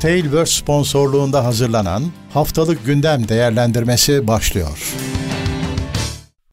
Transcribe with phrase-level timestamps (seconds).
[0.00, 4.94] Tailverse sponsorluğunda hazırlanan Haftalık Gündem Değerlendirmesi başlıyor.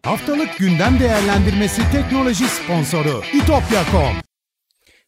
[0.04, 4.14] Haftalık Gündem Değerlendirmesi teknoloji sponsoru itopya.com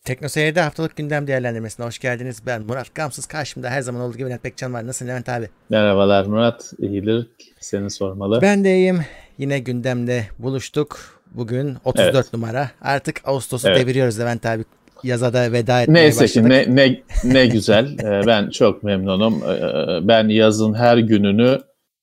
[0.04, 2.42] Teknoseyir'de haftalık gündem değerlendirmesine hoş geldiniz.
[2.46, 3.26] Ben Murat Gamsız.
[3.26, 4.88] Karşımda her zaman olduğu gibi Levent Pekcan var.
[4.88, 5.50] Nasılsın Levent abi?
[5.70, 6.74] Merhabalar Murat.
[6.80, 7.28] İyidir.
[7.60, 8.42] Seni sormalı.
[8.42, 9.06] Ben de iyiyim.
[9.38, 11.22] Yine gündemde buluştuk.
[11.32, 12.34] Bugün 34 evet.
[12.34, 12.72] numara.
[12.82, 13.80] Artık Ağustos'u evet.
[13.80, 14.64] deviriyoruz Levent abi.
[15.04, 16.52] Yaza da veda etmeye Neyse başladık.
[16.52, 17.98] ki ne, ne, ne güzel.
[18.04, 19.44] Ee, ben çok memnunum.
[19.44, 21.60] Ee, ben yazın her gününü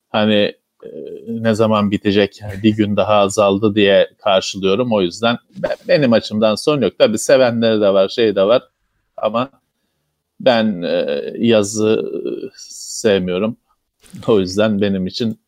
[0.08, 0.52] hani
[0.84, 0.88] e,
[1.28, 4.92] ne zaman bitecek bir gün daha azaldı diye karşılıyorum.
[4.92, 5.38] O yüzden
[5.88, 6.92] benim açımdan sorun yok.
[6.98, 8.62] Tabii sevenleri de var, şey de var
[9.16, 9.50] ama
[10.40, 12.12] ben e, yazı
[12.78, 13.56] sevmiyorum.
[14.26, 15.38] O yüzden benim için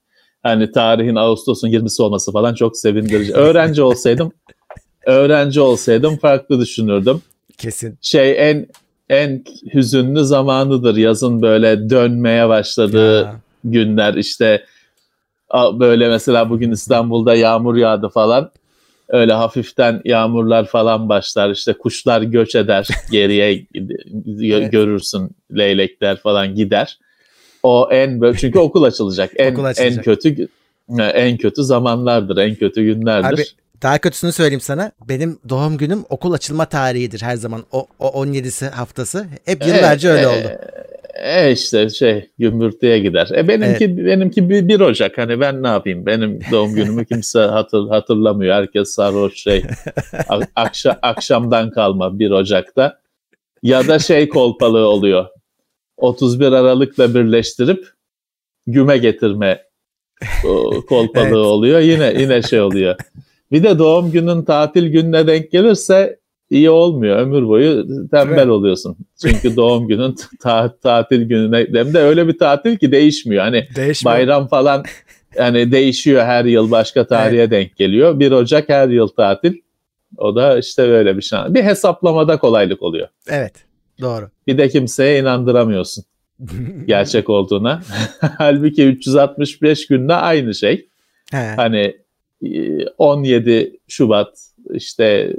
[0.42, 3.34] hani tarihin Ağustos'un 20'si olması falan çok sevindirici.
[3.34, 4.32] Öğrenci olsaydım
[5.08, 7.22] öğrenci olsaydım farklı düşünürdüm.
[7.58, 7.98] Kesin.
[8.02, 8.66] Şey en
[9.08, 9.44] en
[9.74, 13.40] hüzünlü zamanıdır yazın böyle dönmeye başladığı ya.
[13.64, 14.64] günler işte
[15.54, 18.50] böyle mesela bugün İstanbul'da yağmur yağdı falan
[19.08, 23.66] öyle hafiften yağmurlar falan başlar işte kuşlar göç eder geriye
[24.34, 24.72] evet.
[24.72, 26.98] görürsün leylekler falan gider
[27.62, 29.96] o en böyle çünkü okul açılacak en okul açılacak.
[29.96, 30.48] en kötü
[30.98, 33.28] en kötü zamanlardır en kötü günlerdir.
[33.28, 33.44] Abi
[33.82, 34.92] daha kötüsünü söyleyeyim sana.
[35.08, 37.64] Benim doğum günüm okul açılma tarihidir her zaman.
[37.72, 39.26] O, o 17'si haftası.
[39.44, 40.48] Hep yıllarca e, öyle oldu.
[41.22, 43.30] E işte şey gümbürtüye gider.
[43.36, 44.06] E benimki evet.
[44.06, 45.18] benimki 1, 1 Ocak.
[45.18, 46.06] Hani ben ne yapayım?
[46.06, 48.54] Benim doğum günümü kimse hatır, hatırlamıyor.
[48.54, 49.64] Herkes sarhoş şey.
[50.56, 53.00] akşam akşamdan kalma 1 Ocak'ta.
[53.62, 55.26] Ya da şey kolpalığı oluyor.
[55.96, 57.86] 31 Aralık'la birleştirip
[58.66, 59.62] güme getirme
[60.88, 61.34] kolpalığı evet.
[61.34, 61.80] oluyor.
[61.80, 62.96] Yine yine şey oluyor.
[63.52, 66.18] Bir de doğum günün tatil gününe denk gelirse
[66.50, 67.18] iyi olmuyor.
[67.18, 68.48] Ömür boyu tembel evet.
[68.48, 68.96] oluyorsun.
[69.22, 73.44] Çünkü doğum günün ta- tatil gününe hem de öyle bir tatil ki değişmiyor.
[73.44, 74.16] Hani değişmiyor.
[74.16, 74.84] bayram falan
[75.36, 77.50] yani değişiyor her yıl başka tarihe evet.
[77.50, 78.20] denk geliyor.
[78.20, 79.54] 1 Ocak her yıl tatil.
[80.16, 81.38] O da işte böyle bir şey.
[81.48, 83.08] Bir hesaplamada kolaylık oluyor.
[83.28, 83.52] Evet.
[84.00, 84.30] Doğru.
[84.46, 86.04] Bir de kimseye inandıramıyorsun
[86.86, 87.82] gerçek olduğuna.
[88.38, 90.88] Halbuki 365 günde aynı şey.
[91.30, 91.52] He.
[91.56, 91.96] Hani
[92.98, 94.28] 17 Şubat
[94.70, 95.34] işte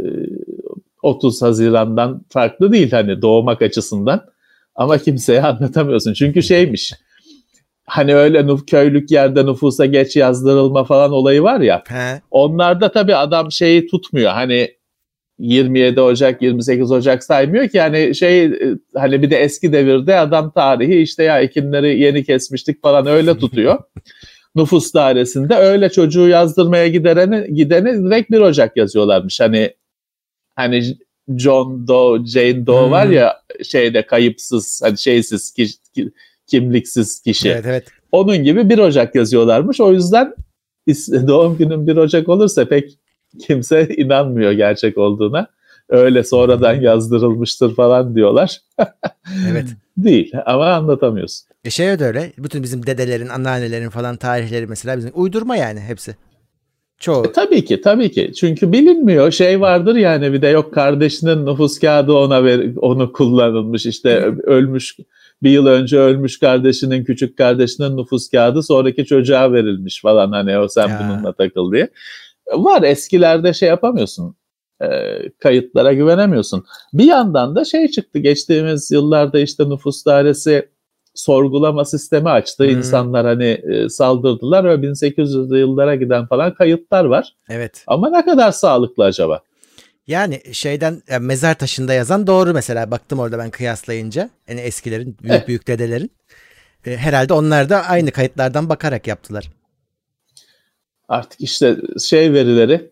[1.04, 4.26] 30 Haziran'dan farklı değil hani doğmak açısından.
[4.76, 6.14] Ama kimseye anlatamıyorsun.
[6.14, 6.94] Çünkü şeymiş.
[7.86, 11.84] Hani öyle nüf- köylük yerde nüfusa geç yazdırılma falan olayı var ya.
[11.88, 12.22] He.
[12.32, 14.32] Onlarda tabii adam şeyi tutmuyor.
[14.32, 14.80] Hani
[15.40, 18.52] 27 Ocak, 28 Ocak saymıyor ki hani şey
[18.96, 23.80] hani bir de eski devirde adam tarihi işte ya ekinleri yeni kesmiştik falan öyle tutuyor.
[24.56, 29.40] nüfus dairesinde öyle çocuğu yazdırmaya gideni, gideni direkt 1 Ocak yazıyorlarmış.
[29.40, 29.74] Hani
[30.56, 30.98] hani
[31.38, 32.92] John Doe, Jane Doe hmm.
[32.92, 35.68] var ya şeyde kayıpsız, hani şeysiz, ki,
[36.48, 37.50] kimliksiz kişi.
[37.50, 37.88] Evet, evet.
[38.12, 39.82] Onun gibi 1 Ocak yazıyorlarmış.
[39.82, 40.34] O yüzden
[41.28, 43.00] doğum günün 1 Ocak olursa pek
[43.40, 45.48] kimse inanmıyor gerçek olduğuna.
[45.90, 48.58] Öyle sonradan yazdırılmıştır falan diyorlar.
[49.52, 49.68] evet.
[49.98, 51.48] Değil ama anlatamıyorsun.
[51.64, 52.34] E şey de öyle.
[52.38, 56.16] Bütün bizim dedelerin, anneannelerin falan tarihleri mesela bizim uydurma yani hepsi.
[57.00, 57.26] Çoğu.
[57.26, 58.32] E, tabii ki tabii ki.
[58.40, 59.32] Çünkü bilinmiyor.
[59.32, 63.86] Şey vardır yani bir de yok kardeşinin nüfus kağıdı ona ver, onu kullanılmış.
[63.86, 64.98] İşte ölmüş
[65.44, 70.68] bir yıl önce ölmüş kardeşinin küçük kardeşinin nüfus kağıdı sonraki çocuğa verilmiş falan hani o
[70.68, 71.00] sen ya.
[71.00, 71.90] bununla takıl diye.
[72.54, 74.36] Var eskilerde şey yapamıyorsun.
[74.82, 74.88] E,
[75.40, 76.66] kayıtlara güvenemiyorsun.
[76.94, 80.70] Bir yandan da şey çıktı geçtiğimiz yıllarda işte nüfus dairesi
[81.16, 82.64] sorgulama sistemi açtı.
[82.64, 82.78] Hmm.
[82.78, 87.36] İnsanlar hani e, saldırdılar ve 1800'lü yıllara giden falan kayıtlar var.
[87.50, 87.84] Evet.
[87.88, 89.42] Ama ne kadar sağlıklı acaba?
[90.08, 94.30] Yani şeyden yani mezar taşında yazan doğru mesela baktım orada ben kıyaslayınca.
[94.48, 95.48] Yani eskilerin büyük evet.
[95.48, 96.12] büyük dedelerin.
[96.86, 99.50] E, herhalde onlar da aynı kayıtlardan bakarak yaptılar.
[101.08, 102.92] Artık işte şey verileri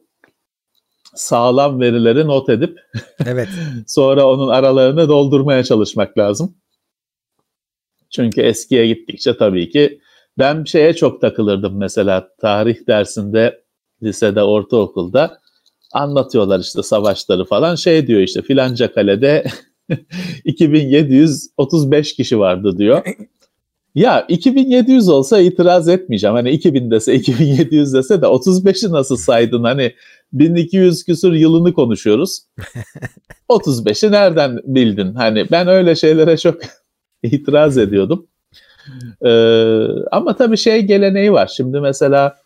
[1.18, 2.80] sağlam verileri not edip
[3.26, 3.48] evet.
[3.88, 6.56] sonra onun aralarını doldurmaya çalışmak lazım.
[8.10, 10.00] Çünkü eskiye gittikçe tabii ki
[10.38, 13.64] ben şeye çok takılırdım mesela tarih dersinde
[14.04, 15.40] lisede, ortaokulda
[15.94, 19.46] anlatıyorlar işte savaşları falan şey diyor işte filanca kalede
[20.46, 23.06] 2735 kişi vardı diyor.
[23.96, 26.36] Ya 2700 olsa itiraz etmeyeceğim.
[26.36, 29.64] Hani 2000 dese 2700 dese de 35'i nasıl saydın?
[29.64, 29.94] Hani
[30.34, 32.40] 1200 küsur yılını konuşuyoruz.
[33.50, 35.14] 35'i nereden bildin?
[35.14, 36.62] Hani ben öyle şeylere çok
[37.24, 38.28] itiraz ediyordum.
[39.26, 41.52] Ee, ama tabii şey geleneği var.
[41.58, 42.38] Şimdi mesela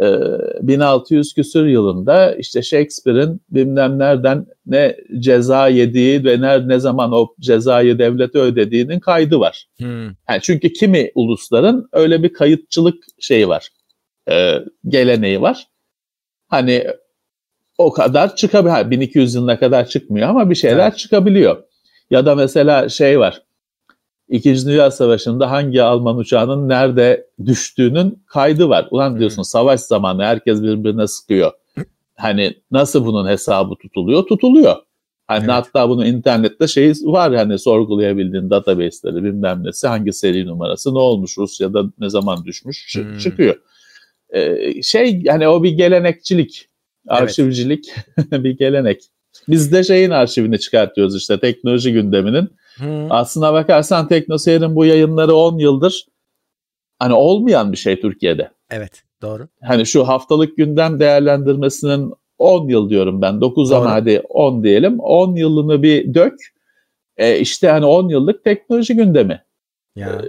[0.00, 7.34] 1600 küsur yılında işte Shakespeare'in bilmem nereden ne ceza yediği ve ne, ne zaman o
[7.40, 9.66] cezayı devlete ödediğinin kaydı var.
[9.78, 10.04] Hmm.
[10.04, 13.68] Yani çünkü kimi ulusların öyle bir kayıtçılık şeyi var,
[14.30, 14.58] e,
[14.88, 15.66] geleneği var.
[16.48, 16.86] Hani
[17.78, 18.90] o kadar çıkabiliyor.
[18.90, 20.98] 1200 yılına kadar çıkmıyor ama bir şeyler evet.
[20.98, 21.62] çıkabiliyor.
[22.10, 23.42] Ya da mesela şey var.
[24.28, 28.88] İkinci Dünya Savaşı'nda hangi Alman uçağının nerede düştüğünün kaydı var.
[28.90, 31.52] Ulan diyorsun savaş zamanı herkes birbirine sıkıyor.
[32.16, 34.26] Hani nasıl bunun hesabı tutuluyor?
[34.26, 34.76] Tutuluyor.
[35.26, 35.50] Hani evet.
[35.50, 41.38] hatta bunu internette şey var hani sorgulayabildiğin database'leri bilmem nesi hangi seri numarası ne olmuş
[41.38, 43.18] Rusya'da ne zaman düşmüş hmm.
[43.18, 43.56] çıkıyor.
[44.30, 46.68] Ee, şey hani o bir gelenekçilik,
[47.08, 47.88] arşivcilik
[48.18, 48.32] evet.
[48.44, 49.02] bir gelenek.
[49.48, 52.48] Biz de şeyin arşivini çıkartıyoruz işte teknoloji gündeminin.
[52.78, 53.12] Hmm.
[53.12, 56.06] Aslına bakarsan Teknoseyir'in bu yayınları 10 yıldır
[56.98, 58.50] hani olmayan bir şey Türkiye'de.
[58.70, 59.48] Evet doğru.
[59.62, 63.40] Hani şu haftalık gündem değerlendirmesinin 10 yıl diyorum ben.
[63.40, 65.00] 9 ama hadi 10 diyelim.
[65.00, 66.34] 10 yılını bir dök.
[67.16, 69.42] E işte hani 10 yıllık teknoloji gündemi
[69.96, 70.08] ya.
[70.08, 70.22] E,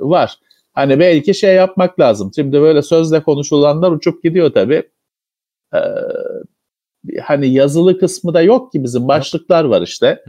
[0.00, 0.38] var.
[0.72, 2.30] Hani belki şey yapmak lazım.
[2.34, 4.82] Şimdi böyle sözle konuşulanlar uçup gidiyor tabii.
[5.74, 5.78] Ee,
[7.22, 10.22] hani yazılı kısmı da yok ki bizim başlıklar var işte.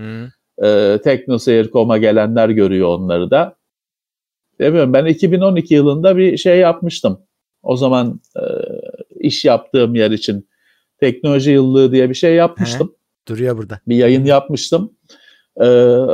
[0.64, 3.56] Ee, Teknoseyir.com'a gelenler görüyor onları da.
[4.60, 7.22] Demiyorum ben 2012 yılında bir şey yapmıştım.
[7.64, 8.44] O zaman e,
[9.20, 10.50] iş yaptığım yer için
[11.00, 12.88] teknoloji yıllığı diye bir şey yapmıştım.
[12.88, 13.80] He, duruyor burada.
[13.88, 14.94] Bir yayın yapmıştım.
[15.58, 15.66] Ee,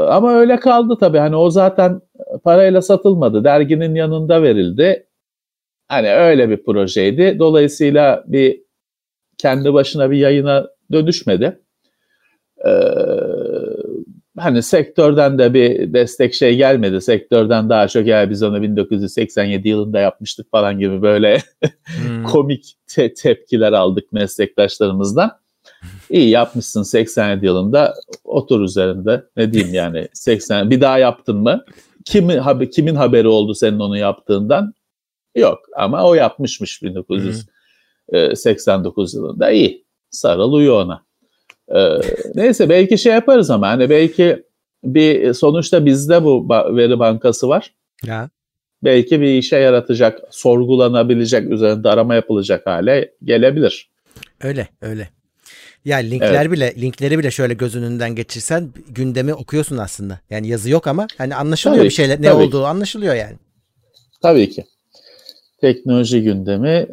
[0.10, 1.18] ama öyle kaldı tabii.
[1.18, 2.02] Hani o zaten
[2.44, 3.44] parayla satılmadı.
[3.44, 5.08] Derginin yanında verildi.
[5.88, 7.40] Hani öyle bir projeydi.
[7.40, 8.62] Dolayısıyla bir
[9.38, 11.60] kendi başına bir yayına dönüşmedi.
[12.66, 12.70] Ee,
[14.38, 17.02] hani sektörden de bir destek şey gelmedi.
[17.02, 21.42] Sektörden daha çok ya biz onu 1987 yılında yapmıştık falan gibi böyle
[22.08, 22.24] hmm.
[22.32, 25.32] komik te- tepkiler aldık meslektaşlarımızdan.
[26.10, 27.94] İyi yapmışsın 87 yılında
[28.24, 31.66] otur üzerinde ne diyeyim yani 80 bir daha yaptın mı?
[32.06, 34.74] Kimin, haber, kimin haberi oldu senin onu yaptığından?
[35.36, 39.22] Yok ama o yapmışmış 1989 hmm.
[39.22, 41.05] yılında iyi sarıl uyu ona.
[41.70, 42.00] Ee,
[42.36, 44.44] neyse belki şey yaparız ama hani belki
[44.84, 47.74] bir sonuçta bizde bu veri bankası var.
[48.06, 48.30] Ya.
[48.84, 53.90] Belki bir işe yaratacak, sorgulanabilecek, üzerinde arama yapılacak hale gelebilir.
[54.42, 55.10] Öyle, öyle.
[55.86, 56.52] Ya linkler evet.
[56.52, 60.20] bile linkleri bile şöyle göz önünden geçirsen gündemi okuyorsun aslında.
[60.30, 62.68] Yani yazı yok ama hani anlaşılıyor tabii, bir şeyler ne olduğu ki.
[62.68, 63.36] anlaşılıyor yani.
[64.22, 64.66] Tabii ki.
[65.62, 66.88] Teknoloji gündemi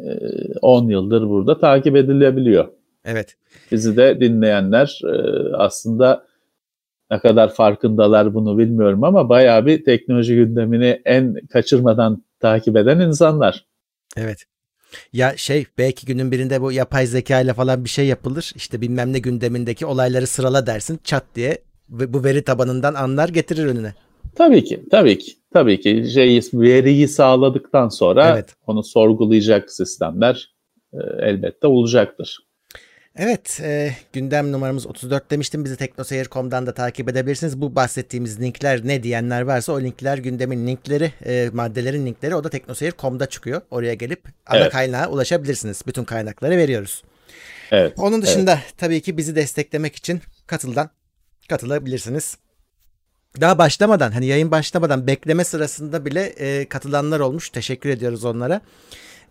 [0.61, 2.67] 10 yıldır burada takip edilebiliyor.
[3.05, 3.35] Evet.
[3.71, 5.15] Bizi de dinleyenler e,
[5.55, 6.25] aslında
[7.11, 13.65] ne kadar farkındalar bunu bilmiyorum ama bayağı bir teknoloji gündemini en kaçırmadan takip eden insanlar.
[14.17, 14.45] Evet.
[15.13, 18.51] Ya şey belki günün birinde bu yapay zeka ile falan bir şey yapılır.
[18.55, 21.57] İşte bilmem ne gündemindeki olayları sırala dersin çat diye
[21.89, 23.93] bu veri tabanından anlar getirir önüne.
[24.35, 25.31] Tabii ki, tabii ki.
[25.53, 28.55] Tabii ki şey, veriyi sağladıktan sonra evet.
[28.67, 30.53] onu sorgulayacak sistemler
[30.93, 32.39] e, elbette olacaktır.
[33.15, 35.65] Evet, e, gündem numaramız 34 demiştim.
[35.65, 37.61] Bizi teknoseyir.com'dan da takip edebilirsiniz.
[37.61, 42.49] Bu bahsettiğimiz linkler ne diyenler varsa o linkler gündemin linkleri, e, maddelerin linkleri o da
[42.49, 43.61] teknoseyir.com'da çıkıyor.
[43.71, 44.71] Oraya gelip ana evet.
[44.71, 45.81] kaynağa ulaşabilirsiniz.
[45.87, 47.03] Bütün kaynakları veriyoruz.
[47.71, 47.93] Evet.
[47.97, 48.73] Onun dışında evet.
[48.77, 50.89] tabii ki bizi desteklemek için katıldan
[51.49, 52.37] katılabilirsiniz.
[53.41, 57.49] Daha başlamadan hani yayın başlamadan bekleme sırasında bile e, katılanlar olmuş.
[57.49, 58.61] Teşekkür ediyoruz onlara.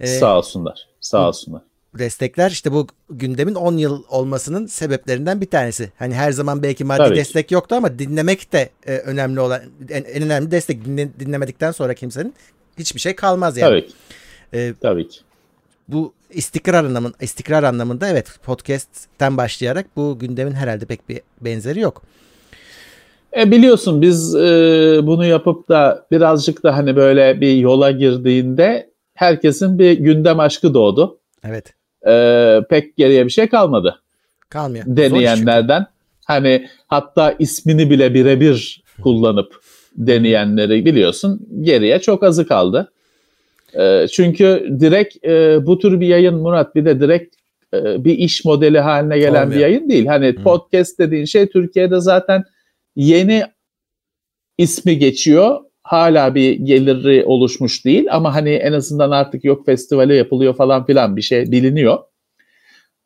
[0.00, 0.88] E, Sağ olsunlar.
[1.00, 5.92] Sağ olsunlar destekler işte bu gündemin 10 yıl olmasının sebeplerinden bir tanesi.
[5.98, 10.04] Hani her zaman belki maddi Tabii destek yoktu ama dinlemek de e, önemli olan en,
[10.04, 12.34] en önemli destek dinle, dinlemedikten sonra kimsenin
[12.78, 13.70] hiçbir şey kalmaz yani.
[13.70, 13.94] Tabii ki.
[14.54, 15.20] Ee, Tabii ki.
[15.88, 22.02] Bu istikrar anlamın istikrar anlamında evet podcast'ten başlayarak bu gündemin herhalde pek bir benzeri yok.
[23.36, 24.40] E biliyorsun biz e,
[25.02, 31.18] bunu yapıp da birazcık da hani böyle bir yola girdiğinde herkesin bir gündem aşkı doğdu.
[31.44, 31.74] Evet
[32.08, 34.02] e, pek geriye bir şey kalmadı.
[34.48, 34.84] Kalmıyor.
[34.88, 35.86] Deneyenlerden.
[36.24, 39.60] Hani hatta ismini bile birebir kullanıp
[39.96, 42.92] deneyenleri biliyorsun geriye çok azı kaldı.
[43.78, 47.36] E, çünkü direkt e, bu tür bir yayın Murat bir de direkt
[47.74, 49.50] e, bir iş modeli haline gelen Olmuyor.
[49.50, 50.06] bir yayın değil.
[50.06, 50.42] Hani Hı.
[50.42, 52.44] podcast dediğin şey Türkiye'de zaten
[52.96, 53.42] yeni
[54.58, 60.54] ismi geçiyor hala bir geliri oluşmuş değil ama hani en azından artık yok festivale yapılıyor
[60.54, 61.98] falan filan bir şey biliniyor.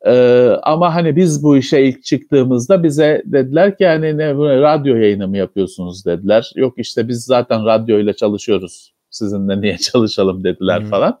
[0.05, 5.27] Ee, ama hani biz bu işe ilk çıktığımızda bize dediler ki hani ne radyo yayını
[5.27, 6.51] mı yapıyorsunuz dediler.
[6.55, 10.89] Yok işte biz zaten radyoyla çalışıyoruz sizinle niye çalışalım dediler hmm.
[10.89, 11.19] falan.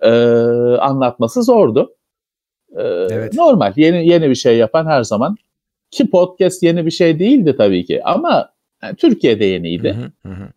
[0.00, 0.10] e,
[0.80, 1.94] anlatması zordu.
[2.76, 3.34] E, evet.
[3.34, 3.72] Normal.
[3.76, 5.36] Yeni yeni bir şey yapan her zaman
[5.90, 8.50] ki podcast yeni bir şey değildi tabii ki ama
[8.82, 10.12] yani Türkiye'de yeniydi.
[10.22, 10.48] Hı hı hı.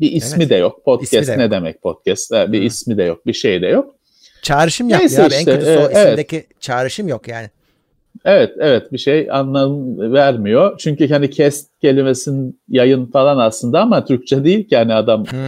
[0.00, 0.50] Bir ismi evet.
[0.50, 0.84] de yok.
[0.84, 1.52] Podcast de ne yok.
[1.52, 2.32] demek podcast?
[2.32, 2.64] Bir hı.
[2.64, 3.26] ismi de yok.
[3.26, 3.94] Bir şey de yok.
[4.42, 5.34] Çağrışım yapmıyor abi.
[5.34, 5.96] Işte, en kötüsü o evet.
[5.96, 7.50] isimdeki çağrışım yok yani.
[8.24, 10.78] Evet evet bir şey anlam vermiyor.
[10.78, 15.38] Çünkü hani kes kelimesinin yayın falan aslında ama Türkçe değil ki hani adam hmm.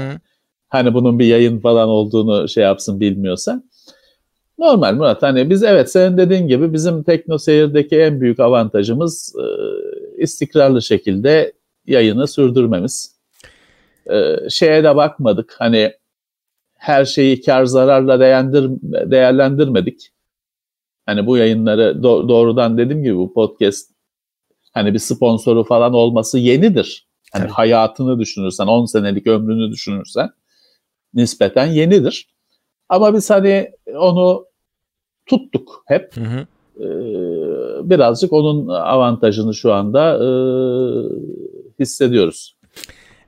[0.69, 3.63] hani bunun bir yayın falan olduğunu şey yapsın bilmiyorsa.
[4.59, 9.45] Normal Murat hani biz evet senin dediğin gibi bizim Tekno Seyir'deki en büyük avantajımız e,
[10.23, 11.53] istikrarlı şekilde
[11.87, 13.20] yayını sürdürmemiz.
[14.13, 15.93] E, şeye de bakmadık hani
[16.79, 18.71] her şeyi kar zararla değerlendir,
[19.11, 20.13] değerlendirmedik
[21.11, 23.91] Hani bu yayınları do- doğrudan dediğim gibi bu podcast
[24.73, 27.09] hani bir sponsoru falan olması yenidir.
[27.33, 27.53] Hani Tabii.
[27.53, 30.31] hayatını düşünürsen, 10 senelik ömrünü düşünürsen
[31.15, 32.29] nispeten yenidir.
[32.89, 34.47] Ama biz hani onu
[35.27, 36.17] tuttuk hep.
[36.17, 36.47] Hı hı.
[36.81, 40.29] Ee, birazcık onun avantajını şu anda e,
[41.81, 42.57] hissediyoruz.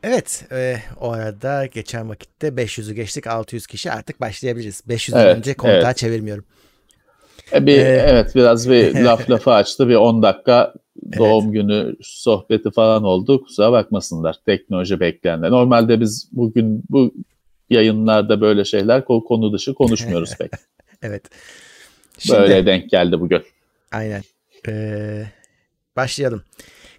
[0.03, 4.83] Evet, e, o arada geçen vakitte 500'ü geçtik, 600 kişi artık başlayabiliriz.
[4.89, 5.97] 500 evet, önce kontağı evet.
[5.97, 6.45] çevirmiyorum.
[7.53, 9.89] E bir, ee, evet biraz bir laf lafı açtı.
[9.89, 10.75] Bir 10 dakika
[11.19, 11.55] doğum evet.
[11.55, 13.45] günü sohbeti falan oldu.
[13.45, 15.51] Kusura bakmasınlar teknoloji bekleyenler.
[15.51, 17.15] Normalde biz bugün bu
[17.71, 20.51] yayınlarda böyle şeyler konu dışı konuşmuyoruz pek.
[21.03, 21.23] evet.
[22.19, 23.43] Şimdi, böyle denk geldi bugün.
[23.93, 24.23] Aynen.
[24.69, 25.25] Ee,
[25.97, 26.43] başlayalım.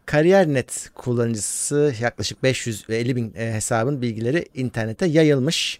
[0.05, 5.79] KariyerNet kullanıcısı yaklaşık 550 bin e, hesabın bilgileri internete yayılmış.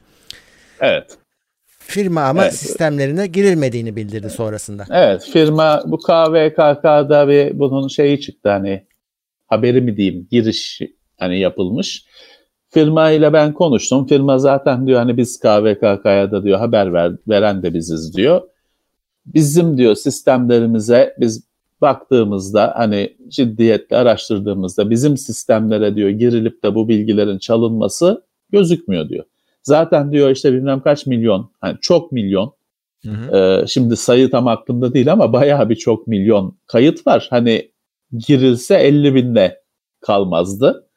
[0.80, 1.18] Evet.
[1.66, 2.56] Firma ama evet.
[2.56, 4.86] sistemlerine girilmediğini bildirdi sonrasında.
[4.92, 8.88] Evet firma bu KVKK'da bir bunun şeyi çıktı hani
[9.48, 10.82] haberi mi diyeyim giriş
[11.20, 12.06] hani yapılmış.
[12.70, 14.08] Firma ile ben konuştum.
[14.08, 18.42] Firma zaten diyor hani biz KVKK'ya da diyor haber ver, veren de biziz diyor.
[19.26, 21.44] Bizim diyor sistemlerimize biz
[21.84, 29.26] baktığımızda hani ciddiyetle araştırdığımızda bizim sistemlere diyor girilip de bu bilgilerin çalınması gözükmüyor diyor.
[29.64, 32.54] Zaten diyor işte bilmem kaç milyon, hani çok milyon.
[33.06, 33.38] Hı hı.
[33.38, 37.28] E, şimdi sayı tam aklımda değil ama bayağı bir çok milyon kayıt var.
[37.30, 37.72] Hani
[38.28, 39.62] girilse 50 binde
[40.02, 40.88] kalmazdı.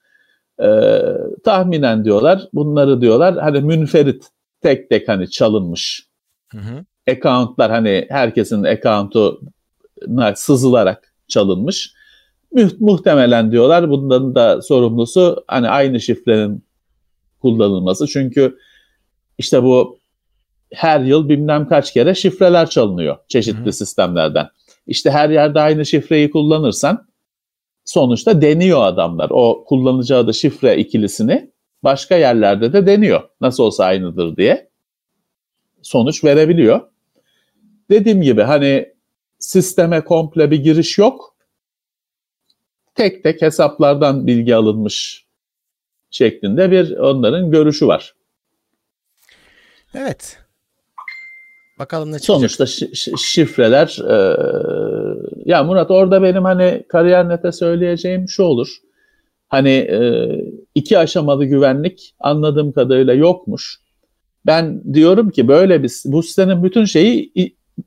[0.62, 1.00] E,
[1.44, 4.24] tahminen diyorlar, bunları diyorlar hani münferit
[4.60, 6.06] tek tek hani çalınmış.
[6.52, 6.84] Hı hı.
[7.10, 9.40] Accountlar hani herkesin account'u
[10.34, 11.92] sızılarak çalınmış.
[12.80, 16.64] Muhtemelen diyorlar bunların da sorumlusu hani aynı şifrenin
[17.40, 18.06] kullanılması.
[18.06, 18.58] Çünkü
[19.38, 19.98] işte bu
[20.72, 23.72] her yıl bilmem kaç kere şifreler çalınıyor çeşitli Hı-hı.
[23.72, 24.48] sistemlerden.
[24.86, 27.06] İşte her yerde aynı şifreyi kullanırsan
[27.84, 29.30] sonuçta deniyor adamlar.
[29.30, 31.50] O kullanıcı adı şifre ikilisini
[31.84, 33.22] başka yerlerde de deniyor.
[33.40, 34.68] Nasıl olsa aynıdır diye.
[35.82, 36.80] Sonuç verebiliyor.
[37.90, 38.95] Dediğim gibi hani
[39.38, 41.36] sisteme komple bir giriş yok.
[42.94, 45.26] Tek tek hesaplardan bilgi alınmış
[46.10, 48.14] şeklinde bir onların görüşü var.
[49.94, 50.38] Evet.
[51.78, 52.50] Bakalım ne çıkacak.
[52.50, 52.66] Sonuçta
[53.16, 54.36] şifreler e,
[55.44, 58.76] ya Murat orada benim hani kariyer nete söyleyeceğim şu olur.
[59.48, 60.28] Hani e,
[60.74, 63.80] iki aşamalı güvenlik anladığım kadarıyla yokmuş.
[64.46, 67.32] Ben diyorum ki böyle bir bu sitenin bütün şeyi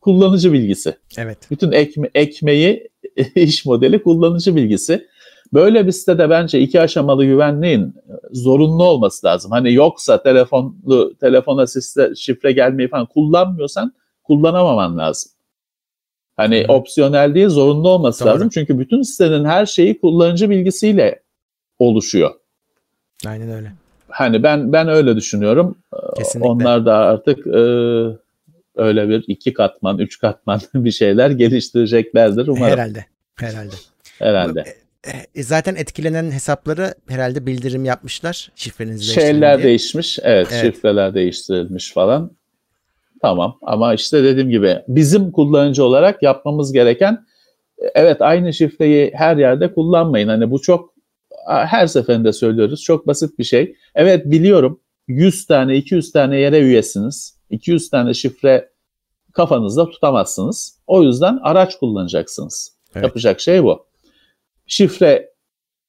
[0.01, 0.97] kullanıcı bilgisi.
[1.17, 1.37] Evet.
[1.51, 2.89] Bütün ekme, ekmeği
[3.35, 5.07] iş modeli kullanıcı bilgisi.
[5.53, 9.51] Böyle bir sitede bence iki aşamalı güvenliğin e, zorunlu olması lazım.
[9.51, 15.31] Hani yoksa telefonlu telefona şifre, şifre gelmeyi falan kullanmıyorsan kullanamaman lazım.
[16.37, 16.73] Hani Hı.
[16.73, 18.33] opsiyonel değil zorunlu olması Doğru.
[18.33, 18.49] lazım.
[18.49, 21.23] Çünkü bütün sitenin her şeyi kullanıcı bilgisiyle
[21.79, 22.31] oluşuyor.
[23.27, 23.71] Aynen öyle.
[24.09, 25.77] Hani ben ben öyle düşünüyorum.
[25.93, 26.49] E, Kesinlikle.
[26.49, 27.61] Onlar da artık e,
[28.75, 32.73] öyle bir iki katman, üç katman bir şeyler geliştireceklerdir umarım.
[32.73, 33.05] Herhalde.
[33.35, 33.75] Herhalde.
[34.19, 34.63] Herhalde.
[35.35, 40.19] E, zaten etkilenen hesapları herhalde bildirim yapmışlar şifrenizi Şeyler değişmiş.
[40.23, 42.31] Evet, evet, şifreler değiştirilmiş falan.
[43.21, 47.25] Tamam ama işte dediğim gibi bizim kullanıcı olarak yapmamız gereken
[47.95, 50.27] evet aynı şifreyi her yerde kullanmayın.
[50.27, 50.93] Hani bu çok
[51.47, 52.83] her seferinde söylüyoruz.
[52.83, 53.75] Çok basit bir şey.
[53.95, 57.38] Evet biliyorum 100 tane 200 tane yere üyesiniz.
[57.49, 58.69] 200 tane şifre
[59.33, 60.79] kafanızda tutamazsınız.
[60.87, 62.77] O yüzden araç kullanacaksınız.
[62.95, 63.03] Evet.
[63.03, 63.85] Yapacak şey bu
[64.67, 65.33] şifre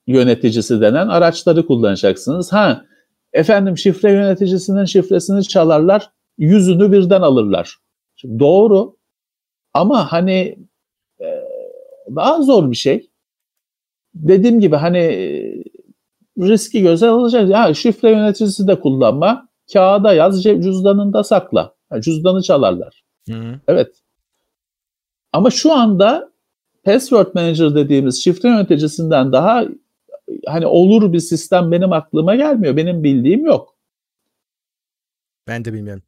[0.07, 2.53] yöneticisi denen araçları kullanacaksınız.
[2.53, 2.85] Ha
[3.33, 7.77] efendim şifre yöneticisinin şifresini çalarlar, yüzünü birden alırlar.
[8.17, 8.97] Şimdi doğru
[9.73, 10.59] ama hani
[11.21, 11.27] e,
[12.17, 13.11] daha zor bir şey.
[14.15, 15.55] Dediğim gibi hani e,
[16.39, 17.49] riski göze alacak.
[17.49, 21.75] Ya şifre yöneticisi de kullanma, kağıda yaz, cüzdanında sakla.
[22.01, 23.05] cüzdanı çalarlar.
[23.29, 23.61] Hı.
[23.69, 23.95] Evet.
[25.33, 26.31] Ama şu anda
[26.85, 29.65] Password Manager dediğimiz şifre yöneticisinden daha
[30.47, 32.77] hani olur bir sistem benim aklıma gelmiyor.
[32.77, 33.77] Benim bildiğim yok.
[35.49, 36.03] Ben de bilmiyorum.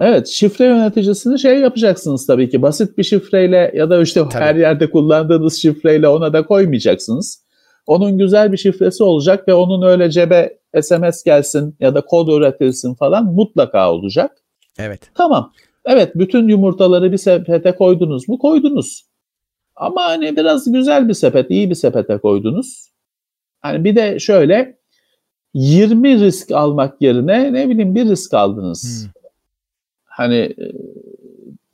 [0.00, 4.44] Evet şifre yöneticisini şey yapacaksınız tabii ki basit bir şifreyle ya da işte Tabii.
[4.44, 7.47] her yerde kullandığınız şifreyle ona da koymayacaksınız.
[7.88, 12.94] Onun güzel bir şifresi olacak ve onun öyle cebe SMS gelsin ya da kod üretilsin
[12.94, 14.30] falan mutlaka olacak.
[14.78, 15.10] Evet.
[15.14, 15.52] Tamam.
[15.84, 18.38] Evet bütün yumurtaları bir sepete koydunuz mu?
[18.38, 19.06] Koydunuz.
[19.76, 22.90] Ama hani biraz güzel bir sepet, iyi bir sepete koydunuz.
[23.60, 24.78] Hani bir de şöyle
[25.54, 29.04] 20 risk almak yerine ne bileyim bir risk aldınız.
[29.04, 29.10] Hmm.
[30.04, 30.72] Hani e,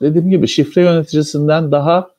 [0.01, 2.11] dediğim gibi şifre yöneticisinden daha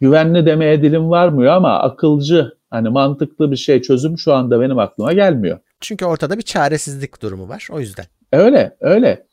[0.00, 5.12] güvenli demeye dilim varmıyor ama akılcı hani mantıklı bir şey çözüm şu anda benim aklıma
[5.12, 5.58] gelmiyor.
[5.80, 7.68] Çünkü ortada bir çaresizlik durumu var.
[7.72, 8.04] O yüzden.
[8.32, 9.26] Öyle, öyle.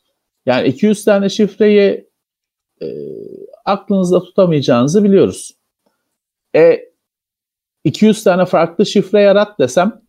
[0.46, 2.08] Yani 200 tane şifreyi
[2.82, 2.86] e,
[3.64, 5.56] aklınızda tutamayacağınızı biliyoruz.
[6.56, 6.80] E
[7.84, 10.02] 200 tane farklı şifre yarat desem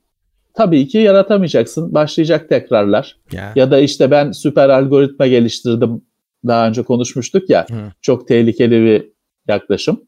[0.54, 1.94] tabii ki yaratamayacaksın.
[1.94, 3.18] Başlayacak tekrarlar.
[3.32, 3.54] Ya.
[3.56, 6.02] Ya da işte ben süper algoritma geliştirdim.
[6.48, 7.66] Daha önce konuşmuştuk ya.
[7.70, 7.92] Hı.
[8.02, 9.12] Çok tehlikeli bir
[9.48, 10.08] yaklaşım.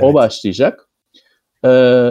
[0.00, 0.14] O Evet.
[0.14, 0.88] başlayacak.
[1.64, 2.10] Ee,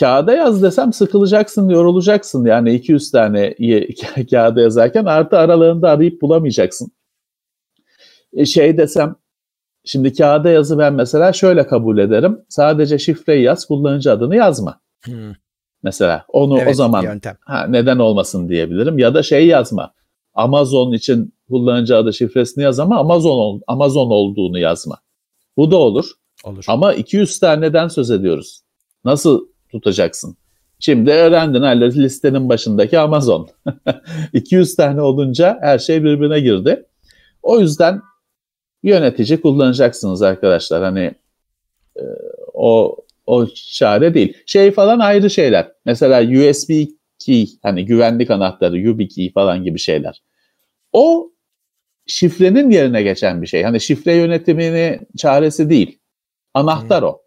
[0.00, 2.44] kağıda yaz desem sıkılacaksın, yorulacaksın.
[2.44, 6.90] Yani 200 tane ka- kağıda yazarken artı aralığında arayıp bulamayacaksın.
[8.32, 9.16] E, şey desem,
[9.84, 12.38] şimdi kağıda yazı ben mesela şöyle kabul ederim.
[12.48, 14.80] Sadece şifreyi yaz, kullanıcı adını yazma.
[15.04, 15.32] Hı.
[15.82, 17.36] Mesela onu Evet, o zaman yöntem.
[17.40, 18.98] ha, neden olmasın diyebilirim.
[18.98, 19.92] Ya da şey yazma.
[20.34, 24.98] Amazon için kullanıcı adı şifresini yaz ama Amazon Amazon olduğunu yazma.
[25.56, 26.10] Bu da olur.
[26.44, 26.64] Olur.
[26.68, 28.60] Ama 200 taneden söz ediyoruz.
[29.04, 30.36] Nasıl tutacaksın?
[30.80, 33.48] Şimdi öğrendin hala listenin başındaki Amazon.
[34.32, 36.86] 200 tane olunca her şey birbirine girdi.
[37.42, 38.00] O yüzden
[38.82, 40.82] yönetici kullanacaksınız arkadaşlar.
[40.82, 41.14] Hani
[41.96, 42.02] e,
[42.54, 42.96] o
[43.26, 44.36] o çare değil.
[44.46, 45.72] Şey falan ayrı şeyler.
[45.84, 46.70] Mesela USB
[47.18, 50.22] key hani güvenlik anahtarı, YubiKey falan gibi şeyler.
[50.92, 51.30] O
[52.06, 53.62] şifrenin yerine geçen bir şey.
[53.62, 55.98] Hani şifre yönetimini çaresi değil.
[56.54, 57.22] Anahtar o.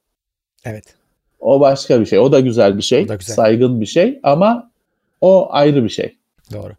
[0.66, 0.99] Evet.
[1.40, 2.20] O başka bir şey.
[2.20, 3.04] O da güzel bir şey.
[3.04, 3.36] O da güzel.
[3.36, 4.72] Saygın bir şey ama
[5.22, 6.16] o ayrı bir şey.
[6.54, 6.74] Doğru.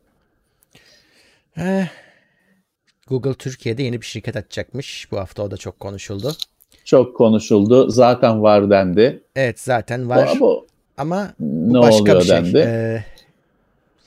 [1.57, 1.87] Eh,
[3.09, 5.09] Google Türkiye'de yeni bir şirket açacakmış.
[5.13, 6.37] Bu hafta o da çok konuşuldu.
[6.85, 7.91] Çok konuşuldu.
[7.91, 9.23] Zaten var dendi.
[9.37, 12.37] Evet zaten var Bu, bu ama bu ne başka oluyor bir şey.
[12.37, 12.59] dendi.
[12.59, 13.05] Ee,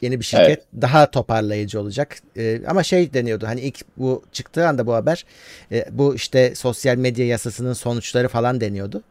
[0.02, 2.18] yeni bir şirket daha toparlayıcı olacak.
[2.38, 5.26] Ee, ama şey deniyordu hani ilk bu çıktığı anda bu haber
[5.72, 9.02] e, bu işte sosyal medya yasasının sonuçları falan deniyordu.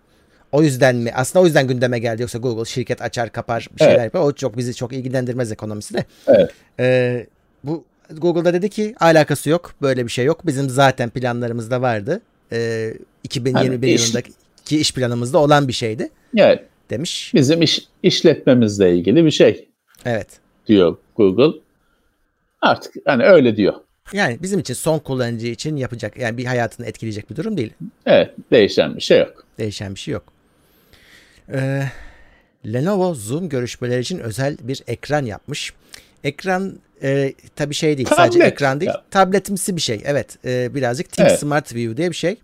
[0.52, 1.12] O yüzden mi?
[1.14, 2.22] Aslında o yüzden gündeme geldi.
[2.22, 4.04] Yoksa Google şirket açar kapar bir şeyler Evet.
[4.04, 4.20] yapar.
[4.20, 6.04] O çok bizi çok ilgilendirmez ekonomisi de.
[6.26, 6.50] Evet.
[6.80, 7.26] Ee,
[7.64, 9.74] bu Google'da dedi ki alakası yok.
[9.82, 10.46] Böyle bir şey yok.
[10.46, 12.20] Bizim zaten planlarımızda vardı.
[12.52, 14.32] Ee, 2021 Hani iş- yılındaki
[14.80, 17.30] iş planımızda olan bir şeydi evet, demiş.
[17.34, 19.68] bizim iş, işletmemizle ilgili bir şey
[20.04, 20.28] Evet.
[20.66, 21.58] diyor Google.
[22.60, 23.74] Artık hani öyle diyor.
[24.12, 27.72] Yani bizim için son kullanıcı için yapacak yani bir hayatını etkileyecek bir durum değil.
[28.06, 29.44] Evet, değişen bir şey yok.
[29.58, 30.31] Değişen bir şey yok.
[31.52, 31.82] Ee,
[32.66, 35.72] Lenovo Zoom görüşmeleri için özel bir ekran yapmış.
[36.24, 39.02] Ekran e, tabii şey değil sadece Tablet ekran değil ya.
[39.10, 40.00] tabletimsi bir şey.
[40.04, 41.40] Evet e, birazcık Think Evet.
[41.40, 42.36] Smart View diye bir şey.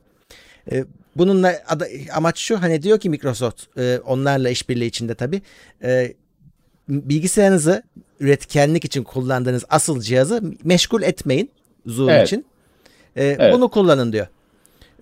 [0.73, 0.85] E,
[1.17, 5.43] bununla ada- amaç şu hani diyor ki Microsoft e, onlarla işbirliği içinde tabii
[5.83, 6.15] e,
[6.89, 7.83] bilgisayarınızı
[8.21, 11.51] üretkenlik için kullandığınız asıl cihazı meşgul etmeyin
[11.87, 12.27] Zoom Evet.
[12.27, 12.47] için.
[13.17, 13.55] E, Evet.
[13.55, 14.27] Bunu kullanın diyor.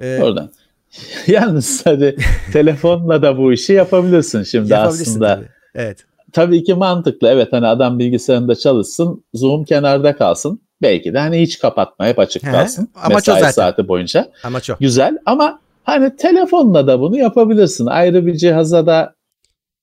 [0.00, 0.50] E, Oradan.
[1.26, 2.16] Yalnız hadi
[2.52, 5.34] telefonla da bu işi yapabilirsin şimdi yapabilirsin aslında.
[5.34, 5.48] tabii.
[5.74, 6.04] Evet.
[6.32, 7.28] Tabii ki mantıklı.
[7.28, 10.60] Evet hani adam bilgisayarında çalışsın, Zoom kenarda kalsın.
[10.82, 12.88] Belki de hani hiç kapatma, hep açık He, kalsın.
[12.94, 13.50] amaç o mesai zaten.
[13.50, 14.28] saati boyunca.
[14.44, 14.74] Amaç o.
[14.80, 17.86] Güzel ama hani telefonla da bunu yapabilirsin.
[17.86, 19.14] Ayrı bir cihaza da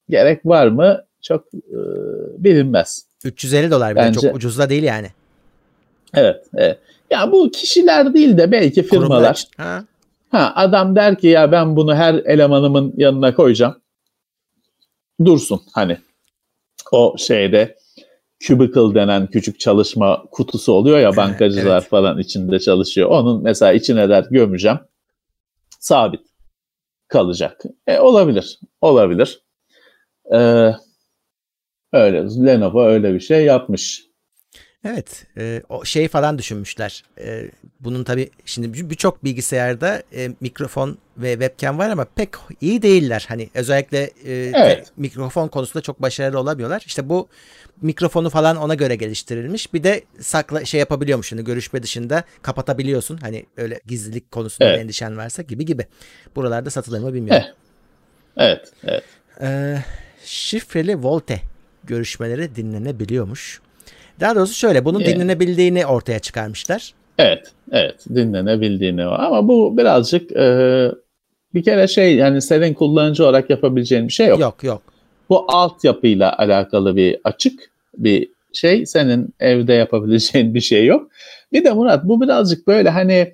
[0.09, 1.03] gerek var mı?
[1.21, 1.77] Çok e,
[2.37, 3.05] bilinmez.
[3.23, 5.07] 350 dolar bile Bence- çok ucuz da değil yani.
[6.13, 6.77] Evet, evet.
[7.11, 9.33] Ya bu kişiler değil de belki Kurumlar firmalar.
[9.33, 9.49] için.
[9.57, 9.83] Ha,
[10.33, 13.81] Ha, adam der ki ya ben bunu her elemanımın yanına koyacağım.
[15.25, 15.97] Dursun hani.
[16.91, 17.77] O şeyde
[18.39, 21.89] cubicle denen küçük çalışma kutusu oluyor ya bankacılar evet.
[21.89, 23.09] falan içinde çalışıyor.
[23.09, 24.79] Onun mesela içine der gömeceğim.
[25.79, 26.21] Sabit
[27.07, 27.61] kalacak.
[27.87, 28.59] E, olabilir.
[28.81, 29.41] Olabilir.
[30.33, 30.71] Ee,
[31.93, 32.45] öyle.
[32.45, 34.05] Lenovo öyle bir şey yapmış.
[34.85, 37.03] Evet, e, o şey falan düşünmüşler.
[37.19, 42.29] E, bunun tabii şimdi birçok bilgisayarda e, mikrofon ve webcam var ama pek
[42.61, 43.25] iyi değiller.
[43.27, 44.91] Hani özellikle e, evet.
[44.97, 46.83] mikrofon konusunda çok başarılı olamıyorlar.
[46.85, 47.27] İşte bu
[47.81, 49.73] mikrofonu falan ona göre geliştirilmiş.
[49.73, 51.31] Bir de sakla şey yapabiliyormuş.
[51.31, 53.17] Hani görüşme dışında kapatabiliyorsun.
[53.17, 54.79] Hani öyle gizlilik konusunda evet.
[54.79, 55.85] endişen varsa gibi gibi.
[56.35, 57.47] Buralarda satılır mı bilmiyorum.
[58.37, 59.03] Evet, evet.
[59.41, 59.77] Ee,
[60.23, 61.41] şifreli Volte
[61.83, 63.61] görüşmeleri dinlenebiliyormuş.
[64.23, 65.15] Daha doğrusu şöyle bunun evet.
[65.15, 66.93] dinlenebildiğini ortaya çıkarmışlar.
[67.17, 70.45] Evet, evet dinlenebildiğini ama bu birazcık e,
[71.53, 74.39] bir kere şey yani senin kullanıcı olarak yapabileceğin bir şey yok.
[74.39, 74.81] Yok, yok.
[75.29, 78.85] Bu altyapıyla alakalı bir açık bir şey.
[78.85, 81.11] Senin evde yapabileceğin bir şey yok.
[81.51, 83.33] Bir de Murat bu birazcık böyle hani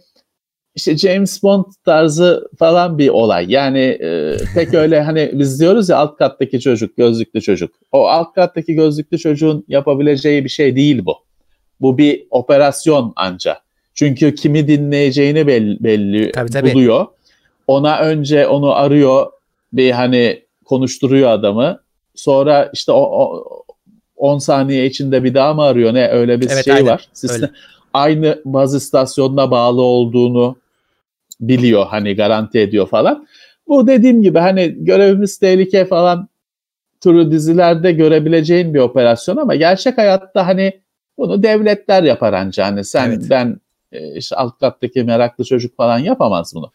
[0.79, 3.45] işte James Bond tarzı falan bir olay.
[3.49, 7.75] Yani e, pek öyle hani biz diyoruz ya alt kattaki çocuk, gözlüklü çocuk.
[7.91, 11.15] O alt kattaki gözlüklü çocuğun yapabileceği bir şey değil bu.
[11.81, 13.57] Bu bir operasyon anca.
[13.93, 16.73] Çünkü kimi dinleyeceğini belli, belli tabii, tabii.
[16.73, 17.05] buluyor.
[17.67, 19.31] Ona önce onu arıyor
[19.73, 21.79] bir hani konuşturuyor adamı.
[22.15, 23.43] Sonra işte o, o
[24.15, 26.87] 10 saniye içinde bir daha mı arıyor ne öyle bir evet, şey aynen.
[26.87, 27.09] var.
[27.13, 27.51] Sistem, öyle.
[27.93, 30.55] aynı baz istasyonuna bağlı olduğunu
[31.41, 33.27] biliyor hani garanti ediyor falan.
[33.67, 36.29] Bu dediğim gibi hani görevimiz tehlike falan
[37.01, 40.81] türü dizilerde görebileceğin bir operasyon ama gerçek hayatta hani
[41.17, 43.23] bunu devletler yapar anca hani sen evet.
[43.29, 43.57] ben
[43.91, 46.71] e, işte alt kattaki meraklı çocuk falan yapamaz bunu.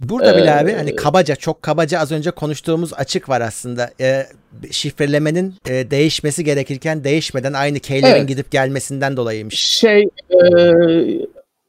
[0.00, 3.90] Burada bile ee, abi hani kabaca çok kabaca az önce konuştuğumuz açık var aslında.
[4.00, 4.26] E,
[4.70, 8.28] şifrelemenin e, değişmesi gerekirken değişmeden aynı keylerin evet.
[8.28, 9.60] gidip gelmesinden dolayıymış.
[9.60, 10.38] Şey e,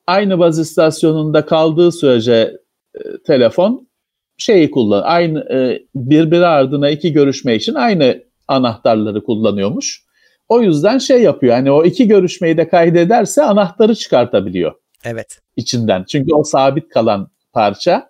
[0.07, 2.57] aynı baz istasyonunda kaldığı sürece
[2.95, 3.87] e, telefon
[4.37, 10.03] şeyi kullan aynı e, birbiri ardına iki görüşme için aynı anahtarları kullanıyormuş.
[10.49, 11.55] O yüzden şey yapıyor.
[11.55, 14.73] Hani o iki görüşmeyi de kaydederse anahtarı çıkartabiliyor.
[15.05, 15.39] Evet.
[15.55, 16.03] içinden.
[16.03, 18.09] Çünkü o sabit kalan parça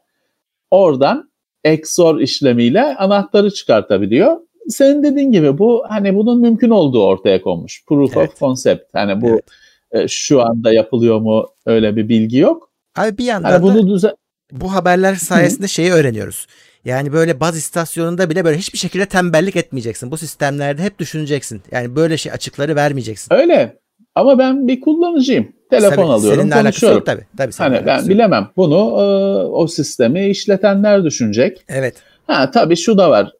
[0.71, 1.31] oradan
[1.73, 4.37] XOR işlemiyle anahtarı çıkartabiliyor.
[4.69, 7.85] Senin dediğin gibi bu hani bunun mümkün olduğu ortaya konmuş.
[7.87, 8.29] Proof evet.
[8.29, 8.93] of concept.
[8.93, 9.45] Hani bu evet.
[9.91, 12.69] E, şu anda yapılıyor mu öyle bir bilgi yok.
[12.95, 14.13] Abi bir yandan hani bunu düzen
[14.51, 15.69] bu haberler sayesinde Hı.
[15.69, 16.47] şeyi öğreniyoruz.
[16.85, 20.11] Yani böyle baz istasyonunda bile böyle hiçbir şekilde tembellik etmeyeceksin.
[20.11, 21.61] Bu sistemlerde hep düşüneceksin.
[21.71, 23.33] Yani böyle şey açıkları vermeyeceksin.
[23.33, 23.77] Öyle.
[24.15, 25.53] Ama ben bir kullanıcıyım.
[25.69, 26.97] Telefon tabii, alıyorum, seninle konuşuyorum.
[26.97, 28.09] Yok, tabii, tabii hani ben yok.
[28.09, 28.49] bilemem.
[28.57, 29.03] Bunu e,
[29.47, 31.65] o sistemi işletenler düşünecek.
[31.69, 31.95] Evet.
[32.27, 33.31] Ha tabii şu da var.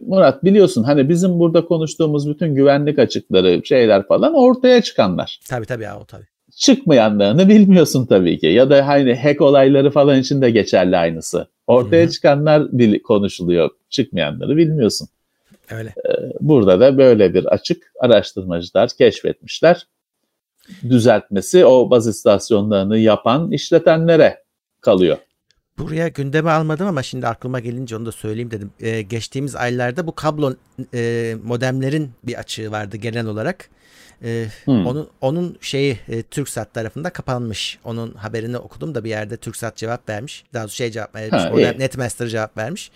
[0.00, 5.40] Murat biliyorsun hani bizim burada konuştuğumuz bütün güvenlik açıkları şeyler falan ortaya çıkanlar.
[5.48, 6.26] Tabii tabii ya o tabii.
[6.56, 8.46] Çıkmayanlarını bilmiyorsun tabii ki.
[8.46, 11.46] Ya da hani hack olayları falan için de geçerli aynısı.
[11.66, 12.10] Ortaya Hı-hı.
[12.10, 12.68] çıkanlar
[13.02, 13.70] konuşuluyor.
[13.90, 15.08] Çıkmayanları bilmiyorsun.
[15.70, 15.88] Öyle.
[15.88, 19.86] E, burada da böyle bir açık araştırmacılar keşfetmişler
[20.88, 24.42] düzeltmesi o baz istasyonlarını yapan işletenlere
[24.80, 25.16] kalıyor.
[25.78, 28.70] Buraya gündeme almadım ama şimdi aklıma gelince onu da söyleyeyim dedim.
[28.80, 30.54] Ee, geçtiğimiz aylarda bu kablo
[30.94, 33.68] e, modemlerin bir açığı vardı genel olarak.
[34.24, 34.86] Ee, hmm.
[34.86, 37.78] Onun onun şeyi e, TürkSat tarafında kapanmış.
[37.84, 40.44] Onun haberini okudum da bir yerde TürkSat cevap vermiş.
[40.54, 41.42] Daha doğrusu şey cevap vermiş.
[41.42, 42.90] Ha, Orada Netmaster cevap vermiş.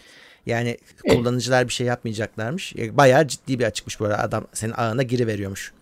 [0.46, 1.16] Yani iyi.
[1.16, 2.76] kullanıcılar bir şey yapmayacaklarmış.
[2.76, 4.18] E, bayağı ciddi bir açıkmış bu arada.
[4.18, 5.72] Adam senin ağına giri veriyormuş.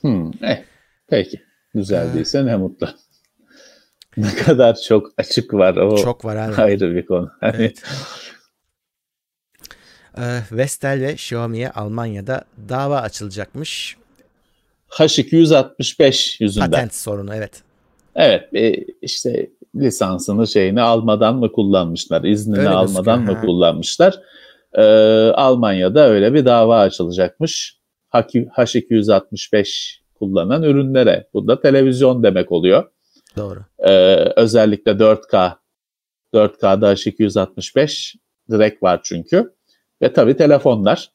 [0.00, 0.62] Hmm, eh.
[1.08, 1.40] Peki.
[1.74, 2.88] Güzel değilse ne mutlu.
[4.16, 6.62] Ne kadar çok açık var o çok var abi.
[6.62, 7.30] ayrı bir konu.
[7.40, 7.82] Hani evet.
[10.18, 13.96] Ee, Vestel ve Xiaomi'ye Almanya'da dava açılacakmış.
[14.90, 16.70] H265 yüzünden.
[16.70, 17.62] Patent sorunu evet.
[18.14, 18.48] Evet
[19.02, 23.40] işte lisansını şeyini almadan mı kullanmışlar, iznini öyle almadan mı ha.
[23.40, 24.20] kullanmışlar.
[24.74, 24.82] Ee,
[25.34, 27.80] Almanya'da öyle bir dava açılacakmış.
[28.12, 31.28] H265 kullanan ürünlere.
[31.34, 32.90] Bu da televizyon demek oluyor.
[33.36, 33.64] Doğru.
[33.78, 35.56] Ee, özellikle 4K
[36.34, 38.14] 4K'da H265
[38.50, 39.54] direkt var çünkü.
[40.02, 41.12] Ve tabii telefonlar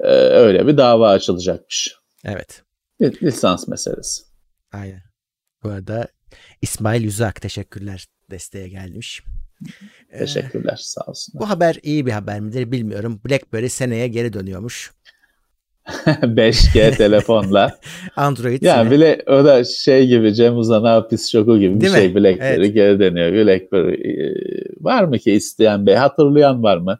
[0.00, 1.96] ee, öyle bir dava açılacakmış.
[2.24, 2.62] Evet.
[3.00, 4.22] Lisans meselesi.
[4.72, 5.02] Aynen.
[5.62, 6.08] Bu arada
[6.62, 9.22] İsmail Yüzak teşekkürler desteğe gelmiş.
[10.18, 11.34] Teşekkürler ee, sağ olsun.
[11.40, 13.20] Bu haber iyi bir haber midir bilmiyorum.
[13.24, 14.92] BlackBerry seneye geri dönüyormuş.
[16.22, 17.78] 5G telefonla.
[18.16, 18.62] Android.
[18.62, 22.14] Yani bile o da şey gibi Cem Uzan hapis şoku gibi Değil bir şey?
[22.14, 22.74] BlackBerry evet.
[22.74, 23.32] geri deniyor.
[23.32, 24.34] BlackBerry e,
[24.80, 26.98] var mı ki isteyen bey hatırlayan var mı?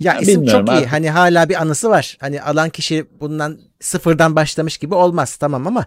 [0.00, 0.72] Ya yani isim çok iyi.
[0.72, 0.92] Artık.
[0.92, 2.16] Hani hala bir anısı var.
[2.20, 5.86] Hani alan kişi bundan sıfırdan başlamış gibi olmaz tamam ama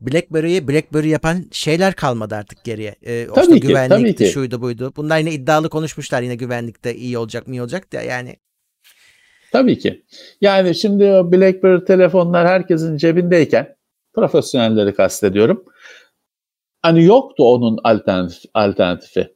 [0.00, 2.94] BlackBerry'yi BlackBerry yapan şeyler kalmadı artık geriye.
[3.06, 4.26] Ee, tabii işte ki, güvenlikti, tabii ki.
[4.26, 4.92] şuydu buydu.
[4.96, 8.36] Bunlar yine iddialı konuşmuşlar yine güvenlikte iyi olacak mı iyi olacak da yani
[9.54, 10.04] Tabii ki.
[10.40, 13.76] Yani şimdi o BlackBerry telefonlar herkesin cebindeyken
[14.14, 15.64] profesyonelleri kastediyorum.
[16.82, 19.34] Hani yoktu onun alternatif, alternatifi.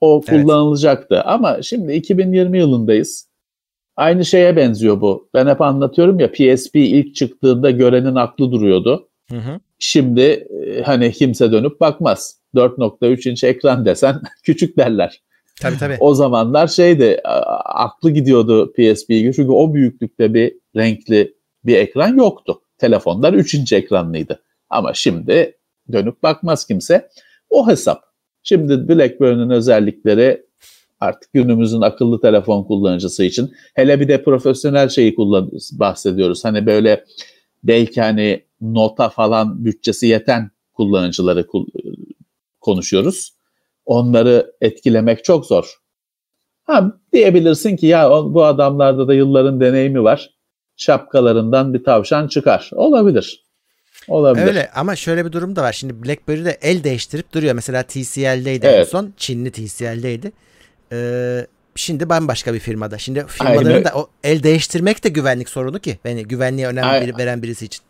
[0.00, 0.42] O evet.
[0.42, 1.22] kullanılacaktı.
[1.22, 3.28] Ama şimdi 2020 yılındayız.
[3.96, 5.28] Aynı şeye benziyor bu.
[5.34, 9.08] Ben hep anlatıyorum ya PSP ilk çıktığında görenin aklı duruyordu.
[9.30, 9.60] Hı hı.
[9.78, 12.40] Şimdi e, hani kimse dönüp bakmaz.
[12.54, 15.22] 4.3 inç ekran desen küçük derler.
[15.62, 15.96] Tabii tabii.
[16.00, 17.20] O zamanlar şeydi
[17.64, 22.62] aklı gidiyordu PSP'ye çünkü o büyüklükte bir renkli bir ekran yoktu.
[22.78, 24.42] Telefonlar 3 inç ekranlıydı.
[24.70, 25.56] Ama şimdi
[25.92, 27.08] dönüp bakmaz kimse.
[27.50, 28.02] O hesap.
[28.42, 30.46] Şimdi BlackBerry'nin özellikleri
[31.00, 36.44] artık günümüzün akıllı telefon kullanıcısı için hele bir de profesyonel şeyi kullan bahsediyoruz.
[36.44, 37.04] Hani böyle
[37.64, 41.46] belki hani nota falan bütçesi yeten kullanıcıları
[42.60, 43.32] konuşuyoruz.
[43.84, 45.78] Onları etkilemek çok zor.
[46.64, 50.30] Ha diyebilirsin ki ya bu adamlarda da yılların deneyimi var.
[50.76, 52.70] Şapkalarından bir tavşan çıkar.
[52.74, 53.44] Olabilir.
[54.08, 54.46] Olabilir.
[54.46, 55.72] Öyle ama şöyle bir durum da var.
[55.72, 57.54] Şimdi BlackBerry de el değiştirip duruyor.
[57.54, 58.78] Mesela TCL'deydi evet.
[58.78, 59.14] en son.
[59.16, 60.32] Çinli TCL'deydi.
[60.92, 62.98] Ee, şimdi bambaşka bir firmada.
[62.98, 63.84] Şimdi firmaların Aynı.
[63.84, 65.98] da o el değiştirmek de güvenlik sorunu ki.
[66.04, 67.18] Yani güvenliğe önem Aynen.
[67.18, 67.84] veren birisi için.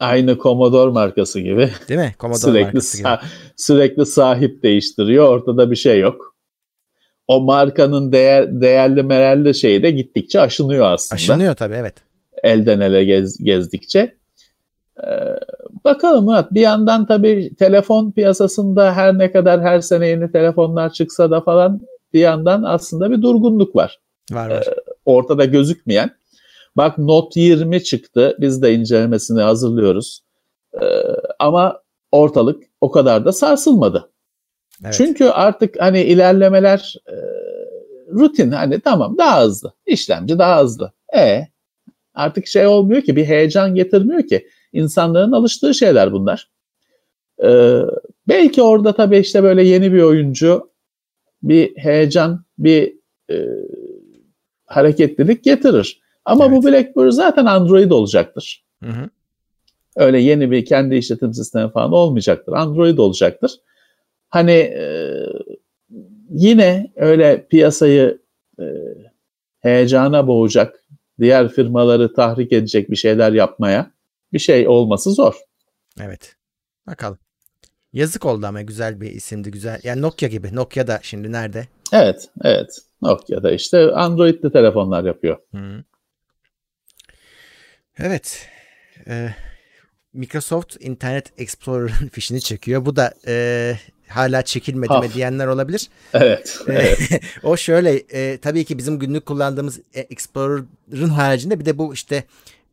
[0.00, 1.70] Aynı Commodore markası gibi.
[1.88, 2.14] Değil mi?
[2.20, 3.08] Commodore sürekli markası gibi.
[3.56, 5.28] sürekli sahip değiştiriyor.
[5.28, 6.34] Ortada bir şey yok.
[7.28, 11.14] O markanın değer, değerli merelli şeyi de gittikçe aşınıyor aslında.
[11.14, 11.94] Aşınıyor tabii evet.
[12.42, 14.14] Elden ele gez, gezdikçe.
[15.04, 15.10] Ee,
[15.84, 16.54] bakalım Murat.
[16.54, 21.80] Bir yandan tabii telefon piyasasında her ne kadar her sene yeni telefonlar çıksa da falan
[22.12, 23.98] bir yandan aslında bir durgunluk var.
[24.32, 24.62] Var var.
[24.62, 26.10] Ee, ortada gözükmeyen.
[26.78, 28.36] Bak Note 20 çıktı.
[28.40, 30.20] Biz de incelemesini hazırlıyoruz.
[30.82, 30.86] Ee,
[31.38, 34.10] ama ortalık o kadar da sarsılmadı.
[34.84, 34.94] Evet.
[34.94, 37.16] Çünkü artık hani ilerlemeler e,
[38.12, 39.72] rutin hani tamam daha hızlı.
[39.86, 40.92] İşlemci daha hızlı.
[41.16, 41.46] E
[42.14, 44.48] artık şey olmuyor ki bir heyecan getirmiyor ki.
[44.72, 46.50] İnsanların alıştığı şeyler bunlar.
[47.44, 47.80] Ee,
[48.28, 50.70] belki orada tabii işte böyle yeni bir oyuncu
[51.42, 52.94] bir heyecan, bir
[53.30, 53.46] e,
[54.66, 56.00] hareketlilik getirir.
[56.28, 56.56] Ama evet.
[56.56, 58.64] bu BlackBerry zaten Android olacaktır.
[58.84, 59.08] Hı hı.
[59.96, 62.52] Öyle yeni bir kendi işletim sistemi falan olmayacaktır.
[62.52, 63.52] Android olacaktır.
[64.28, 65.14] Hani e,
[66.30, 68.18] yine öyle piyasayı
[68.60, 68.64] e,
[69.60, 70.84] heyecana boğacak,
[71.20, 73.90] diğer firmaları tahrik edecek bir şeyler yapmaya
[74.32, 75.34] bir şey olması zor.
[76.00, 76.36] Evet.
[76.86, 77.18] Bakalım.
[77.92, 79.80] Yazık oldu ama güzel bir isimdi güzel.
[79.82, 80.56] Yani Nokia gibi.
[80.56, 81.68] Nokia da şimdi nerede?
[81.92, 82.78] Evet, evet.
[83.02, 85.38] Nokia da işte Android'li telefonlar yapıyor.
[85.54, 85.84] Hı.
[87.98, 88.48] Evet.
[89.08, 89.28] Ee,
[90.12, 92.84] Microsoft Internet Explorer'ın fişini çekiyor.
[92.84, 93.74] Bu da e,
[94.08, 95.04] hala çekilmedi Haf.
[95.04, 95.88] mi diyenler olabilir.
[96.14, 96.58] Evet.
[96.66, 96.98] evet.
[97.42, 102.24] o şöyle e, tabii ki bizim günlük kullandığımız Explorer'ın haricinde bir de bu işte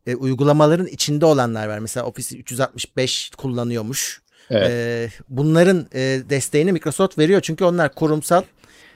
[0.08, 1.80] e, uygulamaların içinde olanlar var.
[1.80, 4.22] Mesela Office 365 kullanıyormuş.
[4.50, 4.70] Evet.
[4.70, 8.44] E, bunların e, desteğini Microsoft veriyor çünkü onlar kurumsal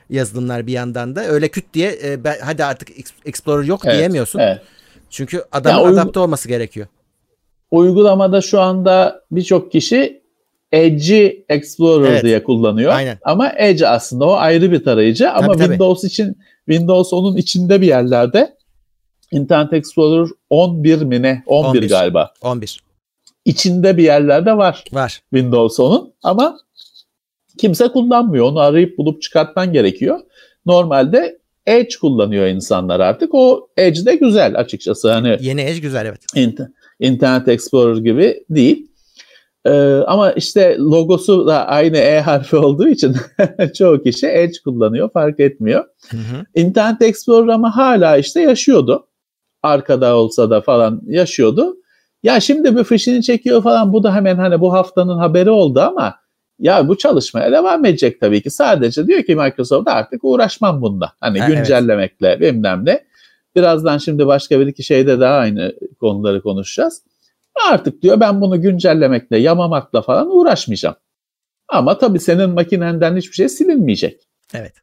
[0.09, 2.89] yazılımlar bir yandan da öyle küt diye e, ben, hadi artık
[3.25, 3.97] Explorer yok evet.
[3.97, 4.39] diyemiyorsun.
[4.39, 4.61] Evet.
[5.09, 6.87] Çünkü adamın yani adapte olması gerekiyor.
[7.71, 10.21] Uygulamada şu anda birçok kişi
[10.71, 12.23] Edge'i Explorer evet.
[12.23, 12.93] diye kullanıyor.
[12.93, 13.17] Aynen.
[13.23, 15.63] Ama Edge aslında o ayrı bir tarayıcı tabii, ama tabii.
[15.63, 18.57] Windows için Windows onun içinde bir yerlerde
[19.31, 21.43] Internet Explorer 11 mi ne?
[21.45, 22.33] 11, 11 galiba.
[22.41, 22.83] 11.
[23.45, 24.83] İçinde bir yerlerde var.
[24.91, 25.21] Var.
[25.33, 26.57] Windows onun ama
[27.57, 28.45] kimse kullanmıyor.
[28.45, 30.19] Onu arayıp bulup çıkartman gerekiyor.
[30.65, 33.29] Normalde Edge kullanıyor insanlar artık.
[33.33, 35.11] O Edge de güzel açıkçası.
[35.11, 36.21] Hani Yeni Edge güzel evet.
[36.99, 38.89] Internet Explorer gibi değil.
[39.65, 39.71] Ee,
[40.07, 43.15] ama işte logosu da aynı E harfi olduğu için
[43.73, 45.85] çoğu kişi Edge kullanıyor fark etmiyor.
[46.09, 46.45] Hı hı.
[46.55, 49.07] Internet Explorer ama hala işte yaşıyordu.
[49.63, 51.75] Arkada olsa da falan yaşıyordu.
[52.23, 56.15] Ya şimdi bir fişini çekiyor falan bu da hemen hani bu haftanın haberi oldu ama
[56.59, 58.49] ya bu çalışmaya devam edecek tabii ki.
[58.49, 61.13] Sadece diyor ki Microsoft artık uğraşmam bunda.
[61.19, 62.41] Hani ha, güncellemekle evet.
[62.41, 63.03] bilmem ne.
[63.55, 67.03] Birazdan şimdi başka bir iki şeyde daha aynı konuları konuşacağız.
[67.71, 70.95] Artık diyor ben bunu güncellemekle, yamamakla falan uğraşmayacağım.
[71.67, 74.21] Ama tabii senin makinenden hiçbir şey silinmeyecek.
[74.53, 74.73] Evet.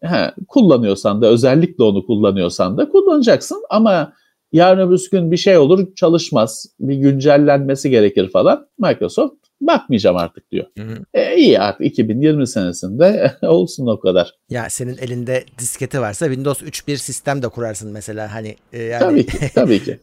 [0.00, 4.12] He, kullanıyorsan da özellikle onu kullanıyorsan da kullanacaksın ama
[4.52, 10.66] yarın öbür gün bir şey olur çalışmaz bir güncellenmesi gerekir falan Microsoft bakmayacağım artık diyor.
[10.78, 11.04] Hı hı.
[11.14, 14.34] E, iyi artık 2020 senesinde olsun o kadar.
[14.50, 18.56] Ya senin elinde disketi varsa Windows 3.1 sistem de kurarsın mesela hani.
[18.72, 19.02] E, yani...
[19.02, 20.00] Tabii ki tabii ki.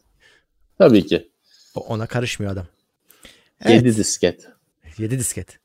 [0.78, 1.30] Tabii ki.
[1.76, 2.66] Ona karışmıyor adam.
[3.66, 3.76] Evet.
[3.76, 4.48] 7 disket.
[4.98, 5.60] 7 disket.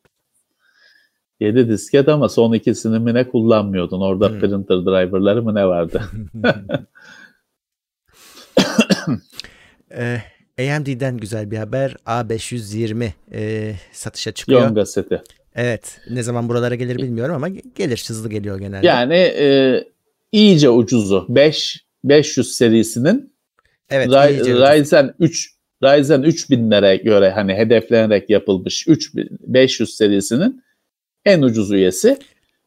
[1.41, 4.01] 7 disket ama son ikisini mi ne kullanmıyordun?
[4.01, 4.41] Orada hmm.
[4.41, 6.03] printer driverları mı ne vardı?
[9.91, 10.23] ee,
[10.59, 11.97] AMD'den güzel bir haber.
[12.07, 14.63] A520 e, satışa çıkıyor.
[14.63, 15.23] Yonga seti.
[15.55, 16.01] Evet.
[16.11, 18.05] Ne zaman buralara gelir bilmiyorum ama gelir.
[18.09, 18.87] Hızlı geliyor genelde.
[18.87, 19.85] Yani e,
[20.33, 21.27] iyice ucuzu.
[21.29, 23.35] 5 500 serisinin
[23.91, 30.63] Evet, Ryzen 3 Ryzen 3000'lere göre hani hedeflenerek yapılmış 3500 serisinin
[31.25, 32.19] en ucuz üyesi.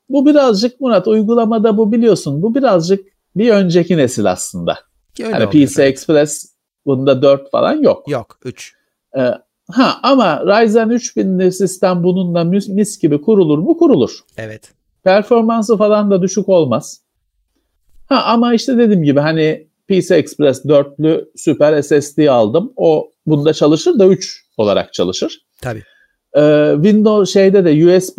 [0.09, 4.79] Bu birazcık Murat uygulamada bu biliyorsun bu birazcık bir önceki nesil aslında.
[5.19, 5.85] Öyle hani PC tabii.
[5.85, 6.56] Express
[6.87, 8.09] bunda 4 falan yok.
[8.09, 8.75] Yok 3.
[9.17, 9.19] Ee,
[9.71, 13.77] ha ama Ryzen 3000'li sistem bununla mis, mis gibi kurulur mu?
[13.77, 14.11] Kurulur.
[14.37, 14.71] Evet.
[15.03, 17.01] Performansı falan da düşük olmaz.
[18.09, 22.73] Ha ama işte dediğim gibi hani PC Express 4'lü Super SSD aldım.
[22.75, 25.45] O bunda çalışır da 3 olarak çalışır.
[25.61, 25.83] Tabii.
[26.37, 28.17] Ee, Windows şeyde de USB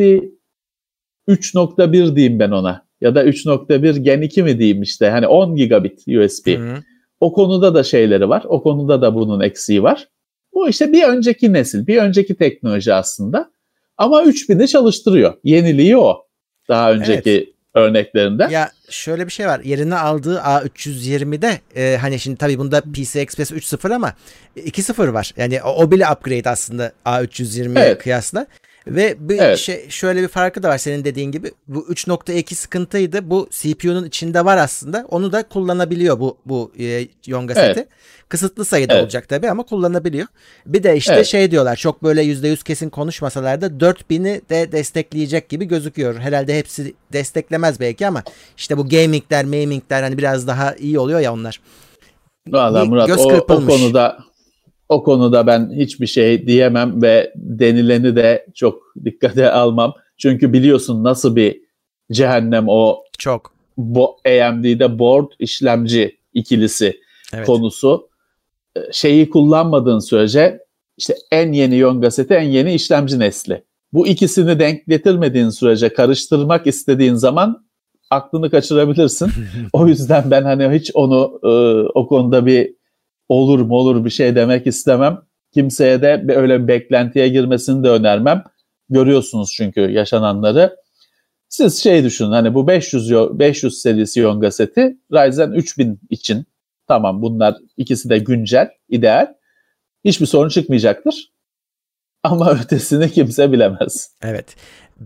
[1.28, 2.88] 3.1 diyeyim ben ona.
[3.00, 5.10] Ya da 3.1 Gen 2 mi diyeyim işte.
[5.10, 6.46] Hani 10 gigabit USB.
[6.46, 6.82] Hı-hı.
[7.20, 8.44] O konuda da şeyleri var.
[8.48, 10.08] O konuda da bunun eksiği var.
[10.54, 13.50] Bu işte bir önceki nesil, bir önceki teknoloji aslında.
[13.96, 15.34] Ama 3000'i çalıştırıyor.
[15.44, 16.24] Yeniliği o.
[16.68, 18.48] Daha önceki evet örneklerinde.
[18.50, 19.60] Ya şöyle bir şey var.
[19.60, 24.14] Yerine aldığı A320'de e, hani şimdi tabii bunda PC Express 3.0 ama
[24.56, 25.32] 2.0 var.
[25.36, 28.02] Yani o, o bile upgrade aslında A320'ye evet.
[28.02, 28.46] kıyasla.
[28.88, 29.58] Ve bir evet.
[29.58, 31.52] şey şöyle bir farkı da var senin dediğin gibi.
[31.68, 33.30] Bu 3.2 sıkıntıydı.
[33.30, 35.06] Bu CPU'nun içinde var aslında.
[35.08, 37.66] Onu da kullanabiliyor bu bu e, Yonga seti.
[37.66, 37.88] Evet.
[38.28, 39.02] Kısıtlı sayıda evet.
[39.02, 40.26] olacak tabii ama kullanabiliyor.
[40.66, 41.26] Bir de işte evet.
[41.26, 41.76] şey diyorlar.
[41.76, 46.18] Çok böyle %100 kesin konuşmasalar da 4000'i de destekleyecek gibi gözüküyor.
[46.18, 48.22] Herhalde hepsi desteklemez belki ama
[48.56, 51.60] işte bu gamingler, mamingler hani biraz daha iyi oluyor ya onlar.
[52.48, 54.18] Valla Murat o, o konuda
[54.88, 59.94] o konuda ben hiçbir şey diyemem ve denileni de çok dikkate almam.
[60.16, 61.60] Çünkü biliyorsun nasıl bir
[62.12, 67.00] cehennem o çok bu AMD'de board işlemci ikilisi
[67.34, 67.46] evet.
[67.46, 68.08] konusu.
[68.76, 70.58] Ee, şeyi kullanmadığın sürece
[70.98, 73.64] işte en yeni Yonga seti en yeni işlemci nesli.
[73.92, 77.66] Bu ikisini denk getirmediğin sürece karıştırmak istediğin zaman
[78.10, 79.30] aklını kaçırabilirsin.
[79.72, 81.48] o yüzden ben hani hiç onu e,
[81.94, 82.77] o konuda bir
[83.28, 85.18] olur mu olur bir şey demek istemem.
[85.54, 88.44] Kimseye de öyle bir beklentiye girmesini de önermem.
[88.90, 90.76] Görüyorsunuz çünkü yaşananları.
[91.48, 96.46] Siz şey düşünün hani bu 500 500 serisi Yonga seti Ryzen 3000 için
[96.88, 99.34] tamam bunlar ikisi de güncel, ideal.
[100.04, 101.32] Hiçbir sorun çıkmayacaktır.
[102.22, 104.10] Ama ötesini kimse bilemez.
[104.22, 104.56] Evet.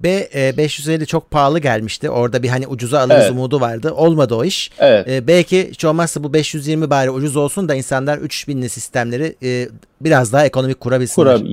[0.01, 2.11] B550 e, çok pahalı gelmişti.
[2.11, 3.31] Orada bir hani ucuza alırız evet.
[3.31, 3.93] umudu vardı.
[3.93, 4.71] Olmadı o iş.
[4.79, 5.09] Evet.
[5.09, 9.69] E, belki hiç olmazsa bu 520 bari ucuz olsun da insanlar 3000'li sistemleri e,
[10.01, 11.39] biraz daha ekonomik kurabilsinler.
[11.39, 11.47] Kurab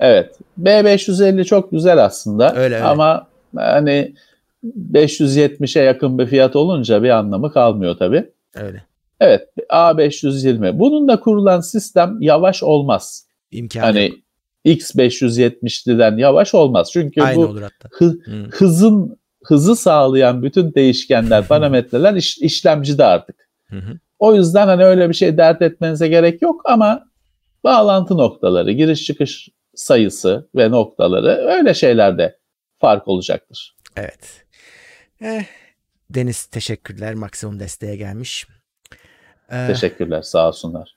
[0.00, 0.38] evet.
[0.62, 2.50] B550 çok güzel aslında.
[2.50, 2.84] Öyle, öyle.
[2.84, 4.14] Ama hani
[4.92, 8.24] 570'e yakın bir fiyat olunca bir anlamı kalmıyor tabii.
[8.54, 8.84] Öyle.
[9.20, 9.48] Evet.
[9.70, 10.78] A520.
[10.78, 13.26] Bunun da kurulan sistem yavaş olmaz.
[13.50, 14.18] İmkanı hani yok.
[14.64, 16.90] X570'liden yavaş olmaz.
[16.92, 18.50] Çünkü Aynı bu hı, hmm.
[18.50, 23.36] hızın hızı sağlayan bütün değişkenler, parametreler iş, işlemcide artık.
[24.18, 27.06] O yüzden hani öyle bir şey dert etmenize gerek yok ama
[27.64, 32.38] bağlantı noktaları, giriş çıkış sayısı ve noktaları öyle şeylerde
[32.80, 33.76] fark olacaktır.
[33.96, 34.46] Evet.
[35.20, 35.44] Eh,
[36.10, 37.14] Deniz teşekkürler.
[37.14, 38.46] Maksimum desteğe gelmiş.
[39.50, 40.22] Eh, teşekkürler.
[40.22, 40.93] Sağ olsunlar.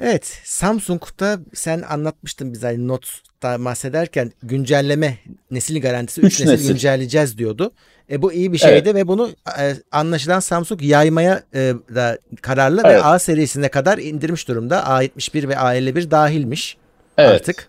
[0.00, 5.18] Evet Samsung'da sen anlatmıştın bize hani Note'da bahsederken güncelleme
[5.50, 7.72] nesil garantisi 3 nesil, nesil güncelleyeceğiz diyordu.
[8.10, 8.94] E, bu iyi bir şeydi evet.
[8.94, 9.28] ve bunu
[9.60, 12.96] e, anlaşılan Samsung yaymaya e, da kararlı evet.
[12.96, 14.78] ve A serisine kadar indirmiş durumda.
[14.78, 16.76] A71 ve A51 dahilmiş
[17.18, 17.30] evet.
[17.30, 17.68] artık.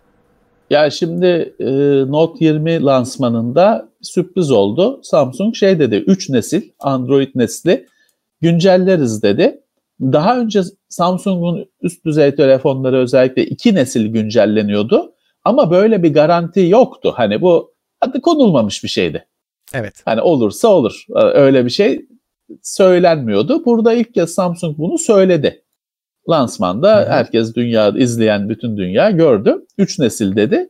[0.69, 1.65] Ya şimdi e,
[2.11, 4.99] Note 20 lansmanında sürpriz oldu.
[5.03, 7.87] Samsung şey dedi 3 nesil Android nesli
[8.41, 9.61] güncelleriz dedi.
[10.01, 15.13] Daha önce Samsung'un üst düzey telefonları özellikle iki nesil güncelleniyordu.
[15.43, 17.13] Ama böyle bir garanti yoktu.
[17.15, 19.27] Hani bu adı konulmamış bir şeydi.
[19.73, 20.01] Evet.
[20.05, 21.05] Hani olursa olur.
[21.15, 22.05] Öyle bir şey
[22.63, 23.65] söylenmiyordu.
[23.65, 25.63] Burada ilk kez Samsung bunu söyledi.
[26.29, 27.09] Lansmanda Hı-hı.
[27.09, 29.65] herkes dünya izleyen bütün dünya gördü.
[29.77, 30.69] Üç nesil dedi.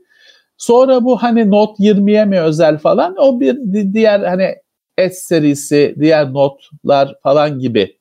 [0.57, 4.55] Sonra bu hani Note 20'ye mi özel falan o bir diğer hani
[4.97, 8.00] S serisi, diğer notlar falan gibi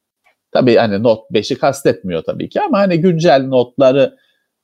[0.53, 4.17] Tabii hani Note 5'i kastetmiyor tabii ki ama hani güncel notları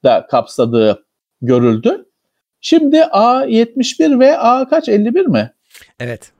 [0.04, 1.06] da kapsadığı
[1.42, 2.06] görüldü.
[2.60, 5.52] Şimdi A71 ve A kaç 51 mi?
[6.00, 6.30] Evet.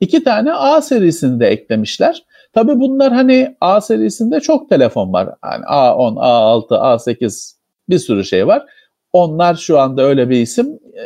[0.00, 2.22] İki tane A serisini de eklemişler.
[2.52, 5.28] Tabii bunlar hani A serisinde çok telefon var.
[5.44, 7.52] Yani A10, A6, A8
[7.88, 8.66] bir sürü şey var.
[9.12, 11.04] Onlar şu anda öyle bir isim e,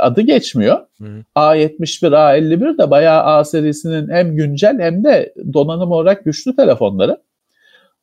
[0.00, 0.86] adı geçmiyor.
[0.98, 1.24] Hı.
[1.36, 7.22] A71, A51 de bayağı A serisinin hem güncel hem de donanım olarak güçlü telefonları.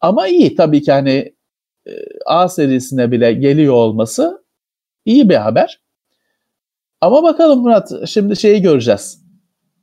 [0.02, 1.34] Ama iyi tabii ki hani
[1.88, 1.92] e,
[2.26, 4.44] A serisine bile geliyor olması
[5.06, 5.80] iyi bir haber.
[7.02, 9.26] Ama bakalım Murat şimdi şeyi göreceğiz.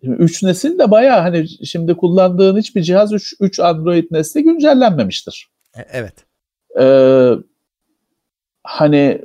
[0.05, 5.51] Şimdi 3 nesil de bayağı hani şimdi kullandığın hiçbir cihaz 3, 3 Android nesli güncellenmemiştir.
[5.77, 6.15] E, evet.
[6.81, 7.33] Ee,
[8.65, 9.23] hani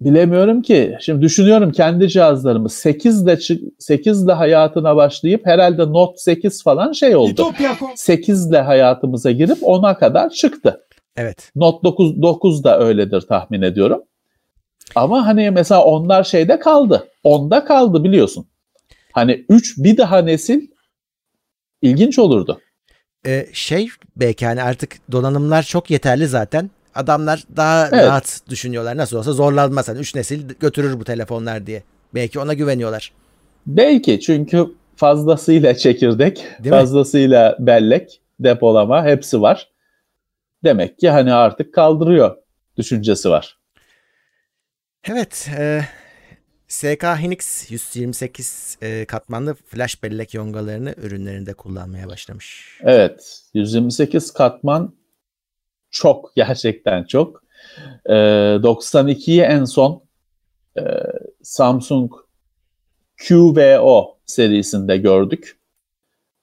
[0.00, 0.96] bilemiyorum ki.
[1.00, 3.38] Şimdi düşünüyorum kendi cihazlarımı 8 ile
[3.78, 7.52] 8 ile hayatına başlayıp herhalde Note 8 falan şey oldu.
[7.96, 10.80] 8 ile hayatımıza girip 10'a kadar çıktı.
[11.16, 11.52] Evet.
[11.56, 14.02] Note 9 9 da öyledir tahmin ediyorum.
[14.94, 17.08] Ama hani mesela onlar şeyde kaldı.
[17.24, 18.46] Onda kaldı biliyorsun.
[19.12, 20.66] Hani 3 bir daha nesil
[21.82, 22.60] ilginç olurdu.
[23.26, 26.70] Ee, şey belki hani artık donanımlar çok yeterli zaten.
[26.94, 28.06] Adamlar daha evet.
[28.06, 28.96] rahat düşünüyorlar.
[28.96, 29.88] Nasıl olsa zorlanmaz.
[29.88, 31.82] Hani 3 nesil götürür bu telefonlar diye.
[32.14, 33.12] Belki ona güveniyorlar.
[33.66, 34.66] Belki çünkü
[34.96, 37.66] fazlasıyla çekirdek, Değil fazlasıyla mi?
[37.66, 39.68] bellek, depolama hepsi var.
[40.64, 42.36] Demek ki hani artık kaldırıyor
[42.76, 43.58] düşüncesi var.
[45.04, 45.80] Evet, e,
[46.68, 52.78] SK Hynix 128 e, katmanlı flash bellek yongalarını ürünlerinde kullanmaya başlamış.
[52.82, 54.97] Evet, 128 katman
[55.90, 57.42] çok gerçekten çok.
[58.06, 60.02] E, 92'yi en son
[60.78, 60.82] e,
[61.42, 62.12] Samsung
[63.28, 65.58] QVO serisinde gördük.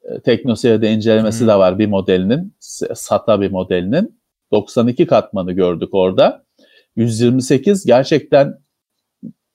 [0.03, 1.47] E, TeknoSeyir'de incelemesi hmm.
[1.47, 2.53] de var bir modelinin,
[2.93, 4.19] SATA bir modelinin.
[4.51, 6.45] 92 katmanı gördük orada.
[6.95, 8.57] 128 gerçekten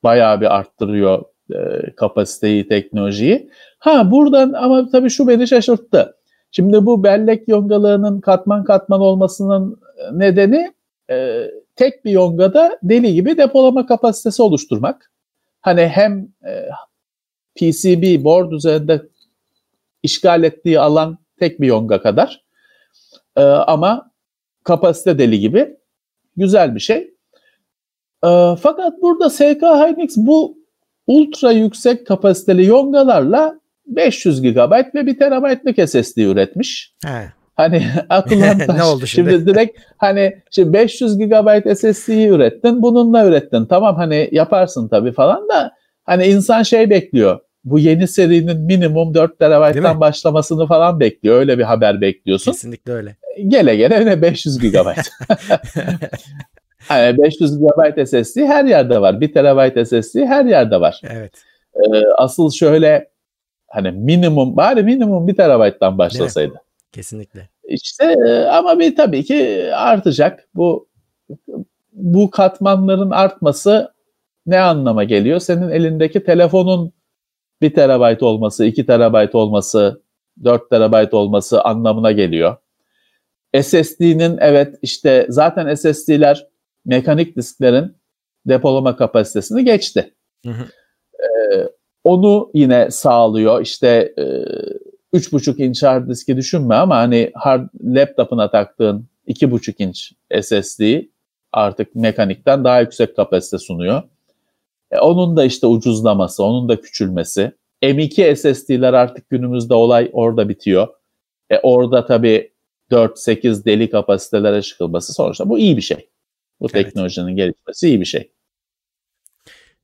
[0.02, 1.24] bayağı bir arttırıyor
[1.54, 3.50] e, kapasiteyi, teknolojiyi.
[3.78, 6.16] Ha buradan ama tabii şu beni şaşırttı.
[6.52, 9.80] Şimdi bu bellek yongalarının katman katman olmasının
[10.12, 10.72] nedeni
[11.10, 11.46] e,
[11.76, 15.10] tek bir yongada deli gibi depolama kapasitesi oluşturmak.
[15.60, 16.68] Hani hem e,
[17.54, 19.02] PCB board üzerinde
[20.02, 22.44] işgal ettiği alan tek bir yonga kadar
[23.36, 24.10] e, ama
[24.64, 25.76] kapasite deli gibi
[26.36, 27.14] güzel bir şey.
[28.24, 30.58] E, fakat burada SK Hynix bu
[31.06, 33.59] ultra yüksek kapasiteli yongalarla
[33.96, 36.94] 500 GB ve 1 TB'lık SSD üretmiş.
[37.04, 37.32] He.
[37.56, 39.30] Hani aklımdan ne oldu şimdi?
[39.30, 43.66] şimdi direkt hani şimdi 500 GB SSD'yi ürettin, bununla ürettin.
[43.66, 45.72] Tamam hani yaparsın tabii falan da
[46.04, 47.40] hani insan şey bekliyor.
[47.64, 51.36] Bu yeni serinin minimum 4 TB'dan başlamasını falan bekliyor.
[51.36, 52.52] Öyle bir haber bekliyorsun.
[52.52, 53.16] Kesinlikle öyle.
[53.48, 54.86] Gele gele öyle 500 GB.
[56.88, 59.20] hani 500 GB SSD her yerde var.
[59.20, 61.00] 1 TB SSD her yerde var.
[61.10, 61.32] Evet.
[61.74, 63.10] Ee, asıl şöyle
[63.70, 66.62] hani minimum bari minimum 1 TB'dan başlasaydı.
[66.92, 67.48] Kesinlikle.
[67.64, 70.48] İşte e, ama bir tabii ki artacak.
[70.54, 70.88] Bu
[71.92, 73.94] bu katmanların artması
[74.46, 75.40] ne anlama geliyor?
[75.40, 76.92] Senin elindeki telefonun
[77.60, 80.02] 1 terabayt olması, 2 terabayt olması,
[80.44, 82.56] 4 terabayt olması anlamına geliyor.
[83.62, 86.46] SSD'nin evet işte zaten SSD'ler
[86.84, 87.96] mekanik disklerin
[88.46, 90.14] depolama kapasitesini geçti.
[90.44, 90.64] Hı hı.
[91.22, 91.68] Ee,
[92.04, 93.60] onu yine sağlıyor.
[93.62, 94.22] İşte e,
[95.18, 101.06] 3.5 inç hard diski düşünme ama hani hard laptopuna taktığın 2.5 inç SSD
[101.52, 104.02] artık mekanikten daha yüksek kapasite sunuyor.
[104.90, 107.52] E, onun da işte ucuzlaması, onun da küçülmesi.
[107.82, 110.88] M2 SSD'ler artık günümüzde olay orada bitiyor.
[111.50, 112.52] E, orada tabii
[112.90, 116.08] 4-8 deli kapasitelere çıkılması sonuçta bu iyi bir şey.
[116.60, 116.84] Bu evet.
[116.84, 118.32] teknolojinin gelişmesi iyi bir şey.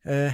[0.06, 0.30] Ee,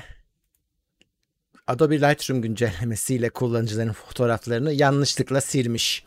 [1.73, 6.05] Adobe Lightroom güncellemesiyle kullanıcıların fotoğraflarını yanlışlıkla silmiş.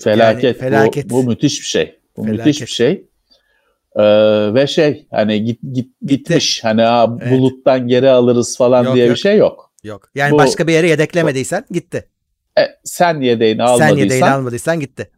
[0.00, 0.44] Felaket.
[0.44, 1.10] Yani, felaket.
[1.10, 1.98] Bu, bu müthiş bir şey.
[2.16, 2.46] Bu felaket.
[2.46, 3.04] müthiş bir şey.
[3.96, 4.04] Ee,
[4.54, 7.32] ve şey hani git, git gitmiş hani ha, evet.
[7.32, 9.14] buluttan geri alırız falan yok, diye yok.
[9.14, 9.72] bir şey yok.
[9.84, 10.10] Yok.
[10.14, 12.08] Yani bu, başka bir yere yedeklemediysen bu, gitti.
[12.58, 13.94] E, sen yedeğini almadıysan.
[13.94, 15.10] Sen yedeğini almadıysan gitti.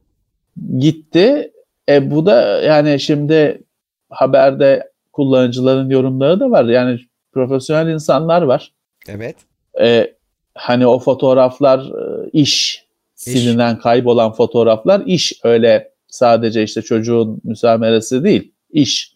[0.79, 1.53] Gitti.
[1.89, 3.63] E bu da yani şimdi
[4.11, 6.65] haberde kullanıcıların yorumları da var.
[6.65, 7.01] Yani
[7.33, 8.73] profesyonel insanlar var.
[9.09, 9.37] Evet.
[9.81, 10.15] E,
[10.55, 12.85] hani o fotoğraflar e, iş,
[13.15, 15.33] silinen, kaybolan fotoğraflar iş.
[15.45, 19.15] Öyle sadece işte çocuğun müsameresi değil, iş.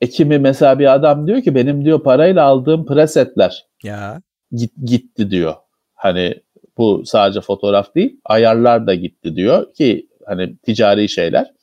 [0.00, 4.22] E kimi mesela bir adam diyor ki benim diyor parayla aldığım presetler ya.
[4.52, 5.54] Git, gitti diyor.
[5.94, 6.34] Hani
[6.78, 11.55] bu sadece fotoğraf değil, ayarlar da gitti diyor ki hani ticari şeyler.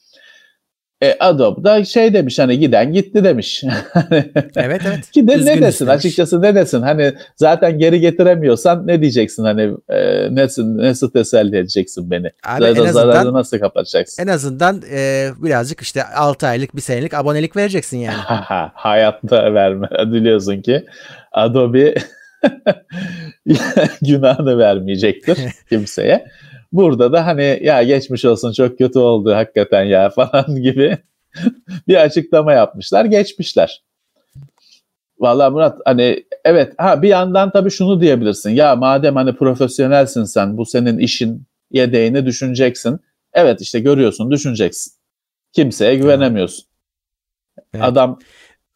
[1.03, 3.63] E, Adobe da şey demiş hani giden gitti demiş.
[4.55, 5.11] evet evet.
[5.11, 5.97] Ki de, ne desin demiş.
[5.97, 12.11] açıkçası ne desin hani zaten geri getiremiyorsan ne diyeceksin hani e, nasıl, nasıl teselli edeceksin
[12.11, 12.31] beni?
[12.47, 14.23] Abi, Zaten en azından, nasıl kapatacaksın?
[14.23, 18.17] En azından e, birazcık işte 6 aylık bir senelik abonelik vereceksin yani.
[18.73, 20.85] Hayatta verme biliyorsun ki
[21.31, 21.95] Adobe
[24.01, 25.37] günahını vermeyecektir
[25.69, 26.25] kimseye.
[26.73, 30.97] Burada da hani ya geçmiş olsun çok kötü oldu hakikaten ya falan gibi
[31.87, 33.83] bir açıklama yapmışlar, geçmişler.
[35.19, 38.49] Vallahi Murat hani evet ha bir yandan tabii şunu diyebilirsin.
[38.49, 42.99] Ya madem hani profesyonelsin sen bu senin işin yedeğini düşüneceksin.
[43.33, 44.93] Evet işte görüyorsun düşüneceksin.
[45.51, 46.65] Kimseye güvenemiyorsun.
[47.73, 47.85] Evet.
[47.85, 48.19] Adam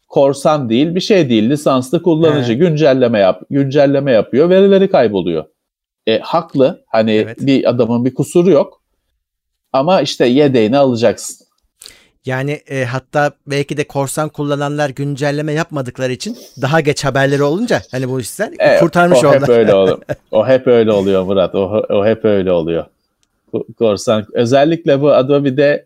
[0.08, 2.62] korsan değil bir şey değil lisanslı kullanıcı evet.
[2.62, 5.45] güncelleme yap güncelleme yapıyor verileri kayboluyor.
[6.08, 7.38] E, haklı hani evet.
[7.41, 8.82] bir adamın bir kusuru yok
[9.74, 11.47] ama işte yedeğini alacaksın.
[12.26, 18.10] Yani e, hatta belki de korsan kullananlar güncelleme yapmadıkları için daha geç haberleri olunca hani
[18.10, 19.41] bu işler evet, kurtarmış o oldular.
[19.41, 20.01] Hep öyle oluyor.
[20.32, 21.55] O hep öyle oluyor Murat.
[21.55, 22.86] O, o hep öyle oluyor.
[23.78, 25.86] Korsan özellikle bu Adobe'de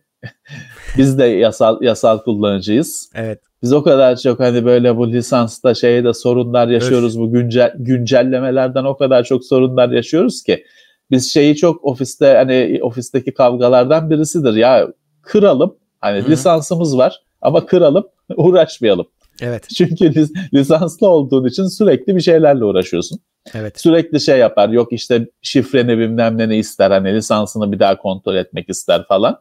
[0.98, 3.10] biz de yasal yasal kullanıcıyız.
[3.16, 3.42] Evet.
[3.64, 7.18] Biz o kadar çok hani böyle bu lisansta şeyde sorunlar yaşıyoruz.
[7.18, 7.22] Öf.
[7.22, 10.64] Bu güncel güncellemelerden o kadar çok sorunlar yaşıyoruz ki
[11.12, 14.88] biz şeyi çok ofiste hani ofisteki kavgalardan birisidir ya
[15.22, 16.30] kıralım Hani Hı-hı.
[16.30, 19.08] lisansımız var ama kıralım, uğraşmayalım.
[19.42, 19.68] Evet.
[19.78, 23.20] Çünkü lis- lisanslı olduğun için sürekli bir şeylerle uğraşıyorsun.
[23.54, 23.80] Evet.
[23.80, 24.70] Sürekli şey yapar.
[24.70, 26.92] Yok işte şifreni bilmem ne ister.
[26.92, 29.40] Hani lisansını bir daha kontrol etmek ister falan.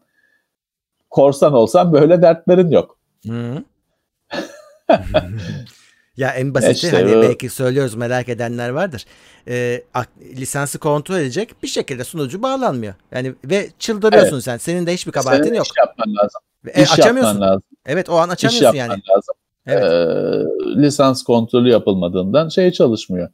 [1.10, 2.98] Korsan olsan böyle dertlerin yok.
[6.16, 7.22] ya en basiti işte hani bu...
[7.22, 9.04] belki söylüyoruz merak edenler vardır.
[9.48, 9.82] Ee,
[10.20, 12.94] lisansı kontrol edecek bir şekilde sunucu bağlanmıyor.
[13.12, 14.44] Yani ve çıldırıyorsun evet.
[14.44, 14.56] sen.
[14.56, 15.66] Senin de hiçbir kabahatin Senin yok.
[15.66, 16.40] Iş yapman lazım.
[16.66, 17.40] E, iş açamıyorsun.
[17.40, 17.62] lazım.
[17.86, 18.90] Evet o an açamıyorsun iş yani.
[18.90, 19.34] lazım.
[19.66, 19.84] Evet.
[19.84, 23.28] Ee, lisans kontrolü yapılmadığından şey çalışmıyor.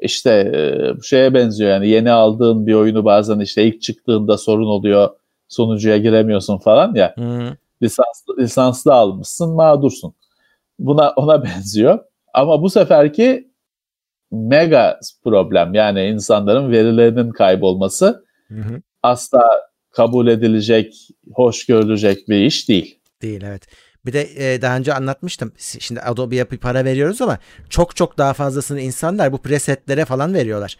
[0.00, 5.10] İşte e, şeye benziyor yani yeni aldığın bir oyunu bazen işte ilk çıktığında sorun oluyor
[5.52, 7.14] sonucuya giremiyorsun falan ya.
[7.18, 7.56] Hı.
[7.82, 10.14] Lisanslı, lisanslı almışsın mağdursun.
[10.78, 11.98] Buna ona benziyor.
[12.34, 13.52] Ama bu seferki
[14.30, 18.82] mega problem yani insanların verilerinin kaybolması hı hı.
[19.02, 19.42] asla
[19.90, 22.98] kabul edilecek, hoş görülecek bir iş değil.
[23.22, 23.66] Değil evet.
[24.06, 25.52] Bir de e, daha önce anlatmıştım.
[25.58, 27.38] Şimdi Adobe'ye bir para veriyoruz ama
[27.70, 30.76] çok çok daha fazlasını insanlar bu presetlere falan veriyorlar.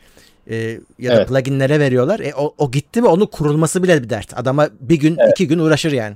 [0.50, 1.28] E, ya da evet.
[1.28, 2.20] pluginlere veriyorlar.
[2.20, 4.38] E, o, o gitti mi onun kurulması bile bir dert.
[4.38, 5.30] Adama bir gün evet.
[5.30, 6.14] iki gün uğraşır yani.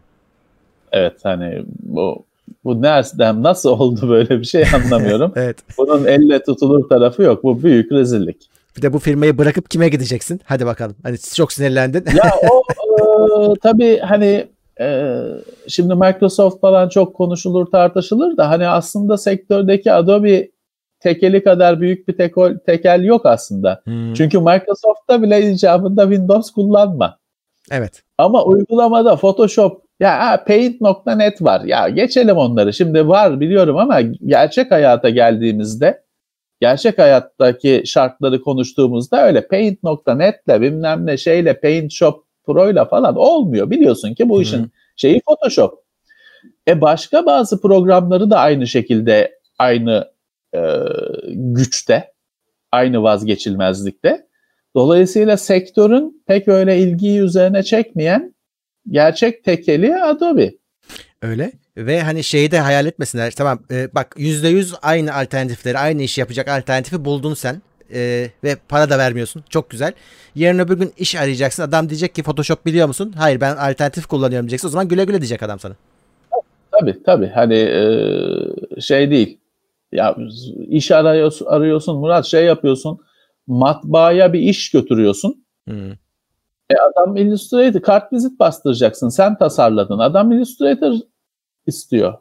[0.93, 2.24] Evet hani bu
[2.64, 5.33] bu nereden nasıl oldu böyle bir şey anlamıyorum.
[5.37, 5.57] evet.
[5.79, 7.45] Bunun elle tutulur tarafı yok.
[7.45, 8.37] Bu büyük rezillik.
[8.77, 10.41] Bir de bu firmayı bırakıp kime gideceksin?
[10.45, 10.97] Hadi bakalım.
[11.03, 12.05] Hani çok sinirlendin.
[12.16, 12.62] ya o
[13.53, 14.47] e, tabii hani
[14.81, 15.20] e,
[15.68, 20.49] şimdi Microsoft falan çok konuşulur tartışılır da hani aslında sektördeki Adobe
[21.07, 23.80] tekeli kadar büyük bir tekol, tekel yok aslında.
[23.84, 24.14] Hmm.
[24.14, 27.18] Çünkü Microsoft'ta bile icabında Windows kullanma.
[27.70, 28.02] Evet.
[28.18, 31.64] Ama uygulamada Photoshop ya Paint.net var.
[31.64, 32.72] Ya geçelim onları.
[32.72, 36.02] Şimdi var biliyorum ama gerçek hayata geldiğimizde
[36.61, 43.70] gerçek hayattaki şartları konuştuğumuzda öyle Paint.net'le bilmem ne şeyle Paint Shop Pro'yla falan olmuyor.
[43.70, 44.68] Biliyorsun ki bu işin Hı.
[44.96, 45.74] şeyi Photoshop.
[46.68, 50.15] E başka bazı programları da aynı şekilde aynı
[50.57, 50.62] e,
[51.34, 52.12] güçte,
[52.72, 54.26] aynı vazgeçilmezlikte.
[54.76, 58.34] Dolayısıyla sektörün pek öyle ilgiyi üzerine çekmeyen
[58.90, 60.54] gerçek tekeli Adobe.
[61.22, 61.52] Öyle.
[61.76, 63.30] Ve hani şeyi de hayal etmesinler.
[63.30, 67.62] Tamam e, bak %100 aynı alternatifleri, aynı işi yapacak alternatifi buldun sen.
[67.94, 69.44] E, ve para da vermiyorsun.
[69.48, 69.92] Çok güzel.
[70.34, 71.62] Yarın öbür gün iş arayacaksın.
[71.62, 73.14] Adam diyecek ki Photoshop biliyor musun?
[73.16, 74.68] Hayır ben alternatif kullanıyorum diyeceksin.
[74.68, 75.74] O zaman güle güle diyecek adam sana.
[76.72, 77.26] Tabii tabii.
[77.26, 79.38] Hani e, şey değil.
[79.93, 80.16] Ya
[80.68, 82.99] iş arıyorsun, arıyorsun Murat şey yapıyorsun.
[83.47, 85.45] Matbaaya bir iş götürüyorsun.
[85.64, 85.93] Hmm.
[86.70, 89.09] E adam Illustrator, kart vizit bastıracaksın.
[89.09, 89.99] Sen tasarladın.
[89.99, 90.95] Adam Illustrator
[91.66, 92.14] istiyor.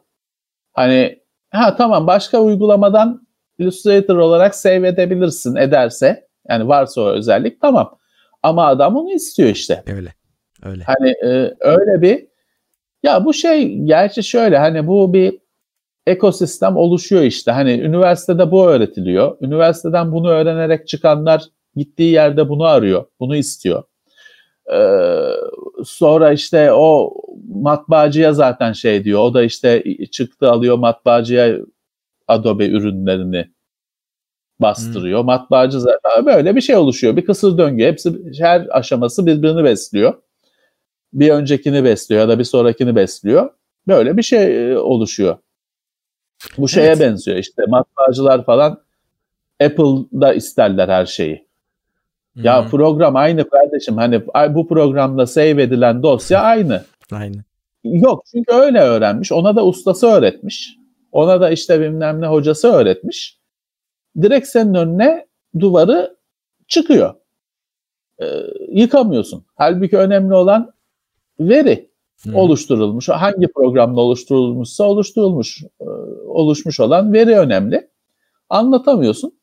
[0.72, 1.18] Hani
[1.50, 3.26] ha tamam başka uygulamadan
[3.58, 6.28] Illustrator olarak save edebilirsin ederse.
[6.48, 7.98] Yani varsa o özellik tamam.
[8.42, 9.82] Ama adam onu istiyor işte.
[9.86, 10.14] Öyle.
[10.62, 10.84] Öyle.
[10.84, 12.26] Hani e, öyle bir
[13.02, 15.38] ya bu şey gerçi şöyle hani bu bir
[16.06, 17.50] ekosistem oluşuyor işte.
[17.50, 19.36] Hani üniversitede bu öğretiliyor.
[19.40, 21.44] Üniversiteden bunu öğrenerek çıkanlar
[21.76, 23.04] gittiği yerde bunu arıyor.
[23.20, 23.82] Bunu istiyor.
[24.72, 25.30] Ee,
[25.84, 27.14] sonra işte o
[27.48, 29.20] matbaacıya zaten şey diyor.
[29.20, 31.56] O da işte çıktı alıyor matbaacıya
[32.28, 33.50] Adobe ürünlerini
[34.60, 35.20] bastırıyor.
[35.20, 35.26] Hmm.
[35.26, 37.16] Matbaacı zaten böyle bir şey oluşuyor.
[37.16, 37.84] Bir kısır döngü.
[37.84, 40.14] Hepsi her aşaması birbirini besliyor.
[41.12, 43.50] Bir öncekini besliyor ya da bir sonrakini besliyor.
[43.88, 45.36] Böyle bir şey e, oluşuyor.
[46.58, 47.00] Bu şeye evet.
[47.00, 48.80] benziyor işte matbaacılar falan
[49.60, 51.46] Apple'da isterler her şeyi.
[52.36, 52.70] Ya hmm.
[52.70, 53.96] program aynı kardeşim.
[53.96, 56.84] Hani bu programda save edilen dosya aynı.
[57.12, 57.36] Aynı.
[57.84, 59.32] Yok çünkü öyle öğrenmiş.
[59.32, 60.76] Ona da ustası öğretmiş.
[61.12, 63.38] Ona da işte bilmem ne hocası öğretmiş.
[64.22, 65.26] Direkt senin önüne
[65.60, 66.16] duvarı
[66.68, 67.14] çıkıyor.
[68.22, 68.26] e,
[68.68, 69.46] yıkamıyorsun.
[69.54, 70.72] Halbuki önemli olan
[71.40, 71.90] veri
[72.22, 72.34] hmm.
[72.34, 73.08] oluşturulmuş.
[73.08, 75.62] Hangi programda oluşturulmuşsa oluşturulmuş.
[75.80, 75.84] E,
[76.26, 77.90] oluşmuş olan veri önemli.
[78.48, 79.38] Anlatamıyorsun.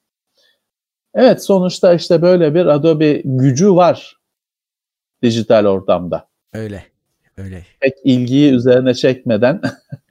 [1.16, 4.18] Evet sonuçta işte böyle bir Adobe gücü var
[5.22, 6.28] dijital ortamda.
[6.54, 6.84] Öyle.
[7.38, 7.66] Öyle.
[7.80, 9.62] Pek ilgiyi üzerine çekmeden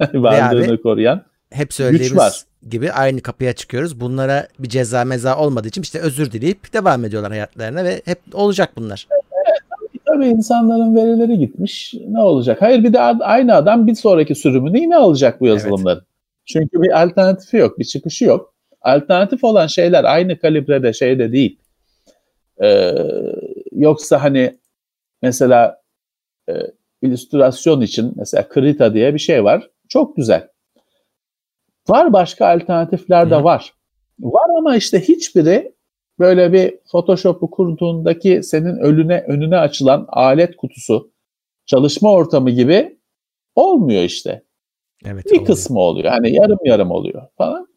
[0.14, 2.42] varlığını abi, koruyan hep söylediğimiz var.
[2.68, 4.00] gibi aynı kapıya çıkıyoruz.
[4.00, 8.70] Bunlara bir ceza meza olmadığı için işte özür dileyip devam ediyorlar hayatlarına ve hep olacak
[8.76, 9.08] bunlar.
[10.22, 11.94] Tabii insanların verileri gitmiş.
[12.08, 12.62] Ne olacak?
[12.62, 15.98] Hayır bir de aynı adam bir sonraki sürümünü yine alacak bu yazılımların.
[15.98, 16.08] Evet.
[16.44, 18.54] Çünkü bir alternatifi yok, bir çıkışı yok.
[18.80, 21.58] Alternatif olan şeyler aynı kalibrede şeyde değil.
[22.62, 22.94] Ee,
[23.72, 24.58] yoksa hani
[25.22, 25.80] mesela
[26.48, 26.52] e,
[27.02, 29.70] illüstrasyon için mesela Krita diye bir şey var.
[29.88, 30.48] Çok güzel.
[31.88, 33.74] Var başka alternatifler de var.
[34.20, 35.72] Var ama işte hiçbiri
[36.18, 41.12] böyle bir Photoshop'u kurduğundaki senin önüne önüne açılan alet kutusu,
[41.66, 42.98] çalışma ortamı gibi
[43.54, 44.42] olmuyor işte.
[45.06, 45.46] Evet, bir oluyor.
[45.46, 46.10] kısmı oluyor.
[46.10, 47.68] Hani yarım yarım oluyor falan.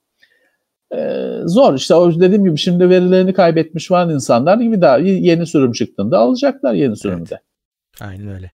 [0.95, 5.71] Ee, zor işte o dediğim gibi şimdi verilerini kaybetmiş olan insanlar gibi daha yeni sürüm
[5.71, 7.29] çıktığında alacaklar yeni sürümde.
[7.31, 8.01] Evet.
[8.01, 8.51] Aynen öyle.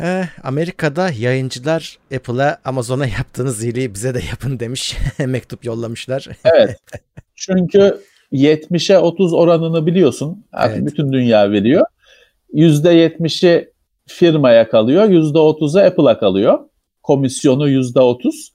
[0.00, 4.96] Ee, Amerika'da yayıncılar Apple'a Amazon'a yaptığınız iyiliği bize de yapın demiş.
[5.26, 6.28] Mektup yollamışlar.
[6.44, 6.78] evet.
[7.34, 8.00] Çünkü
[8.32, 10.44] 70'e 30 oranını biliyorsun.
[10.52, 10.86] Artık evet.
[10.86, 11.86] bütün dünya veriyor.
[12.54, 13.70] %70'i
[14.06, 15.04] firmaya kalıyor.
[15.04, 16.58] %30'u Apple'a kalıyor.
[17.02, 18.48] Komisyonu %30.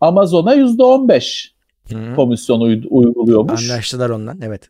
[0.00, 1.50] Amazon'a %15
[1.92, 2.16] Hı.
[2.16, 3.70] komisyonu uyguluyormuş.
[3.70, 4.68] Anlaştılar ondan evet.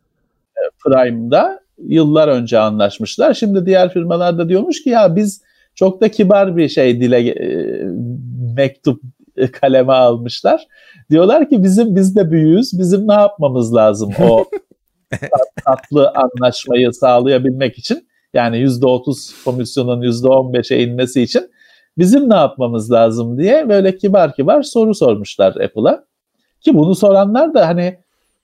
[0.85, 3.35] Prime'da yıllar önce anlaşmışlar.
[3.35, 5.43] Şimdi diğer firmalar da diyormuş ki ya biz
[5.75, 7.85] çok da kibar bir şey dile e,
[8.57, 9.03] mektup
[9.53, 10.67] kaleme almışlar.
[11.11, 12.79] Diyorlar ki bizim biz de büyüğüz.
[12.79, 14.45] Bizim ne yapmamız lazım o
[15.65, 18.09] tatlı anlaşmayı sağlayabilmek için?
[18.35, 21.51] Yani %30 komisyonun %15'e inmesi için
[21.99, 26.05] bizim ne yapmamız lazım diye böyle kibar kibar soru sormuşlar Apple'a.
[26.61, 27.99] Ki bunu soranlar da hani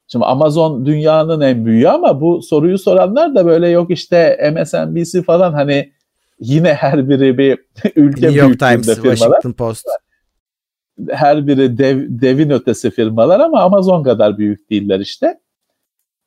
[0.09, 5.53] şimdi Amazon dünyanın en büyüğü ama bu soruyu soranlar da böyle yok işte MSNBC falan
[5.53, 5.93] hani
[6.41, 7.59] yine her biri bir
[7.97, 9.17] ülke New York Times, firmalar.
[9.17, 9.87] Washington Post.
[11.11, 15.41] Her biri dev, devin ötesi firmalar ama Amazon kadar büyük değiller işte.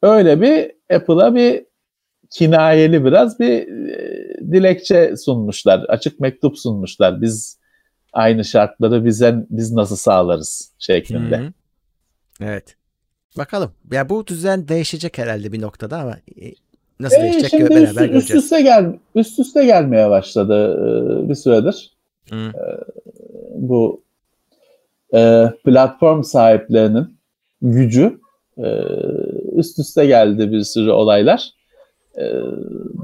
[0.02, 1.66] Öyle bir Apple'a bir
[2.32, 5.80] kinayeli biraz bir e, dilekçe sunmuşlar.
[5.80, 7.22] Açık mektup sunmuşlar.
[7.22, 7.60] Biz
[8.14, 11.38] aynı şartları bize biz nasıl sağlarız şeklinde.
[11.38, 11.54] Hı-hı.
[12.42, 12.76] Evet.
[13.38, 13.72] Bakalım.
[13.92, 16.54] Ya bu düzen değişecek herhalde bir noktada ama e,
[17.00, 18.26] nasıl e, değişecek şimdi beraber üst, göreceğiz.
[18.26, 20.74] Üst üste, gel, üst üste gelmeye başladı
[21.26, 21.98] e, bir süredir.
[22.30, 22.54] Hı.
[23.56, 24.04] Bu
[25.64, 27.18] platform sahiplerinin
[27.62, 28.20] gücü
[29.56, 31.50] üst üste geldi bir sürü olaylar.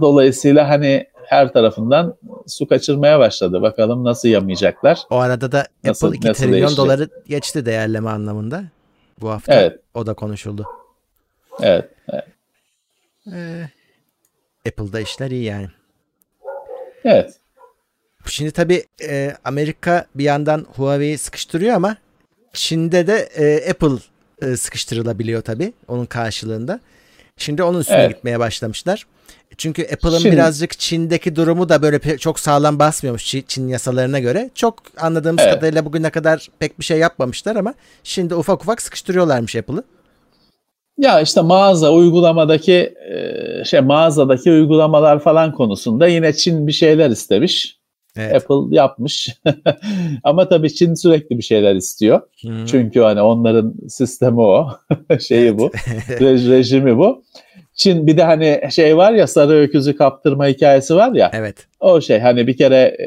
[0.02, 2.16] Dolayısıyla hani her tarafından
[2.48, 3.62] su kaçırmaya başladı.
[3.62, 5.00] Bakalım nasıl yamayacaklar.
[5.10, 6.78] O arada da nasıl, Apple 2 trilyon değişecek?
[6.78, 8.64] doları geçti değerleme anlamında
[9.22, 9.54] bu hafta.
[9.54, 9.80] Evet.
[9.94, 10.66] O da konuşuldu.
[11.62, 11.90] Evet.
[12.10, 12.24] evet.
[13.34, 13.70] Ee,
[14.68, 15.68] Apple'da işler iyi yani.
[17.06, 17.40] Evet.
[18.26, 21.98] Şimdi tabii e, Amerika bir yandan Huawei'yi sıkıştırıyor ama
[22.54, 23.98] Çin'de de e, Apple
[24.42, 26.80] e, sıkıştırılabiliyor tabii onun karşılığında.
[27.38, 28.16] Şimdi onun üstüne evet.
[28.16, 29.06] gitmeye başlamışlar.
[29.58, 34.50] Çünkü Apple'ın Şimdi, birazcık Çin'deki durumu da böyle çok sağlam basmıyormuş Çin yasalarına göre.
[34.56, 35.56] Çok anladığımız evet.
[35.56, 37.74] kadarıyla bugüne kadar pek bir şey yapmamışlar ama
[38.04, 39.84] şimdi ufak ufak sıkıştırıyorlarmış Apple'ı.
[40.98, 42.94] Ya işte mağaza uygulamadaki
[43.66, 47.85] şey mağazadaki uygulamalar falan konusunda yine Çin bir şeyler istemiş.
[48.18, 48.36] Evet.
[48.36, 49.30] Apple yapmış.
[50.24, 52.22] Ama tabii Çin sürekli bir şeyler istiyor.
[52.42, 52.66] Hmm.
[52.66, 54.70] Çünkü hani onların sistemi o.
[55.20, 55.72] şeyi bu.
[56.22, 57.24] rejimi bu.
[57.74, 61.32] Çin bir de hani şey var ya sarı öküzü kaptırma hikayesi var ya.
[61.34, 61.68] Evet.
[61.80, 63.06] O şey hani bir kere e,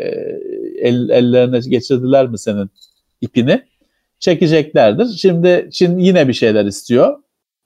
[0.89, 2.71] el, ellerine geçirdiler mi senin
[3.21, 3.63] ipini?
[4.21, 5.07] Çekeceklerdir.
[5.17, 7.19] Şimdi Çin yine bir şeyler istiyor.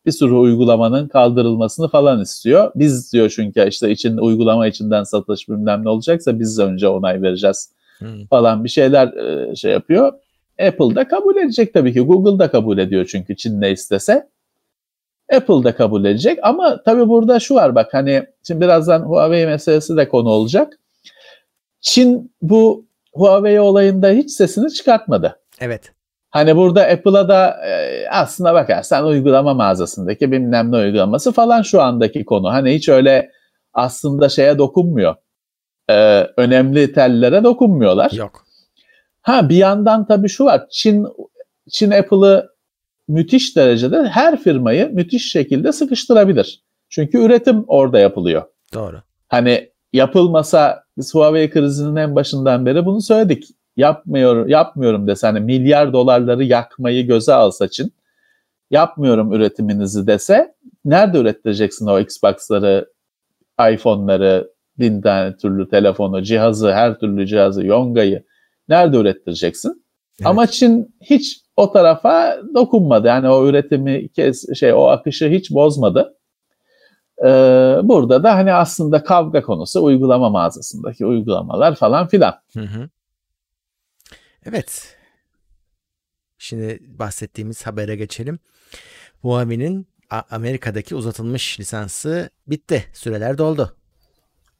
[0.07, 2.72] Bir sürü uygulamanın kaldırılmasını falan istiyor.
[2.74, 7.72] Biz diyor çünkü işte için uygulama içinden satış bilmem ne olacaksa biz önce onay vereceğiz
[7.98, 8.26] hmm.
[8.26, 10.12] falan bir şeyler e, şey yapıyor.
[10.61, 12.00] Apple da kabul edecek tabii ki.
[12.00, 14.28] Google da kabul ediyor çünkü Çin ne istese.
[15.32, 19.96] Apple da kabul edecek ama tabii burada şu var bak hani şimdi birazdan Huawei meselesi
[19.96, 20.78] de konu olacak.
[21.80, 25.40] Çin bu Huawei olayında hiç sesini çıkartmadı.
[25.61, 25.92] Evet.
[26.33, 32.24] Hani burada Apple'a da e, aslında bakarsan uygulama mağazasındaki bilmem ne uygulaması falan şu andaki
[32.24, 32.53] konu.
[32.53, 33.30] Hani hiç öyle
[33.72, 35.14] aslında şeye dokunmuyor.
[35.91, 38.11] E, önemli tellere dokunmuyorlar.
[38.11, 38.47] Yok.
[39.22, 40.66] Ha bir yandan tabii şu var.
[40.70, 41.07] Çin
[41.70, 42.49] Çin Apple'ı
[43.09, 46.62] müthiş derecede her firmayı müthiş şekilde sıkıştırabilir.
[46.89, 48.43] Çünkü üretim orada yapılıyor.
[48.74, 49.03] Doğru.
[49.28, 53.49] Hani yapılmasa biz Huawei krizinin en başından beri bunu söyledik.
[53.77, 57.93] Yapmıyor, yapmıyorum dese hani milyar dolarları yakmayı göze alsa Çin
[58.70, 60.55] yapmıyorum üretiminizi dese
[60.85, 62.93] nerede ürettireceksin o Xbox'ları,
[63.73, 68.25] iPhone'ları, bin tane türlü telefonu, cihazı, her türlü cihazı, Yonga'yı
[68.68, 69.85] nerede ürettireceksin?
[70.20, 70.27] Evet.
[70.27, 73.07] Ama Çin hiç o tarafa dokunmadı.
[73.07, 76.14] Yani o üretimi kes, şey o akışı hiç bozmadı.
[77.25, 82.35] Ee, burada da hani aslında kavga konusu uygulama mağazasındaki uygulamalar falan filan.
[82.53, 82.89] Hı hı.
[84.47, 84.97] Evet.
[86.38, 88.38] Şimdi bahsettiğimiz habere geçelim.
[89.22, 89.86] Huawei'nin
[90.30, 92.84] Amerika'daki uzatılmış lisansı bitti.
[92.93, 93.76] Süreler doldu.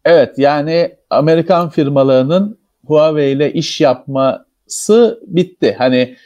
[0.05, 5.74] Evet yani Amerikan firmalarının Huawei ile iş yapması bitti.
[5.78, 6.16] Hani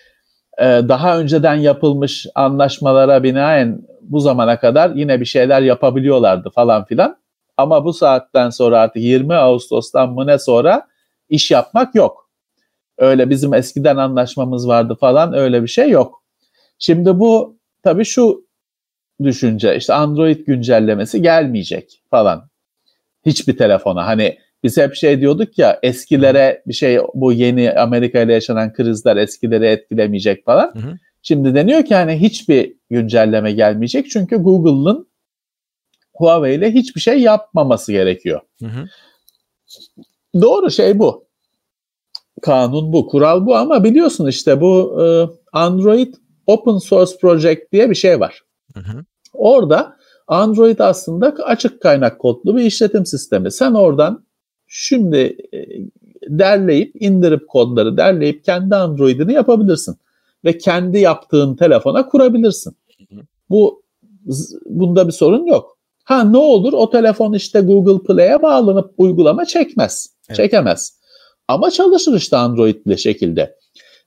[0.59, 7.16] e, daha önceden yapılmış anlaşmalara binaen bu zamana kadar yine bir şeyler yapabiliyorlardı falan filan.
[7.57, 10.86] Ama bu saatten sonra artık 20 Ağustos'tan mı ne sonra
[11.28, 12.26] iş yapmak yok.
[12.99, 16.22] Öyle bizim eskiden anlaşmamız vardı falan öyle bir şey yok.
[16.78, 18.47] Şimdi bu tabii şu
[19.22, 22.49] düşünce işte Android güncellemesi gelmeyecek falan.
[23.26, 28.32] Hiçbir telefona hani biz hep şey diyorduk ya eskilere bir şey bu yeni Amerika ile
[28.32, 30.74] yaşanan krizler eskileri etkilemeyecek falan.
[30.74, 30.99] Hı hı.
[31.22, 35.09] Şimdi deniyor ki hani hiçbir güncelleme gelmeyecek çünkü Google'ın
[36.14, 38.40] Huawei ile hiçbir şey yapmaması gerekiyor.
[38.61, 38.88] Hı hı.
[40.40, 41.26] Doğru şey bu.
[42.43, 45.05] Kanun bu, kural bu ama biliyorsun işte bu e,
[45.53, 46.14] Android
[46.47, 48.43] Open Source Project diye bir şey var.
[48.74, 49.05] Hı hı.
[49.32, 49.97] Orada
[50.28, 53.53] Android aslında açık kaynak kodlu bir işletim sistemi.
[53.53, 54.24] Sen oradan
[54.66, 55.59] şimdi e,
[56.28, 59.97] derleyip indirip kodları derleyip kendi Android'ini yapabilirsin
[60.45, 62.76] ve kendi yaptığın telefona kurabilirsin.
[63.51, 63.82] Bu
[64.66, 65.78] bunda bir sorun yok.
[66.05, 70.07] Ha ne olur o telefon işte Google Play'e bağlanıp uygulama çekmez.
[70.28, 70.37] Evet.
[70.37, 70.95] Çekemez.
[71.49, 73.57] Ama çalışır işte Android'li şekilde.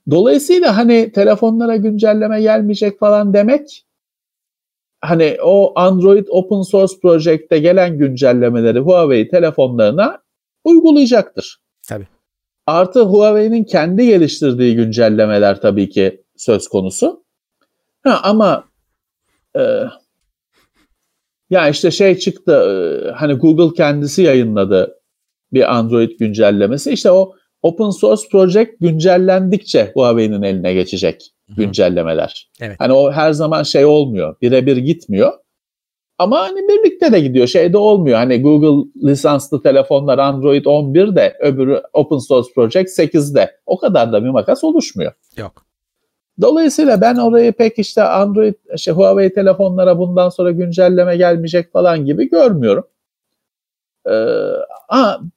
[0.09, 3.85] Dolayısıyla hani telefonlara güncelleme gelmeyecek falan demek
[5.01, 10.19] hani o Android Open Source Project'te gelen güncellemeleri Huawei telefonlarına
[10.63, 11.61] uygulayacaktır.
[11.87, 12.07] Tabii.
[12.67, 17.23] Artı Huawei'nin kendi geliştirdiği güncellemeler tabii ki söz konusu.
[18.03, 18.63] Ha, ama
[19.55, 19.83] e,
[21.49, 24.98] ya işte şey çıktı e, hani Google kendisi yayınladı
[25.53, 26.91] bir Android güncellemesi.
[26.91, 32.49] İşte o Open Source Project güncellendikçe Huawei'nin eline geçecek güncellemeler.
[32.61, 32.75] Evet.
[32.79, 34.35] Hani o her zaman şey olmuyor.
[34.41, 35.33] Birebir gitmiyor.
[36.17, 37.47] Ama hani birlikte de gidiyor.
[37.47, 38.17] Şeyde olmuyor.
[38.17, 43.51] Hani Google lisanslı telefonlar Android 11'de öbürü Open Source Project 8'de.
[43.65, 45.11] O kadar da bir makas oluşmuyor.
[45.37, 45.65] Yok.
[46.41, 52.29] Dolayısıyla ben orayı pek işte Android, işte Huawei telefonlara bundan sonra güncelleme gelmeyecek falan gibi
[52.29, 52.83] görmüyorum.
[54.09, 54.15] Ee,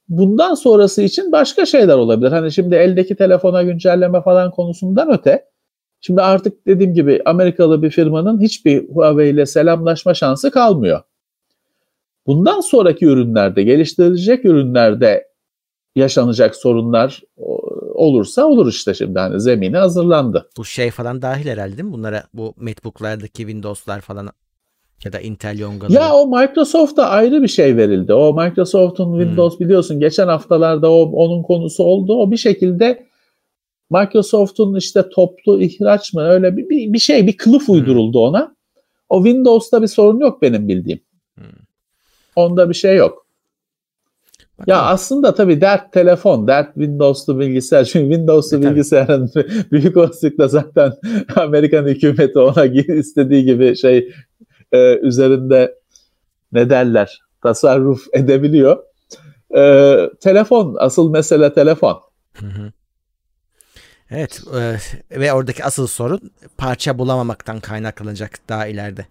[0.09, 2.31] bundan sonrası için başka şeyler olabilir.
[2.31, 5.45] Hani şimdi eldeki telefona güncelleme falan konusundan öte
[6.05, 11.01] Şimdi artık dediğim gibi Amerikalı bir firmanın hiçbir Huawei ile selamlaşma şansı kalmıyor.
[12.27, 15.27] Bundan sonraki ürünlerde, geliştirilecek ürünlerde
[15.95, 17.21] yaşanacak sorunlar
[17.93, 20.49] olursa olur işte şimdi hani zemini hazırlandı.
[20.57, 21.93] Bu şey falan dahil herhalde değil mi?
[21.93, 24.29] Bunlara bu MacBook'lardaki Windows'lar falan
[25.05, 25.93] ya da Intel Yonga'ları.
[25.93, 28.13] Ya o Microsoft'a ayrı bir şey verildi.
[28.13, 29.19] O Microsoft'un hmm.
[29.19, 29.65] Windows hmm.
[29.65, 32.13] biliyorsun geçen haftalarda o onun konusu oldu.
[32.15, 33.07] O bir şekilde
[33.89, 37.75] Microsoft'un işte toplu ihraç mı öyle bir, bir, bir şey bir kılıf hmm.
[37.75, 38.55] uyduruldu ona.
[39.09, 40.99] O Windows'ta bir sorun yok benim bildiğim.
[41.35, 41.45] Hmm.
[42.35, 43.23] Onda bir şey yok.
[44.59, 44.79] Bakalım.
[44.79, 47.85] Ya aslında tabii dert telefon, dert Windows'lu bilgisayar.
[47.93, 49.31] Çünkü Windows'lu e, bilgisayarın
[49.71, 50.93] büyük olasılıkla zaten
[51.35, 52.65] Amerikan hükümeti ona
[52.95, 54.13] istediği gibi şey
[54.73, 55.75] e, üzerinde
[56.51, 58.83] ne derler tasarruf edebiliyor.
[59.57, 59.61] E,
[60.21, 62.01] telefon, asıl mesele telefon.
[62.33, 62.71] Hı hı.
[64.11, 66.19] Evet e, ve oradaki asıl sorun
[66.57, 69.05] parça bulamamaktan kaynaklanacak daha ileride.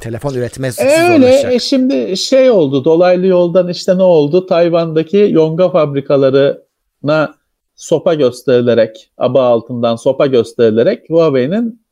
[0.00, 5.70] Telefon üretmez e öyle e şimdi şey oldu dolaylı yoldan işte ne oldu Tayvan'daki yonga
[5.70, 7.34] fabrikalarına
[7.74, 11.84] sopa gösterilerek aba altından sopa gösterilerek Huawei'nin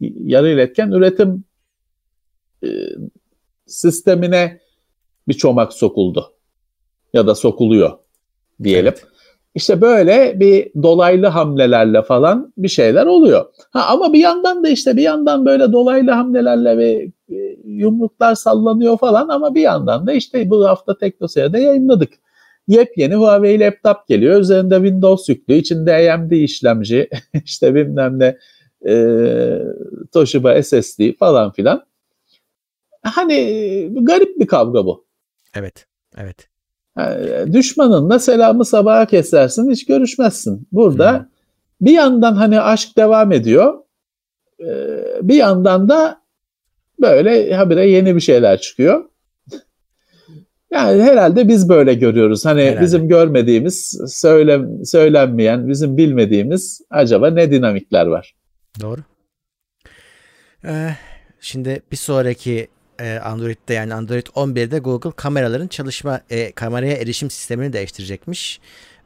[0.00, 1.44] yarı iletken üretim
[2.64, 2.68] e,
[3.66, 4.60] sistemine
[5.28, 6.32] bir çomak sokuldu
[7.12, 7.90] ya da sokuluyor
[8.62, 8.94] diyelim.
[8.96, 9.06] Evet.
[9.54, 13.44] İşte böyle bir dolaylı hamlelerle falan bir şeyler oluyor.
[13.70, 17.10] Ha, ama bir yandan da işte bir yandan böyle dolaylı hamlelerle ve
[17.64, 22.12] yumruklar sallanıyor falan ama bir yandan da işte bu hafta Teknoseyir'de yayınladık.
[22.68, 24.40] Yepyeni Huawei laptop geliyor.
[24.40, 25.54] Üzerinde Windows yüklü.
[25.54, 27.08] içinde AMD işlemci,
[27.44, 28.38] işte bilmem ne
[28.88, 28.94] e,
[30.12, 31.82] Toshiba SSD falan filan.
[33.02, 35.06] Hani garip bir kavga bu.
[35.54, 35.86] Evet.
[36.16, 36.48] Evet.
[36.98, 40.68] Yani düşmanınla selamı sabaha kesersin hiç görüşmezsin.
[40.72, 41.26] Burada hmm.
[41.80, 43.74] bir yandan hani aşk devam ediyor.
[45.22, 46.20] Bir yandan da
[47.00, 49.04] böyle habire yeni bir şeyler çıkıyor.
[50.70, 52.44] Yani herhalde biz böyle görüyoruz.
[52.44, 52.80] Hani herhalde.
[52.80, 58.34] bizim görmediğimiz, söyle, söylenmeyen, bizim bilmediğimiz acaba ne dinamikler var?
[58.80, 59.00] Doğru.
[60.64, 60.90] Ee,
[61.40, 62.68] şimdi bir sonraki
[63.00, 68.60] e, Android'de yani Android 11'de Google kameraların çalışma e, kameraya erişim sistemini değiştirecekmiş.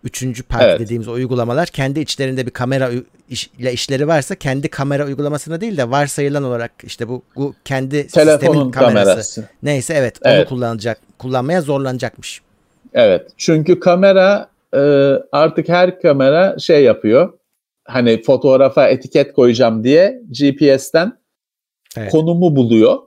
[0.05, 0.81] Üçüncü parti evet.
[0.81, 2.91] dediğimiz uygulamalar kendi içlerinde bir kamera
[3.29, 8.07] iş, ile işleri varsa kendi kamera uygulamasına değil de varsayılan olarak işte bu, bu kendi
[8.07, 9.45] Telefonun sistemin kamerası, kamerası.
[9.63, 12.43] neyse evet, evet onu kullanacak kullanmaya zorlanacakmış.
[12.95, 14.81] Evet çünkü kamera e,
[15.33, 17.33] artık her kamera şey yapıyor
[17.85, 21.13] hani fotoğrafa etiket koyacağım diye GPS'ten
[21.97, 22.11] evet.
[22.11, 22.99] konumu buluyor.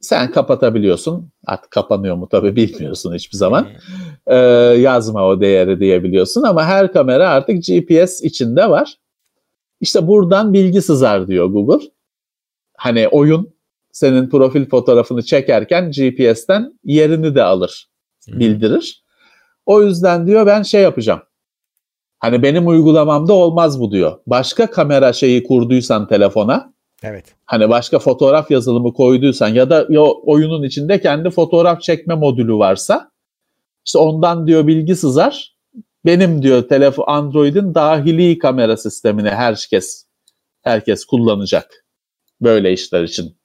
[0.00, 1.30] Sen kapatabiliyorsun.
[1.46, 3.68] Artık kapanıyor mu tabii bilmiyorsun hiçbir zaman.
[4.26, 4.36] Ee,
[4.78, 8.94] yazma o değeri diyebiliyorsun ama her kamera artık GPS içinde var.
[9.80, 11.86] İşte buradan bilgi sızar diyor Google.
[12.76, 13.54] Hani oyun
[13.92, 17.88] senin profil fotoğrafını çekerken GPS'ten yerini de alır,
[18.28, 19.04] bildirir.
[19.66, 21.20] O yüzden diyor ben şey yapacağım.
[22.18, 24.18] Hani benim uygulamamda olmaz bu diyor.
[24.26, 26.69] Başka kamera şeyi kurduysan telefona.
[27.02, 27.34] Evet.
[27.44, 33.10] Hani başka fotoğraf yazılımı koyduysan ya da ya oyunun içinde kendi fotoğraf çekme modülü varsa
[33.86, 35.56] işte ondan diyor bilgi sızar.
[36.04, 40.06] Benim diyor telefon Android'in dahili kamera sistemini herkes
[40.62, 41.84] herkes kullanacak.
[42.40, 43.36] Böyle işler için.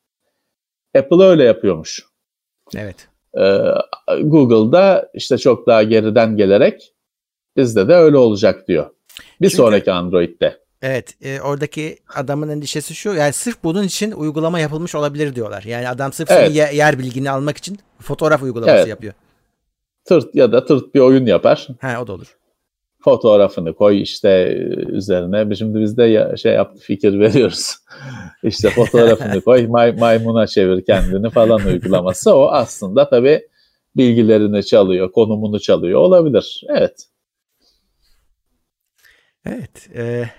[0.97, 2.05] Apple öyle yapıyormuş.
[2.75, 3.07] Evet.
[3.37, 6.95] Ee, Google'da işte çok daha geriden gelerek
[7.57, 8.89] Bizde de öyle olacak diyor.
[9.41, 10.64] Bir Çünkü, sonraki Android'de.
[10.81, 15.63] Evet e, oradaki adamın endişesi şu yani sırf bunun için uygulama yapılmış olabilir diyorlar.
[15.63, 16.53] Yani adam sırf evet.
[16.53, 18.87] senin yer bilgini almak için fotoğraf uygulaması evet.
[18.87, 19.13] yapıyor.
[20.05, 21.67] Tırt ya da tırt bir oyun yapar.
[21.81, 22.37] Ha o da olur.
[23.03, 24.55] Fotoğrafını koy işte e,
[24.91, 25.55] üzerine.
[25.55, 27.75] Şimdi biz de şey yaptı fikir veriyoruz.
[28.43, 32.35] İşte fotoğrafını koy may, maymuna çevir kendini falan uygulaması.
[32.35, 33.47] O aslında tabii
[33.97, 36.63] bilgilerini çalıyor, konumunu çalıyor olabilir.
[36.69, 37.07] Evet.
[39.45, 39.89] Evet.
[39.95, 40.29] E,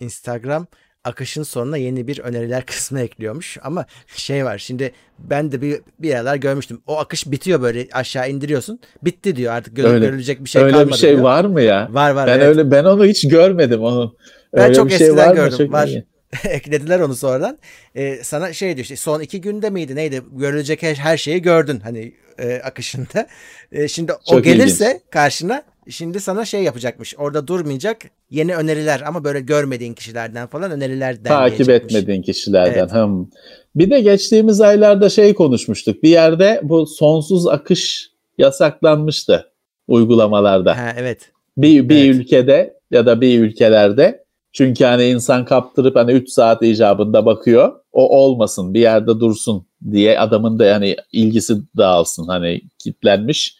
[0.00, 0.66] Instagram
[1.06, 3.58] akışın sonuna yeni bir öneriler kısmı ekliyormuş.
[3.62, 3.86] Ama
[4.16, 6.82] şey var şimdi ben de bir, bir yerler görmüştüm.
[6.86, 8.80] O akış bitiyor böyle aşağı indiriyorsun.
[9.02, 11.22] Bitti diyor artık gö- öyle, görülecek bir şey öyle kalmadı bir şey diyor.
[11.22, 11.88] var mı ya?
[11.90, 12.26] Var var.
[12.26, 12.46] Ben evet.
[12.46, 14.16] öyle ben onu hiç görmedim onu.
[14.56, 15.72] Ben çok şey eskiden gördüm.
[15.72, 15.90] Var.
[16.44, 17.58] Eklediler onu sonradan.
[17.94, 21.80] Ee, sana şey diyor işte son iki günde miydi neydi görülecek her, her şeyi gördün
[21.80, 23.26] hani e, akışında.
[23.72, 25.02] E, şimdi çok o gelirse ilginç.
[25.10, 27.14] karşına Şimdi sana şey yapacakmış.
[27.18, 27.98] Orada durmayacak.
[28.30, 32.78] Yeni öneriler ama böyle görmediğin kişilerden falan öneriler Takip etmediğin kişilerden.
[32.78, 32.92] Evet.
[32.92, 33.30] Hım.
[33.74, 36.02] Bir de geçtiğimiz aylarda şey konuşmuştuk.
[36.02, 39.52] Bir yerde bu sonsuz akış yasaklanmıştı
[39.88, 40.78] uygulamalarda.
[40.78, 41.30] Ha, evet.
[41.56, 42.14] Bir, bir evet.
[42.14, 47.72] ülkede ya da bir ülkelerde çünkü hani insan kaptırıp hani 3 saat icabında bakıyor.
[47.92, 52.26] O olmasın bir yerde dursun diye adamın da yani ilgisi dağılsın.
[52.26, 53.56] Hani kitlenmiş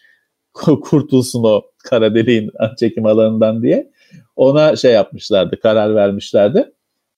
[0.53, 3.91] kurtulsun o kara deliğin çekim alanından diye
[4.35, 6.71] ona şey yapmışlardı, karar vermişlerdi.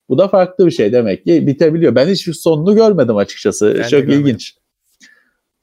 [0.10, 1.96] Bu da farklı bir şey demek ki bitebiliyor.
[1.96, 3.76] Ben hiç sonunu görmedim açıkçası.
[3.80, 4.56] Ben Çok ilginç.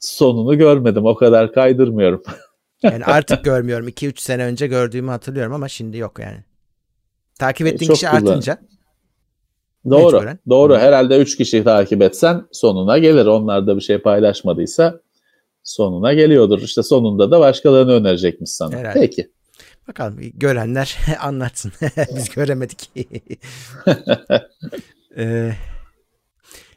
[0.01, 1.07] Sonunu görmedim.
[1.07, 2.23] O kadar kaydırmıyorum.
[2.83, 3.89] yani artık görmüyorum.
[3.89, 6.39] 2-3 sene önce gördüğümü hatırlıyorum ama şimdi yok yani.
[7.39, 8.27] Takip ettiğin Çok kişi kullan.
[8.27, 8.59] artınca
[9.91, 10.13] Doğru.
[10.17, 10.39] Mecburen.
[10.49, 10.79] Doğru.
[10.79, 13.27] Herhalde 3 kişi takip etsen sonuna gelir.
[13.27, 15.01] Onlar da bir şey paylaşmadıysa
[15.67, 16.62] sonuna geliyordur.
[16.62, 18.77] İşte sonunda da başkalarını önerecekmiş sana.
[18.77, 19.01] Herhalde.
[19.01, 19.31] Peki.
[19.89, 21.73] Bakalım görenler anlatsın.
[22.17, 22.91] Biz göremedik.
[25.17, 25.53] ee,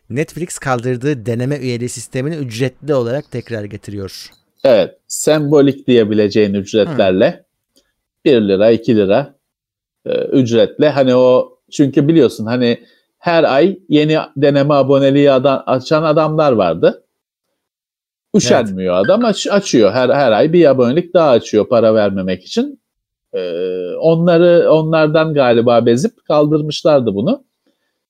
[0.10, 4.32] Netflix kaldırdığı deneme üyeliği sistemini ücretli olarak tekrar getiriyor.
[4.64, 4.98] Evet.
[5.08, 7.46] Sembolik diyebileceğin ücretlerle
[8.26, 8.34] hmm.
[8.34, 9.36] 1 lira 2 lira
[10.06, 12.80] e, ücretle hani o çünkü biliyorsun hani
[13.20, 17.04] her ay yeni deneme aboneliği adam, açan adamlar vardı.
[18.36, 19.06] Üşenmiyor evet.
[19.06, 22.82] adam aç, açıyor her her ay bir abonelik daha açıyor para vermemek için.
[23.34, 27.44] Ee, onları onlardan galiba bezip kaldırmışlardı bunu.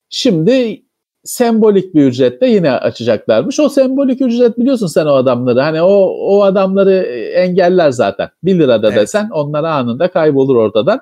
[0.09, 0.83] Şimdi
[1.23, 3.59] sembolik bir ücretle yine açacaklarmış.
[3.59, 5.61] O sembolik ücret biliyorsun sen o adamları.
[5.61, 6.93] Hani o o adamları
[7.35, 8.29] engeller zaten.
[8.43, 8.97] 1 lirada evet.
[9.01, 11.01] desen onlar anında kaybolur ortadan.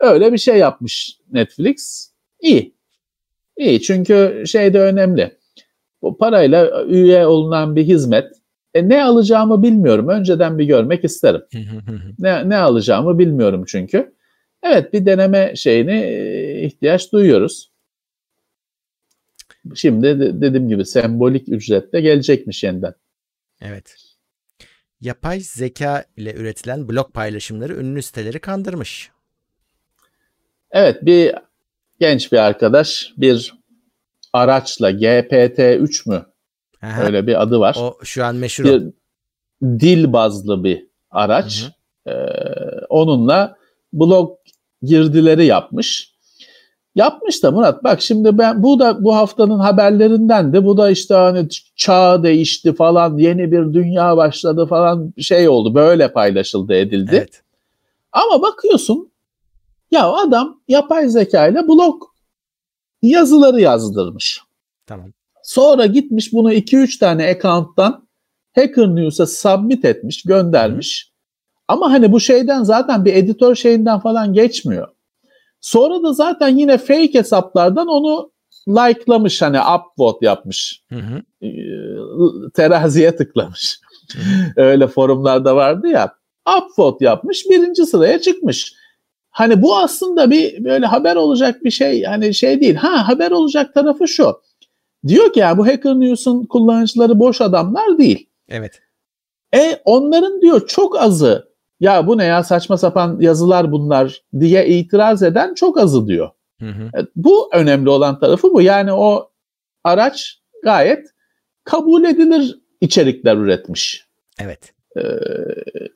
[0.00, 2.10] Öyle bir şey yapmış Netflix.
[2.40, 2.74] İyi.
[3.56, 5.38] İyi çünkü şey de önemli.
[6.02, 8.32] Bu parayla üye olunan bir hizmet.
[8.74, 10.08] E, ne alacağımı bilmiyorum.
[10.08, 11.42] Önceden bir görmek isterim.
[12.18, 14.14] ne, ne alacağımı bilmiyorum çünkü.
[14.62, 17.72] Evet bir deneme şeyini e, ihtiyaç duyuyoruz.
[19.74, 22.94] Şimdi dediğim gibi sembolik ücretle gelecekmiş yeniden.
[23.62, 23.96] Evet.
[25.00, 29.10] yapay zeka ile üretilen blog paylaşımları ünlü siteleri kandırmış.
[30.70, 31.34] Evet bir
[32.00, 33.54] genç bir arkadaş bir
[34.36, 36.26] araçla GPT-3 mü?
[36.82, 37.02] Aha.
[37.02, 37.76] Öyle bir adı var.
[37.80, 38.64] O şu an meşhur.
[38.64, 38.82] Bir
[39.62, 41.64] dil bazlı bir araç.
[42.06, 42.12] Ee,
[42.88, 43.56] onunla
[43.92, 44.38] blog
[44.82, 46.16] girdileri yapmış.
[46.94, 51.14] Yapmış da Murat bak şimdi ben bu da bu haftanın haberlerinden de bu da işte
[51.14, 57.16] hani çağ değişti falan yeni bir dünya başladı falan şey oldu böyle paylaşıldı edildi.
[57.16, 57.42] Evet.
[58.12, 59.10] Ama bakıyorsun
[59.90, 62.02] ya adam yapay zeka ile blog
[63.02, 64.40] yazıları yazdırmış.
[64.86, 65.12] Tamam.
[65.42, 68.08] Sonra gitmiş bunu 2-3 tane account'tan
[68.54, 71.10] Hacker News'a submit etmiş, göndermiş.
[71.10, 71.16] Hı.
[71.68, 74.88] Ama hani bu şeyden zaten bir editör şeyinden falan geçmiyor.
[75.60, 78.32] Sonra da zaten yine fake hesaplardan onu
[78.68, 80.82] likelamış hani upvote yapmış.
[80.88, 81.46] Hı hı.
[81.46, 81.50] Ee,
[82.54, 83.80] teraziye tıklamış.
[84.12, 84.52] Hı hı.
[84.66, 86.14] Öyle forumlarda vardı ya.
[86.58, 88.74] Upvote yapmış birinci sıraya çıkmış.
[89.36, 92.74] Hani bu aslında bir böyle haber olacak bir şey hani şey değil.
[92.74, 94.40] Ha haber olacak tarafı şu.
[95.06, 98.28] Diyor ki ya bu Hacker News'un kullanıcıları boş adamlar değil.
[98.48, 98.82] Evet.
[99.54, 101.48] E onların diyor çok azı
[101.80, 106.30] ya bu ne ya saçma sapan yazılar bunlar diye itiraz eden çok azı diyor.
[106.60, 107.00] Hı hı.
[107.00, 108.62] E, bu önemli olan tarafı bu.
[108.62, 109.30] Yani o
[109.84, 111.06] araç gayet
[111.64, 114.06] kabul edilir içerikler üretmiş.
[114.40, 114.72] Evet.
[114.96, 115.00] Ee,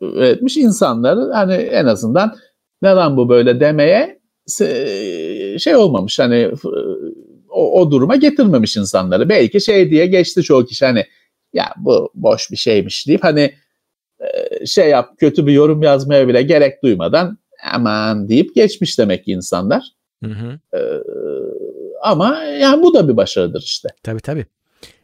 [0.00, 2.36] üretmiş insanlar hani en azından
[2.82, 4.20] ne lan bu böyle demeye
[5.58, 6.50] şey olmamış hani
[7.48, 9.28] o, o duruma getirmemiş insanları.
[9.28, 11.04] Belki şey diye geçti çoğu kişi hani
[11.52, 13.54] ya bu boş bir şeymiş deyip hani
[14.20, 17.38] e, şey yap kötü bir yorum yazmaya bile gerek duymadan
[17.72, 19.84] aman deyip geçmiş demek ki insanlar.
[20.24, 20.58] Hı hı.
[20.76, 21.00] Ee,
[22.02, 23.88] ama yani bu da bir başarıdır işte.
[24.02, 24.46] Tabii tabii.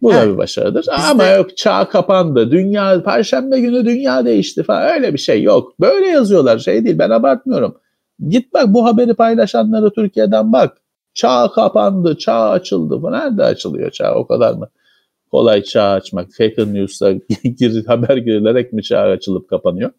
[0.02, 0.80] Bu da bir başarıdır.
[0.80, 1.28] Biz ama de...
[1.28, 2.50] yok çağ kapandı.
[2.50, 5.80] Dünya perşembe günü dünya değişti falan öyle bir şey yok.
[5.80, 7.76] Böyle yazıyorlar şey değil ben abartmıyorum.
[8.28, 10.76] Git bak bu haberi paylaşanları Türkiye'den bak.
[11.14, 13.02] Çağ kapandı, çağ açıldı.
[13.02, 14.68] Bu nerede açılıyor çağ o kadar mı?
[15.30, 16.28] Kolay çağ açmak.
[16.32, 17.12] Fake news'a
[17.58, 19.90] gir, haber girilerek mi çağ açılıp kapanıyor?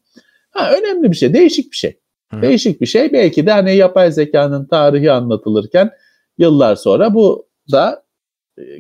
[0.52, 2.00] Ha, önemli bir şey, değişik bir şey.
[2.34, 2.42] Hı.
[2.42, 3.14] Değişik bir şey.
[3.14, 5.92] Belki de hani yapay zekanın tarihi anlatılırken
[6.38, 8.04] yıllar sonra bu da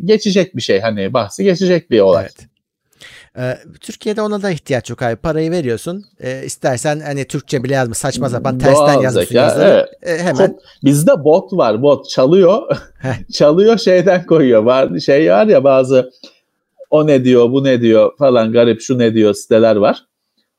[0.03, 0.80] geçecek bir şey.
[0.80, 2.23] Hani bahsi geçecek bir olay.
[2.23, 2.47] Evet.
[3.38, 5.15] Ee, Türkiye'de ona da ihtiyaç yok abi.
[5.15, 6.05] Parayı veriyorsun.
[6.19, 9.89] Ee, istersen hani Türkçe bile yazma saçma sapan tersten yazmışsın yazıları.
[10.03, 10.19] Evet.
[10.19, 10.57] Ee, hemen.
[10.84, 11.82] Bizde bot var.
[11.82, 12.78] Bot çalıyor.
[13.34, 14.63] çalıyor şeyden koyuyor.
[14.63, 16.11] Var şey var ya bazı
[16.89, 20.05] o ne diyor, bu ne diyor falan garip şu ne diyor siteler var.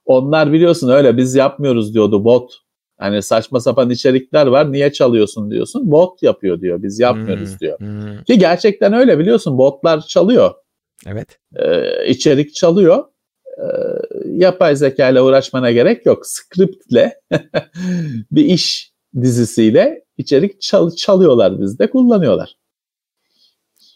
[0.04, 2.52] Onlar biliyorsun öyle biz yapmıyoruz diyordu bot.
[2.98, 5.90] Hani saçma sapan içerikler var niye çalıyorsun diyorsun.
[5.90, 7.78] Bot yapıyor diyor biz yapmıyoruz hmm, diyor.
[7.78, 8.24] Hmm.
[8.24, 10.54] Ki gerçekten öyle biliyorsun botlar çalıyor.
[11.06, 11.38] Evet.
[11.56, 13.04] Ee, içerik çalıyor.
[13.58, 13.64] Ee,
[14.24, 16.26] yapay zeka ile uğraşmana gerek yok.
[16.26, 17.20] Scriptle
[18.30, 18.92] bir iş
[19.22, 22.56] dizisiyle içerik çal- çalıyorlar bizde kullanıyorlar.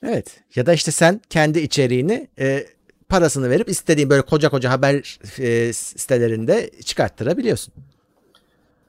[0.07, 0.41] Evet.
[0.55, 2.67] Ya da işte sen kendi içeriğini e,
[3.09, 7.75] parasını verip istediğin böyle koca koca haber e, sitelerinde çıkarttırabiliyorsun.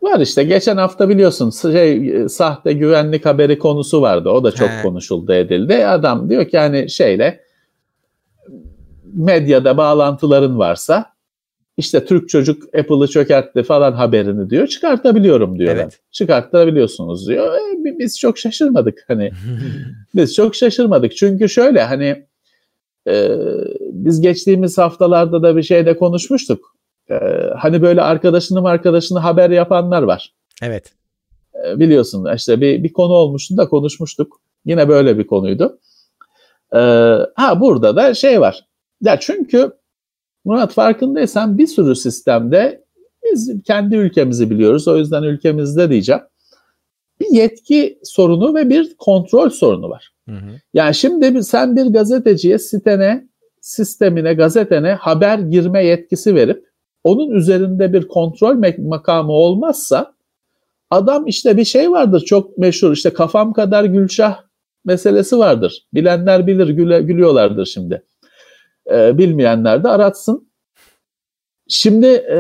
[0.04, 4.30] Var işte geçen hafta biliyorsun şey sahte güvenlik haberi konusu vardı.
[4.30, 4.82] O da çok He.
[4.82, 5.86] konuşuldu edildi.
[5.88, 7.40] Adam diyor ki hani şeyle
[9.14, 11.06] medyada bağlantıların varsa
[11.78, 15.76] işte Türk çocuk Apple'ı çökertti falan haberini diyor çıkartabiliyorum diyor.
[15.76, 16.00] Evet.
[16.12, 17.54] Çıkartabiliyorsunuz diyor.
[17.56, 19.32] E, biz çok şaşırmadık hani.
[20.16, 21.16] biz çok şaşırmadık.
[21.18, 22.26] Çünkü şöyle hani
[23.08, 23.30] e,
[23.82, 26.73] biz geçtiğimiz haftalarda da bir şeyde konuşmuştuk.
[27.10, 27.16] E,
[27.58, 30.34] hani böyle arkadaşının arkadaşını haber yapanlar var.
[30.62, 30.94] Evet.
[31.66, 34.42] E, biliyorsun işte bir, bir konu olmuştu da konuşmuştuk.
[34.66, 35.80] Yine böyle bir konuydu.
[36.74, 36.80] E,
[37.36, 38.66] ha burada da şey var.
[39.02, 39.72] Ya çünkü
[40.46, 42.84] Murat farkındaysan bir sürü sistemde
[43.24, 44.88] biz kendi ülkemizi biliyoruz.
[44.88, 46.22] O yüzden ülkemizde diyeceğim.
[47.20, 50.14] Bir yetki sorunu ve bir kontrol sorunu var.
[50.30, 50.60] Hı hı.
[50.74, 53.28] Yani şimdi sen bir gazeteciye sitene,
[53.62, 56.66] sistemine, gazetene haber girme yetkisi verip
[57.04, 60.14] onun üzerinde bir kontrol makamı olmazsa
[60.90, 64.40] adam işte bir şey vardır çok meşhur işte kafam kadar Gülşah
[64.86, 65.88] meselesi vardır.
[65.94, 68.04] Bilenler bilir güle, gülüyorlardır şimdi
[68.92, 70.48] e, bilmeyenler de aratsın.
[71.68, 72.40] Şimdi e,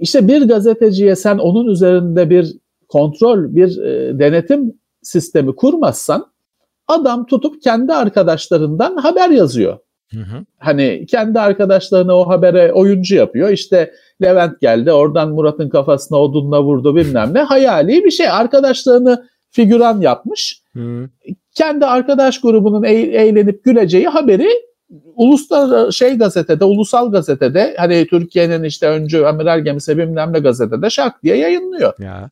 [0.00, 2.56] işte bir gazeteciye sen onun üzerinde bir
[2.88, 6.26] kontrol, bir e, denetim sistemi kurmazsan
[6.88, 9.78] adam tutup kendi arkadaşlarından haber yazıyor.
[10.14, 10.44] Hı hı.
[10.58, 13.50] Hani kendi arkadaşlarına o habere oyuncu yapıyor.
[13.50, 13.92] İşte
[14.22, 17.42] Levent geldi oradan Murat'ın kafasına odunla vurdu bilmem ne.
[17.42, 18.28] Hayali bir şey.
[18.28, 20.62] Arkadaşlarını figüran yapmış.
[20.72, 21.08] Hı.
[21.54, 24.48] Kendi arkadaş grubunun eğlenip güleceği haberi
[25.14, 31.22] uluslararası şey gazetede, ulusal gazetede hani Türkiye'nin işte öncü amiral gemisi bilmem ne gazetede şak
[31.22, 31.92] diye yayınlıyor.
[31.98, 32.30] Ya.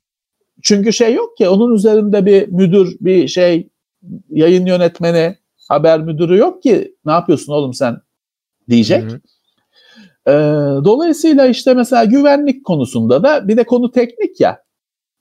[0.63, 3.69] Çünkü şey yok ki onun üzerinde bir müdür, bir şey
[4.31, 5.37] yayın yönetmeni,
[5.69, 7.97] haber müdürü yok ki ne yapıyorsun oğlum sen
[8.69, 9.03] diyecek.
[9.03, 9.21] Hı hı.
[10.27, 14.63] Ee, dolayısıyla işte mesela güvenlik konusunda da bir de konu teknik ya.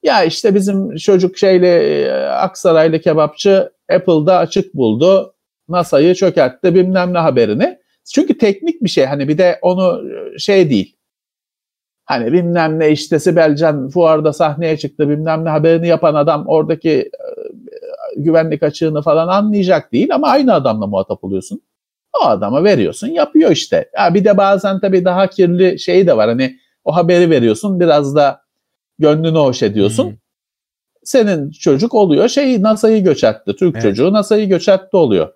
[0.03, 5.33] Ya işte bizim çocuk şeyle e, Aksaraylı kebapçı Apple'da açık buldu.
[5.69, 7.77] NASA'yı çökertti bilmem ne haberini.
[8.13, 10.97] Çünkü teknik bir şey hani bir de onu e, şey değil.
[12.05, 17.27] Hani bilmem ne işte Sibelcan fuarda sahneye çıktı bilmem ne haberini yapan adam oradaki e,
[18.17, 21.61] güvenlik açığını falan anlayacak değil ama aynı adamla muhatap oluyorsun.
[22.21, 23.89] O adama veriyorsun yapıyor işte.
[23.97, 28.15] Ya bir de bazen tabii daha kirli şeyi de var hani o haberi veriyorsun biraz
[28.15, 28.41] da
[28.99, 30.09] gönlünü hoş ediyorsun.
[30.09, 30.17] Hmm.
[31.03, 33.55] Senin çocuk oluyor şey NASA'yı göçertti.
[33.55, 33.83] Türk evet.
[33.83, 35.33] çocuğu NASA'yı göçertti oluyor.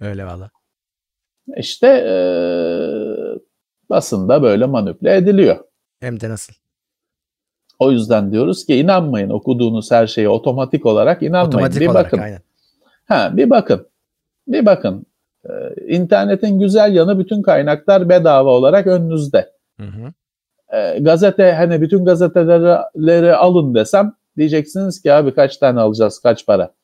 [0.00, 0.50] Öyle valla.
[1.56, 2.14] İşte e,
[3.90, 5.64] basında böyle manipüle ediliyor.
[6.00, 6.54] Hem de nasıl?
[7.78, 11.48] O yüzden diyoruz ki inanmayın okuduğunuz her şeye otomatik olarak inanmayın.
[11.48, 12.18] Otomatik bir olarak, bakın.
[12.18, 12.40] Aynen.
[13.06, 13.86] Ha, bir bakın.
[14.48, 15.06] Bir bakın.
[15.44, 15.50] Ee,
[15.86, 19.52] internetin güzel yanı bütün kaynaklar bedava olarak önünüzde.
[19.80, 20.12] Hı hı.
[20.76, 26.74] Ee, gazete hani bütün gazeteleri alın desem diyeceksiniz ki abi kaç tane alacağız kaç para.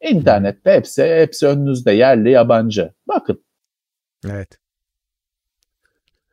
[0.00, 2.92] İnternette hepsi hepsi önünüzde yerli yabancı.
[3.08, 3.44] Bakın.
[4.30, 4.58] Evet.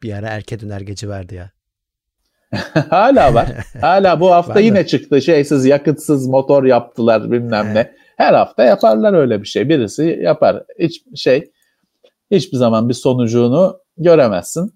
[0.04, 1.52] Bir ara erke döner gece verdi ya.
[2.90, 3.48] Hala var.
[3.82, 5.22] Hala bu hafta yine çıktı.
[5.22, 7.92] Şeysiz, yakıtsız motor yaptılar bilmem ne.
[8.18, 9.70] Her hafta yaparlar öyle bir şey.
[9.70, 10.64] Birisi yapar.
[10.80, 11.52] Hiç şey
[12.32, 14.74] hiçbir zaman bir sonucunu göremezsin.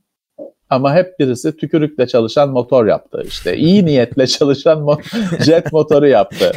[0.69, 3.23] Ama hep birisi tükürükle çalışan motor yaptı.
[3.27, 6.51] İşte iyi niyetle çalışan mo- jet motoru yaptı.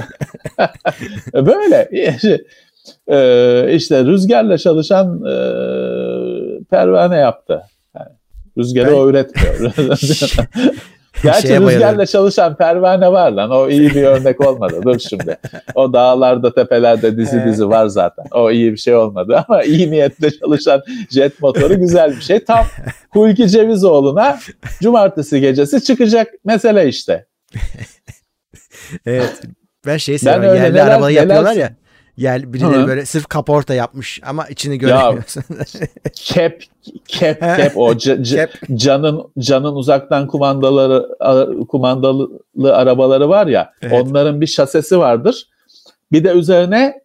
[1.35, 1.89] Böyle.
[3.09, 5.35] Ee, işte rüzgarla çalışan e,
[6.71, 7.63] pervane yaptı.
[7.97, 8.09] Yani
[8.59, 8.93] rüzgarı ben...
[8.93, 9.73] o üretmiyor.
[11.23, 12.05] Gerçi rüzgarla bayılıyorum.
[12.05, 13.51] çalışan pervane var lan.
[13.51, 14.81] O iyi bir örnek olmadı.
[14.83, 15.39] Dur şimdi.
[15.75, 18.25] O dağlarda, tepelerde dizi dizi var zaten.
[18.33, 22.45] O iyi bir şey olmadı ama iyi niyetle çalışan jet motoru güzel bir şey.
[22.45, 22.65] Tam
[23.11, 24.39] Hulki Cevizoğlu'na
[24.83, 27.27] cumartesi gecesi çıkacak mesele işte.
[29.07, 29.43] evet.
[29.87, 30.57] Ben şey seviyorum.
[30.57, 31.73] Yerli neler, arabayı neler, yapıyorlar ya.
[32.19, 32.87] Yer birileri Hı.
[32.87, 35.45] böyle sırf kaporta yapmış ama içini göremiyorsun.
[36.15, 36.65] kep
[37.09, 41.09] kep kep o c- c- canın canın uzaktan kumandaları
[41.69, 42.29] kumandalı
[42.73, 43.93] arabaları var ya evet.
[44.03, 45.49] onların bir şasesi vardır.
[46.13, 47.01] Bir de üzerine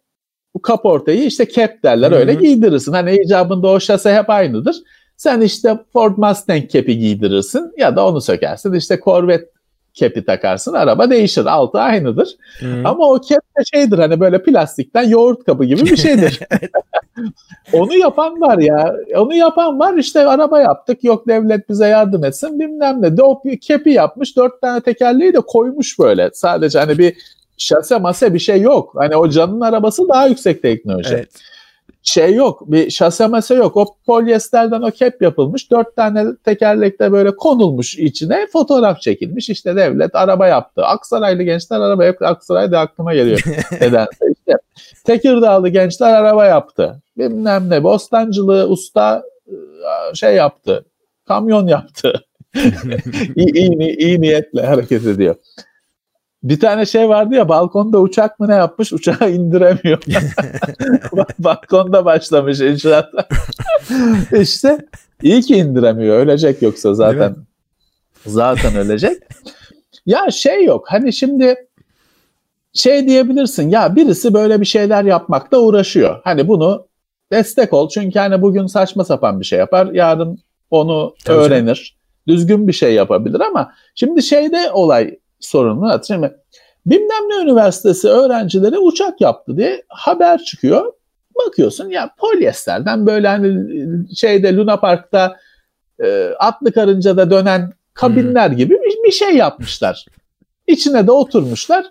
[0.54, 2.18] bu kaportayı işte kep derler Hı-hı.
[2.18, 2.92] öyle giydirirsin.
[2.92, 4.76] Hani icabında o şase hep aynıdır.
[5.16, 8.72] Sen işte Ford Mustang kepi giydirirsin ya da onu sökersin.
[8.72, 9.53] İşte Corvette
[9.94, 11.46] kepi takarsın araba değişir.
[11.46, 12.36] Altı aynıdır.
[12.58, 12.86] Hmm.
[12.86, 16.40] Ama o kep de şeydir hani böyle plastikten yoğurt kabı gibi bir şeydir.
[17.72, 18.96] onu yapan var ya.
[19.16, 21.04] Onu yapan var işte araba yaptık.
[21.04, 23.16] Yok devlet bize yardım etsin bilmem ne.
[23.16, 24.36] De o kepi yapmış.
[24.36, 26.30] Dört tane tekerleği de koymuş böyle.
[26.32, 27.16] Sadece hani bir
[27.58, 28.92] şase mase bir şey yok.
[28.96, 31.14] Hani o canın arabası daha yüksek teknoloji.
[31.14, 31.30] Evet
[32.04, 32.62] şey yok.
[32.66, 33.76] Bir şase mase yok.
[33.76, 35.70] O polyesterden o kep yapılmış.
[35.70, 39.50] Dört tane tekerlekte böyle konulmuş içine fotoğraf çekilmiş.
[39.50, 40.84] İşte devlet araba yaptı.
[40.84, 42.26] Aksaraylı gençler araba yaptı.
[42.26, 43.42] Aksaray da aklıma geliyor.
[43.80, 44.52] Nedense işte.
[45.04, 47.02] Tekirdağlı gençler araba yaptı.
[47.18, 47.82] Bilmem ne.
[47.84, 50.84] Bostancılı usta ıı, şey yaptı.
[51.28, 52.24] Kamyon yaptı.
[53.36, 55.34] İyi iyi, iyi niyetle hareket ediyor.
[56.44, 60.02] Bir tane şey vardı ya balkonda uçak mı ne yapmış uçağı indiremiyor.
[61.38, 63.14] balkonda başlamış inşaat.
[64.32, 64.78] İşte
[65.22, 67.36] iyi ki indiremiyor ölecek yoksa zaten.
[68.26, 69.22] Zaten ölecek.
[70.06, 71.54] Ya şey yok hani şimdi
[72.72, 76.20] şey diyebilirsin ya birisi böyle bir şeyler yapmakta uğraşıyor.
[76.24, 76.86] Hani bunu
[77.32, 80.38] destek ol çünkü hani bugün saçma sapan bir şey yapar yarın
[80.70, 81.74] onu Tabii öğrenir.
[81.74, 82.04] Canım.
[82.28, 86.32] Düzgün bir şey yapabilir ama şimdi şeyde olay sorununu Şimdi
[86.86, 90.92] bilmem ne üniversitesi öğrencileri uçak yaptı diye haber çıkıyor.
[91.46, 93.66] Bakıyorsun ya polyesterden böyle hani
[94.16, 95.36] şeyde Luna Park'ta
[96.04, 98.56] e, atlı karıncada dönen kabinler hmm.
[98.56, 100.06] gibi bir, bir şey yapmışlar.
[100.66, 101.86] İçine de oturmuşlar.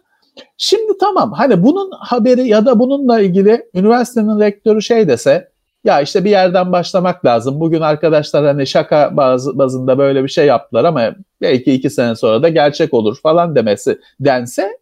[0.57, 5.52] Şimdi tamam hani bunun haberi ya da bununla ilgili üniversitenin rektörü şey dese
[5.83, 7.59] ya işte bir yerden başlamak lazım.
[7.59, 12.43] Bugün arkadaşlar hani şaka bazı, bazında böyle bir şey yaptılar ama belki iki sene sonra
[12.43, 14.77] da gerçek olur falan demesi dense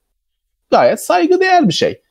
[0.71, 2.01] gayet saygıdeğer bir şey.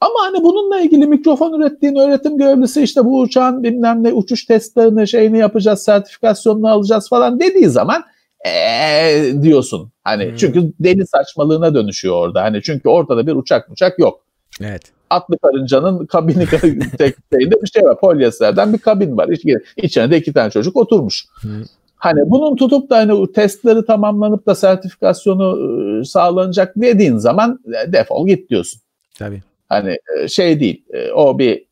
[0.00, 5.08] Ama hani bununla ilgili mikrofon ürettiğin öğretim görevlisi işte bu uçağın bilmem ne uçuş testlerini
[5.08, 8.04] şeyini yapacağız, sertifikasyonunu alacağız falan dediği zaman
[8.46, 9.92] ee, diyorsun.
[10.04, 10.36] Hani hmm.
[10.36, 12.42] çünkü deli saçmalığına dönüşüyor orada.
[12.42, 14.20] Hani çünkü ortada bir uçak uçak yok.
[14.60, 14.82] Evet.
[15.10, 16.46] Atlı karıncanın kabini
[16.98, 18.00] tekniğinde bir şey var.
[18.00, 19.28] Polyesterden bir kabin var.
[19.28, 19.44] İç,
[19.76, 21.24] içine de iki tane çocuk oturmuş.
[21.42, 21.48] Hı.
[21.96, 28.26] Hani bunun tutup da hani testleri tamamlanıp da sertifikasyonu ıı, sağlanacak dediğin zaman e, defol
[28.26, 28.80] git diyorsun.
[29.18, 29.42] Tabii.
[29.68, 30.84] Hani e, şey değil.
[30.92, 31.68] E, o bir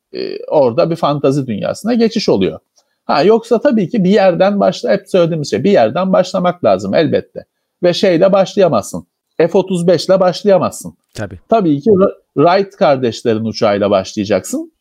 [0.49, 2.59] orada bir fantazi dünyasına geçiş oluyor.
[3.05, 7.45] Ha yoksa tabii ki bir yerden başla hep söylediğimiz şey bir yerden başlamak lazım elbette.
[7.83, 9.07] Ve şeyle başlayamazsın.
[9.37, 10.95] F-35 ile başlayamazsın.
[11.15, 11.39] Tabii.
[11.49, 11.91] Tabii ki
[12.37, 14.73] Wright kardeşlerin uçağıyla başlayacaksın.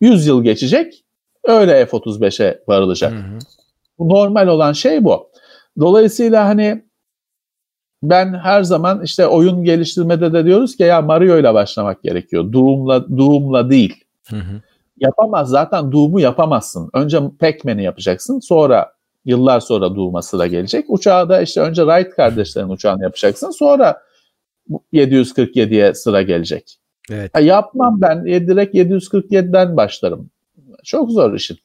[0.00, 1.04] 100 yıl geçecek.
[1.44, 3.12] Öyle F-35'e varılacak.
[3.12, 3.38] Hı hı.
[3.98, 5.30] Normal olan şey bu.
[5.80, 6.84] Dolayısıyla hani
[8.02, 12.52] ben her zaman işte oyun geliştirmede de diyoruz ki ya Mario ile başlamak gerekiyor.
[12.52, 14.04] Doom'la Doom'la değil.
[14.30, 14.62] Hı hı.
[14.98, 16.90] Yapamaz zaten Doom'u yapamazsın.
[16.94, 18.40] Önce Pac-Man'i yapacaksın.
[18.40, 18.92] Sonra
[19.24, 20.84] yıllar sonra Doom'a sıra gelecek.
[20.88, 23.50] Uçağı da işte önce Wright kardeşlerin uçağını yapacaksın.
[23.50, 24.02] Sonra
[24.92, 26.78] 747'ye sıra gelecek.
[27.10, 27.30] Evet.
[27.34, 28.24] Ya yapmam ben.
[28.24, 30.30] Direkt 747'den başlarım.
[30.84, 31.58] Çok zor işin.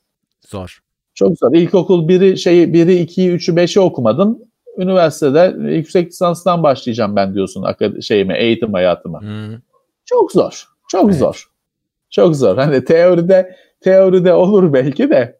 [0.47, 0.81] Zor.
[1.13, 1.53] Çok zor.
[1.53, 4.51] İlkokul biri şeyi biri 2'yi 3'ü 5'i okumadın.
[4.77, 7.65] Üniversitede yüksek lisanstan başlayacağım ben diyorsun
[8.01, 9.21] şeyime, eğitim hayatıma.
[9.21, 9.57] Hmm.
[10.05, 10.67] Çok zor.
[10.89, 11.19] Çok evet.
[11.19, 11.49] zor.
[12.09, 12.57] Çok zor.
[12.57, 15.39] Hani teoride teoride olur belki de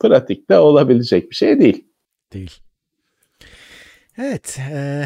[0.00, 1.84] pratikte olabilecek bir şey değil.
[2.32, 2.50] Değil.
[4.18, 4.58] Evet.
[4.70, 5.04] E,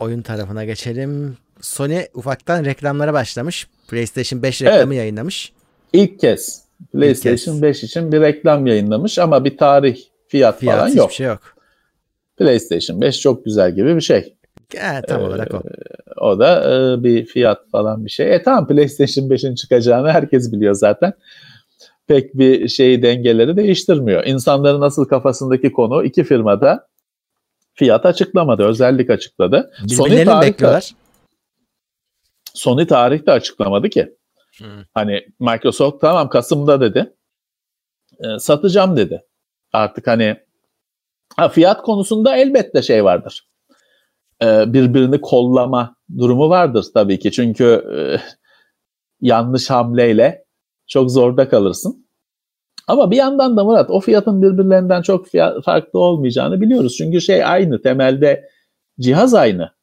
[0.00, 1.36] oyun tarafına geçelim.
[1.60, 3.66] Sony ufaktan reklamlara başlamış.
[3.88, 4.98] PlayStation 5 reklamı evet.
[4.98, 5.52] yayınlamış.
[5.92, 9.96] İlk kez PlayStation 5 için bir reklam yayınlamış ama bir tarih,
[10.28, 11.12] fiyat, fiyat falan yok.
[11.12, 11.40] şey yok.
[12.36, 14.36] PlayStation 5 çok güzel gibi bir şey.
[14.74, 15.62] E, tam ee, olarak o.
[16.20, 18.34] O da e, bir fiyat falan bir şey.
[18.34, 21.12] E tamam PlayStation 5'in çıkacağını herkes biliyor zaten.
[22.06, 24.24] Pek bir şeyi dengeleri değiştirmiyor.
[24.24, 26.86] İnsanların asıl kafasındaki konu iki firmada
[27.76, 29.72] fiyat açıklamadı, özellik açıkladı.
[29.88, 30.90] Sony tarih bekliyorlar.
[32.54, 34.16] Sony tarih de açıklamadı ki.
[34.58, 34.84] Hmm.
[34.94, 37.14] Hani Microsoft tamam Kasım'da dedi.
[38.20, 39.24] E, satacağım dedi.
[39.72, 40.36] Artık hani
[41.36, 43.48] ha, fiyat konusunda elbette şey vardır.
[44.42, 47.32] E, birbirini kollama durumu vardır tabii ki.
[47.32, 47.98] Çünkü e,
[49.20, 50.44] yanlış hamleyle
[50.86, 52.05] çok zorda kalırsın.
[52.86, 56.94] Ama bir yandan da Murat o fiyatın birbirlerinden çok fiyat, farklı olmayacağını biliyoruz.
[56.98, 58.48] Çünkü şey aynı temelde
[59.00, 59.76] cihaz aynı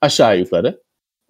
[0.00, 0.80] aşağı yukarı.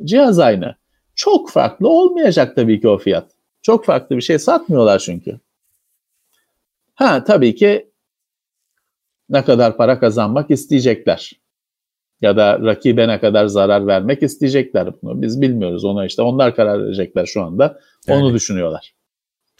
[0.04, 0.74] Cihaz aynı.
[1.14, 3.30] Çok farklı olmayacak tabii ki o fiyat.
[3.62, 5.40] Çok farklı bir şey satmıyorlar çünkü.
[6.94, 7.90] Ha tabii ki
[9.28, 11.32] ne kadar para kazanmak isteyecekler.
[12.20, 15.22] Ya da rakibe ne kadar zarar vermek isteyecekler bunu.
[15.22, 17.80] Biz bilmiyoruz ona işte onlar karar verecekler şu anda.
[18.08, 18.34] Onu Öyle.
[18.34, 18.94] düşünüyorlar.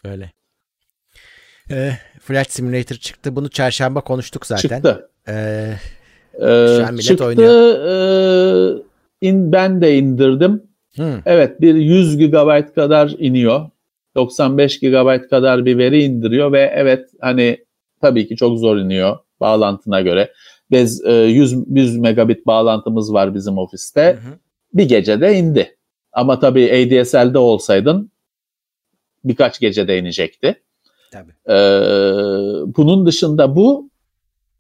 [0.05, 0.33] Öyle.
[1.71, 3.37] E, Flight Simulator çıktı.
[3.37, 4.77] Bunu çarşamba konuştuk zaten.
[4.77, 5.11] Çıktı.
[5.29, 5.33] E,
[6.35, 7.75] ee, şu an millet çıktı, oynuyor.
[8.73, 8.83] E,
[9.21, 10.63] in, ben de indirdim.
[10.95, 11.21] Hmm.
[11.27, 13.71] Evet bir 100 GB kadar iniyor.
[14.17, 17.65] 95 GB kadar bir veri indiriyor ve evet hani
[18.01, 20.33] tabii ki çok zor iniyor bağlantına göre.
[20.71, 24.03] Biz 100, 100 megabit bağlantımız var bizim ofiste.
[24.05, 24.39] Hı hı.
[24.75, 25.77] Bir gecede indi.
[26.13, 28.11] Ama tabii ADSL'de olsaydın
[29.25, 30.63] birkaç gecede inecekti.
[31.11, 31.33] Tabii.
[31.49, 31.55] Ee,
[32.77, 33.91] bunun dışında bu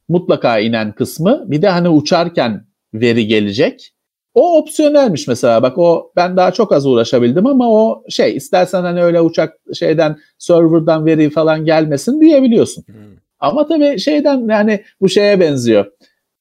[0.09, 1.44] mutlaka inen kısmı.
[1.47, 3.94] Bir de hani uçarken veri gelecek.
[4.35, 9.02] O opsiyonelmiş mesela bak o ben daha çok az uğraşabildim ama o şey istersen hani
[9.02, 12.85] öyle uçak şeyden serverdan veri falan gelmesin diyebiliyorsun.
[12.86, 12.94] Hmm.
[13.40, 15.86] Ama tabii şeyden yani bu şeye benziyor.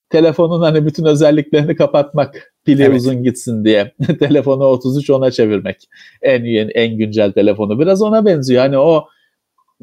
[0.09, 2.99] Telefonun hani bütün özelliklerini kapatmak pili evet.
[2.99, 3.93] uzun gitsin diye.
[4.19, 5.89] Telefonu 33 ona çevirmek.
[6.21, 8.61] En yeni en güncel telefonu biraz ona benziyor.
[8.61, 9.07] Hani o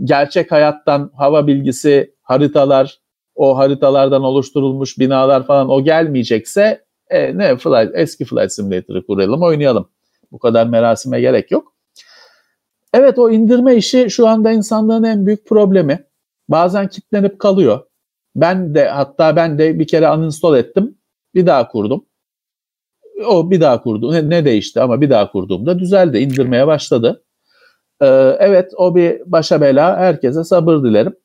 [0.05, 2.99] gerçek hayattan hava bilgisi, haritalar,
[3.35, 9.89] o haritalardan oluşturulmuş binalar falan o gelmeyecekse e, ne flight, eski Flight Simulator'ı kuralım oynayalım.
[10.33, 11.75] Bu kadar merasime gerek yok.
[12.95, 16.05] Evet o indirme işi şu anda insanların en büyük problemi.
[16.49, 17.81] Bazen kilitlenip kalıyor.
[18.37, 20.99] Ben de hatta ben de bir kere uninstall ettim.
[21.35, 22.07] Bir daha kurdum.
[23.27, 24.13] O bir daha kurdu.
[24.13, 26.19] Ne, ne değişti ama bir daha kurduğumda düzeldi.
[26.19, 27.25] indirmeye başladı.
[28.01, 29.97] Ee, evet o bir başa bela.
[29.97, 31.17] Herkese sabır dilerim.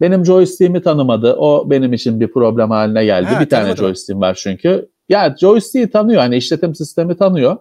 [0.00, 1.34] Benim joystick'imi tanımadı.
[1.34, 3.26] O benim için bir problem haline geldi.
[3.26, 4.88] Ha, bir tane joystick'im var çünkü.
[5.08, 6.20] Ya joystick'i tanıyor.
[6.20, 7.56] Hani işletim sistemi tanıyor.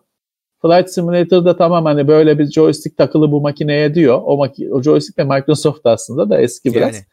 [0.61, 4.21] Flight Simulator'da tamam hani böyle bir joystick takılı bu makineye diyor.
[4.23, 6.95] O, maki o joystick de Microsoft aslında da eski biraz.
[6.95, 7.05] Yani.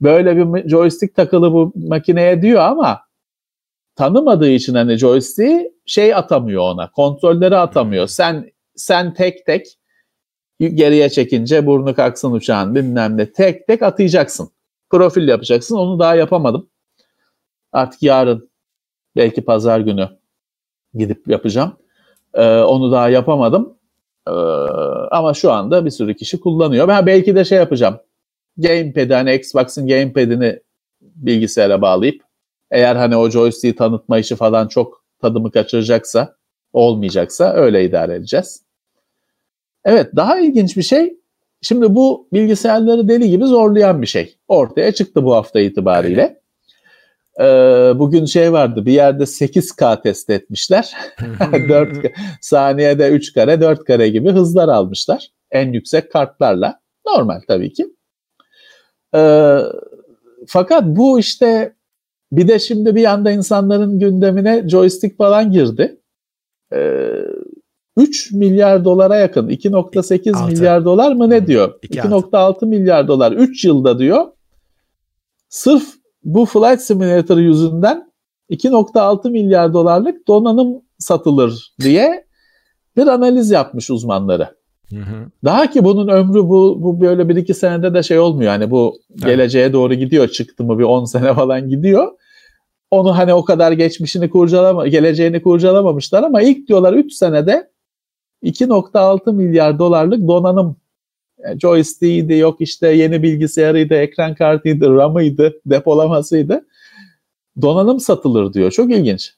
[0.00, 3.00] Böyle bir joystick takılı bu makineye diyor ama
[3.96, 6.90] tanımadığı için hani joystick'i şey atamıyor ona.
[6.90, 8.02] Kontrolleri atamıyor.
[8.02, 8.08] Hmm.
[8.08, 9.66] Sen sen tek tek
[10.60, 14.50] geriye çekince burnu kalksın uçağın bilmem ne tek tek atayacaksın
[14.90, 15.76] profil yapacaksın.
[15.76, 16.70] Onu daha yapamadım.
[17.72, 18.50] Artık yarın
[19.16, 20.08] belki pazar günü
[20.94, 21.76] gidip yapacağım.
[22.34, 23.78] Ee, onu daha yapamadım.
[24.28, 24.30] Ee,
[25.10, 26.88] ama şu anda bir sürü kişi kullanıyor.
[26.88, 28.00] Ben belki de şey yapacağım.
[28.56, 30.60] Gamepad hani Xbox'ın gamepad'ini
[31.00, 32.22] bilgisayara bağlayıp
[32.70, 36.36] eğer hani o joystick'i tanıtma işi falan çok tadımı kaçıracaksa
[36.72, 38.63] olmayacaksa öyle idare edeceğiz.
[39.84, 41.16] Evet daha ilginç bir şey
[41.62, 44.36] şimdi bu bilgisayarları deli gibi zorlayan bir şey.
[44.48, 46.40] Ortaya çıktı bu hafta itibariyle.
[47.40, 47.44] Ee,
[47.94, 50.92] bugün şey vardı bir yerde 8K test etmişler.
[51.68, 55.28] 4 saniyede 3 kare 4 kare gibi hızlar almışlar.
[55.50, 56.80] En yüksek kartlarla.
[57.06, 57.86] Normal tabii ki.
[59.14, 59.58] Ee,
[60.46, 61.74] fakat bu işte
[62.32, 65.96] bir de şimdi bir anda insanların gündemine joystick falan girdi.
[66.72, 67.10] Ee,
[67.96, 71.78] 3 milyar dolara yakın 2.8 milyar dolar mı ne diyor?
[71.82, 74.24] 2.6 milyar dolar 3 yılda diyor.
[75.48, 75.84] Sırf
[76.24, 78.12] bu Flight Simulator yüzünden
[78.50, 82.24] 2.6 milyar dolarlık donanım satılır diye
[82.96, 84.48] bir analiz yapmış uzmanları.
[84.90, 85.30] Hı hı.
[85.44, 88.50] Daha ki bunun ömrü bu, bu böyle bir iki senede de şey olmuyor.
[88.50, 89.24] Hani bu evet.
[89.24, 92.12] geleceğe doğru gidiyor çıktı mı bir 10 sene falan gidiyor.
[92.90, 97.70] Onu hani o kadar geçmişini kurcalama, geleceğini kurcalamamışlar ama ilk diyorlar 3 senede
[98.44, 100.76] 2.6 milyar dolarlık donanım
[101.38, 106.66] yani joystick'iydi, yok işte yeni bilgisayarıydı, ekran kartıydı, RAM'ıydı, depolamasıydı.
[107.62, 108.70] Donanım satılır diyor.
[108.70, 109.34] Çok ilginç.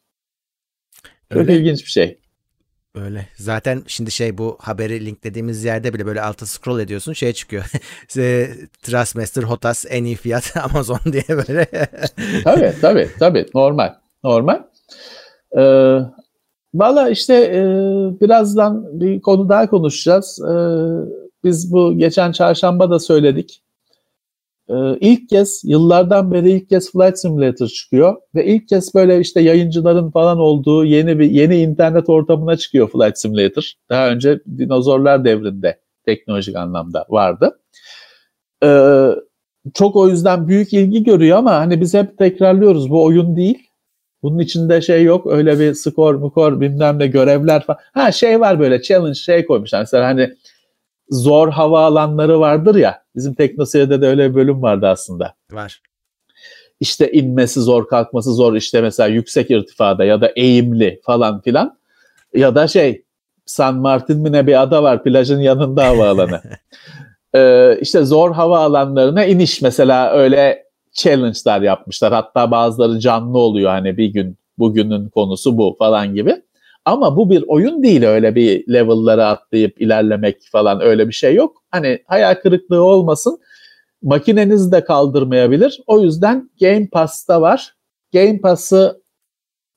[1.32, 1.56] Çok Öyle.
[1.56, 2.18] ilginç bir şey.
[2.94, 3.28] Öyle.
[3.34, 7.64] Zaten şimdi şey bu haberi linklediğimiz yerde bile böyle alta scroll ediyorsun şey çıkıyor.
[8.82, 11.66] Trustmaster Hotas en iyi fiyat Amazon diye böyle.
[12.44, 13.94] tabii tabii tabii normal.
[14.24, 14.62] Normal.
[15.58, 15.98] Ee,
[16.78, 17.60] Valla işte e,
[18.20, 20.40] birazdan bir konu daha konuşacağız.
[20.42, 20.54] E,
[21.44, 23.62] biz bu geçen çarşamba da söyledik.
[24.68, 29.40] Ee, ilk kez yıllardan beri ilk kez Flight Simulator çıkıyor ve ilk kez böyle işte
[29.40, 33.72] yayıncıların falan olduğu yeni bir yeni internet ortamına çıkıyor Flight Simulator.
[33.90, 37.58] Daha önce dinozorlar devrinde teknolojik anlamda vardı.
[38.64, 39.08] Ee,
[39.74, 43.65] çok o yüzden büyük ilgi görüyor ama hani biz hep tekrarlıyoruz bu oyun değil.
[44.22, 47.78] Bunun içinde şey yok öyle bir skor mukor bilmem ne görevler falan.
[47.92, 49.80] Ha şey var böyle challenge şey koymuşlar.
[49.80, 50.34] Mesela hani
[51.10, 53.02] zor hava alanları vardır ya.
[53.16, 55.34] Bizim teknoseyirde de öyle bir bölüm vardı aslında.
[55.52, 55.82] Var.
[56.80, 61.78] İşte inmesi zor, kalkması zor işte mesela yüksek irtifada ya da eğimli falan filan.
[62.34, 63.04] Ya da şey
[63.46, 66.40] San Martin mi ne bir ada var plajın yanında havaalanı.
[67.34, 70.65] ee, işte zor hava alanlarına iniş mesela öyle
[70.96, 72.12] challenge'lar yapmışlar.
[72.12, 76.42] Hatta bazıları canlı oluyor hani bir gün bugünün konusu bu falan gibi.
[76.84, 81.62] Ama bu bir oyun değil öyle bir level'ları atlayıp ilerlemek falan öyle bir şey yok.
[81.70, 83.38] Hani hayal kırıklığı olmasın.
[84.02, 85.80] Makineniz de kaldırmayabilir.
[85.86, 87.74] O yüzden Game Pass'ta var.
[88.12, 89.02] Game Pass'ı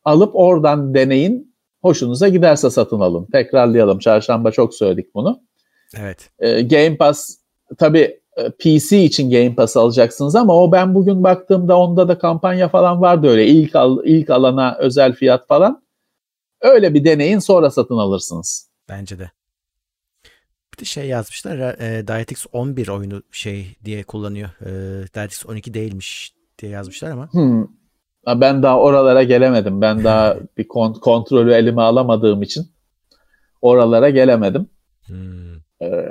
[0.03, 1.55] alıp oradan deneyin.
[1.81, 3.27] Hoşunuza giderse satın alın.
[3.31, 3.99] Tekrarlayalım.
[3.99, 5.41] Çarşamba çok söyledik bunu.
[5.97, 6.29] Evet.
[6.39, 7.37] Ee, Game Pass
[7.77, 8.18] tabii
[8.59, 13.27] PC için Game Pass alacaksınız ama o ben bugün baktığımda onda da kampanya falan vardı
[13.27, 15.83] öyle ilk al, ilk alana özel fiyat falan.
[16.61, 18.69] Öyle bir deneyin sonra satın alırsınız.
[18.89, 19.31] Bence de.
[20.73, 24.49] Bir de şey yazmışlar e, DirectX 11 oyunu şey diye kullanıyor.
[24.61, 24.69] E,
[25.15, 27.33] DirectX 12 değilmiş diye yazmışlar ama.
[27.33, 27.67] Hmm.
[28.27, 29.81] Ben daha oralara gelemedim.
[29.81, 32.67] Ben daha bir kont- kontrolü elime alamadığım için
[33.61, 34.69] oralara gelemedim.
[35.05, 35.55] Hmm.
[35.81, 36.05] Ee,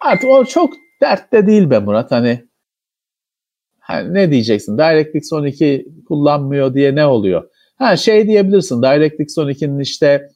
[0.00, 2.10] artık o çok dertte değil be Murat.
[2.10, 2.48] Hani,
[3.78, 4.78] hani ne diyeceksin?
[4.78, 7.50] DirectX 12 kullanmıyor diye ne oluyor?
[7.76, 10.28] Ha şey diyebilirsin DirectX 12'nin işte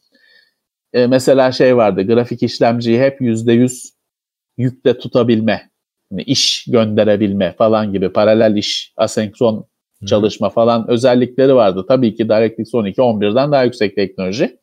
[0.92, 3.92] e, mesela şey vardı grafik işlemciyi hep %100
[4.56, 5.70] yükle tutabilme,
[6.10, 9.66] yani iş gönderebilme falan gibi paralel iş, asenkron
[10.06, 11.84] çalışma falan özellikleri vardı.
[11.88, 14.58] Tabii ki DirectX 12 11'den daha yüksek teknoloji.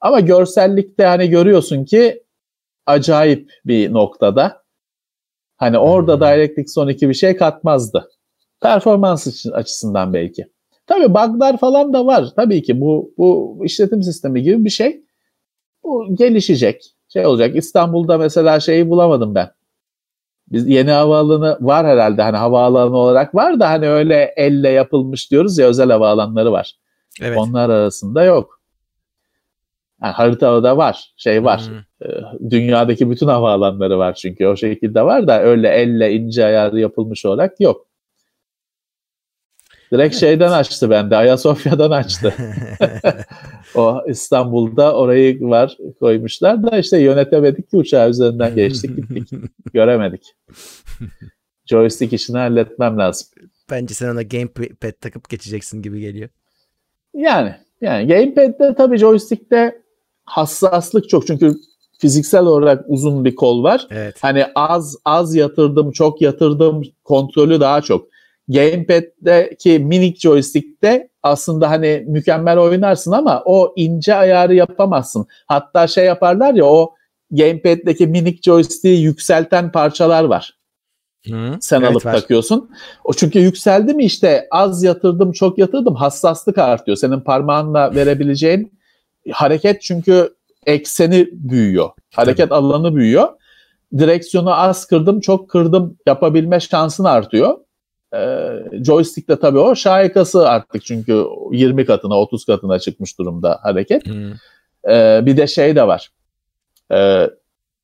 [0.00, 2.22] Ama görsellikte hani görüyorsun ki
[2.86, 4.65] acayip bir noktada.
[5.56, 8.08] Hani orada DirectX 12 bir şey katmazdı.
[8.60, 10.46] Performans açısından belki.
[10.86, 12.26] Tabii bug'lar falan da var.
[12.36, 15.02] Tabii ki bu bu işletim sistemi gibi bir şey.
[15.84, 16.96] Bu gelişecek.
[17.08, 17.56] Şey olacak.
[17.56, 19.50] İstanbul'da mesela şeyi bulamadım ben.
[20.52, 25.58] Biz yeni havaalanı var herhalde hani havaalanı olarak var da hani öyle elle yapılmış diyoruz
[25.58, 26.76] ya özel havaalanları var.
[27.22, 27.38] Evet.
[27.38, 28.60] Onlar arasında yok.
[30.02, 31.60] Yani haritada var, şey var.
[31.60, 31.78] Hmm.
[32.50, 37.60] Dünyadaki bütün havaalanları var çünkü o şekilde var da öyle elle ince ayarı yapılmış olarak
[37.60, 37.86] yok.
[39.92, 40.20] Direkt evet.
[40.20, 41.16] şeyden açtı bende.
[41.16, 42.34] Ayasofya'dan açtı.
[43.74, 49.40] o İstanbul'da orayı var koymuşlar da işte yönetemedik ki uçağı üzerinden geçtik gittik.
[49.72, 50.34] Göremedik.
[51.66, 53.28] Joystick işini halletmem lazım.
[53.70, 56.28] Bence sen ona gamepad takıp geçeceksin gibi geliyor.
[57.14, 59.82] Yani yani gamepad'de tabii joystick'te
[60.24, 61.54] hassaslık çok çünkü
[61.98, 63.86] fiziksel olarak uzun bir kol var.
[63.90, 64.16] Evet.
[64.20, 68.06] Hani az az yatırdım, çok yatırdım kontrolü daha çok.
[68.48, 75.26] Gamepad'deki minik joystick'te aslında hani mükemmel oynarsın ama o ince ayarı yapamazsın.
[75.46, 76.94] Hatta şey yaparlar ya o
[77.30, 80.56] Gamepad'deki minik joystick'i yükselten parçalar var.
[81.30, 82.12] Hı, Sen evet, alıp var.
[82.12, 82.70] takıyorsun.
[83.04, 86.96] O çünkü yükseldi mi işte az yatırdım, çok yatırdım hassaslık artıyor.
[86.96, 88.78] Senin parmağınla verebileceğin
[89.32, 90.35] hareket çünkü
[90.66, 91.90] ekseni büyüyor.
[92.14, 92.54] Hareket Tabii.
[92.54, 93.28] alanı büyüyor.
[93.98, 97.58] Direksiyonu az kırdım, çok kırdım yapabilme şansın artıyor.
[98.14, 98.48] Ee,
[98.84, 104.06] joystick de tabii o şahikası artık çünkü 20 katına 30 katına çıkmış durumda hareket.
[104.06, 104.32] Hmm.
[104.88, 106.10] Ee, bir de şey de var.
[106.92, 107.30] Ee,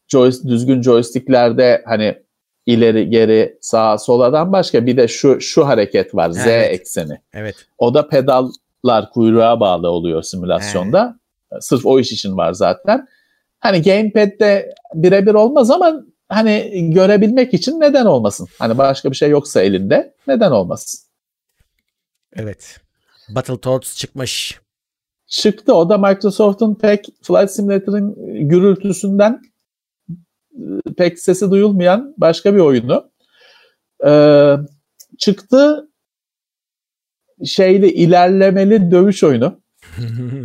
[0.08, 2.22] joystick, düzgün joysticklerde hani
[2.66, 7.20] ileri geri sağa soladan başka bir de şu şu hareket var Z ekseni.
[7.34, 7.54] Evet.
[7.78, 11.18] O da pedallar kuyruğa bağlı oluyor simülasyonda.
[11.60, 13.08] Sırf o iş için var zaten.
[13.60, 18.48] Hani gamepad'de birebir olmaz ama hani görebilmek için neden olmasın?
[18.58, 21.00] Hani başka bir şey yoksa elinde neden olmasın?
[22.36, 22.80] Evet.
[23.28, 24.60] Battletoads çıkmış.
[25.26, 25.74] Çıktı.
[25.74, 28.14] O da Microsoft'un pek Flight Simulator'ın
[28.48, 29.40] gürültüsünden
[30.54, 33.12] e, pek sesi duyulmayan başka bir oyunu.
[34.06, 34.56] Ee,
[35.18, 35.88] çıktı
[37.44, 39.61] şeyli ilerlemeli dövüş oyunu.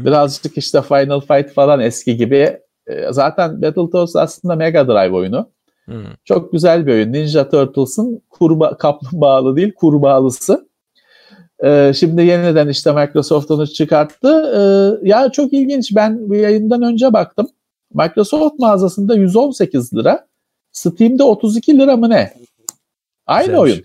[0.06, 2.60] Birazcık işte Final Fight falan eski gibi.
[2.88, 5.50] Ee, zaten Battletoads aslında Mega Drive oyunu.
[5.86, 6.04] Hmm.
[6.26, 7.14] Çok güzel bir oyun.
[7.14, 10.68] Ninja Turtles'ın kurba kaplumbağalı değil kurbağalısı.
[11.64, 14.28] Ee, şimdi yeniden işte Microsoft onu çıkarttı.
[14.56, 15.96] Ee, ya çok ilginç.
[15.96, 17.48] Ben bu yayından önce baktım.
[17.94, 20.28] Microsoft mağazasında 118 lira.
[20.72, 22.34] Steam'de 32 lira mı ne?
[23.28, 23.62] Aynı Güzelmiş.
[23.62, 23.84] oyun.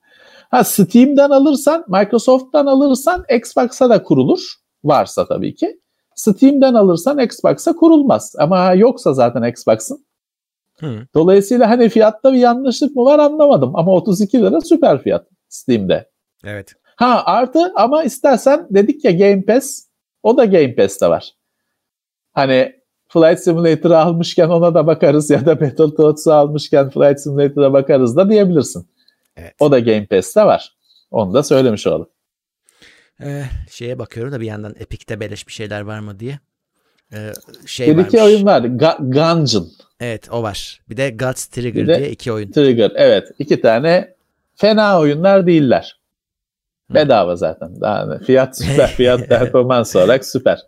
[0.50, 4.54] ha Steam'den alırsan, Microsoft'tan alırsan Xbox'a da kurulur.
[4.84, 5.80] Varsa tabii ki.
[6.14, 8.34] Steam'den alırsan Xbox'a kurulmaz.
[8.38, 10.04] Ama yoksa zaten Xbox'ın
[10.80, 11.06] Hı.
[11.14, 13.76] Dolayısıyla hani fiyatta bir yanlışlık mı var anlamadım.
[13.76, 16.10] Ama 32 lira süper fiyat Steam'de.
[16.44, 16.72] Evet.
[16.96, 19.86] Ha artı ama istersen dedik ya Game Pass
[20.22, 21.32] o da Game Pass'te var.
[22.32, 22.72] Hani
[23.08, 28.88] Flight Simulator'ı almışken ona da bakarız ya da Battletoads'u almışken Flight Simulator'a bakarız da diyebilirsin.
[29.36, 29.54] Evet.
[29.60, 30.76] O da Game Pass'te var.
[31.10, 32.08] Onu da söylemiş olalım.
[33.20, 36.38] Ee, şeye bakıyorum da bir yandan Epic'te beleş bir şeyler var mı diye.
[37.12, 37.32] Ee,
[37.66, 38.62] şey bir iki oyun var.
[38.62, 39.70] Ga- Gungeon.
[40.00, 40.80] Evet o var.
[40.88, 42.50] Bir de Guts Trigger de diye iki oyun.
[42.50, 43.28] Trigger evet.
[43.38, 44.14] iki tane
[44.54, 46.00] fena oyunlar değiller.
[46.90, 47.80] Bedava zaten.
[47.80, 48.88] Daha fiyat süper.
[48.96, 50.60] Fiyat performans olarak süper.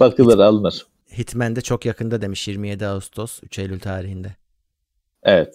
[0.00, 0.86] Bakılır alınır.
[1.18, 4.36] Hitman de çok yakında demiş 27 Ağustos 3 Eylül tarihinde.
[5.22, 5.54] Evet.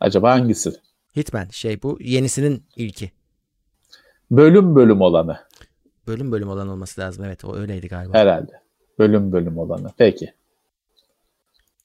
[0.00, 0.72] Acaba hangisi?
[1.16, 3.12] Hitman şey bu yenisinin ilki.
[4.32, 5.38] Bölüm bölüm olanı.
[6.06, 7.24] Bölüm bölüm olan olması lazım.
[7.24, 8.18] Evet o öyleydi galiba.
[8.18, 8.52] Herhalde.
[8.98, 9.92] Bölüm bölüm olanı.
[9.96, 10.32] Peki.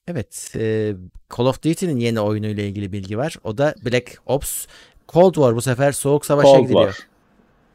[0.08, 0.52] Evet.
[0.56, 0.94] E,
[1.36, 3.36] Call of Duty'nin yeni oyunuyla ilgili bilgi var.
[3.44, 4.66] O da Black Ops
[5.08, 6.92] Cold War bu sefer soğuk savaşa Cold gidiliyor.
[6.92, 7.08] War.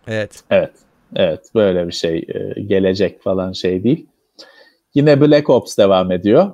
[0.07, 0.43] Evet.
[0.49, 0.73] Evet.
[1.15, 1.45] Evet.
[1.55, 4.07] Böyle bir şey e, gelecek falan şey değil.
[4.93, 6.51] Yine Black Ops devam ediyor.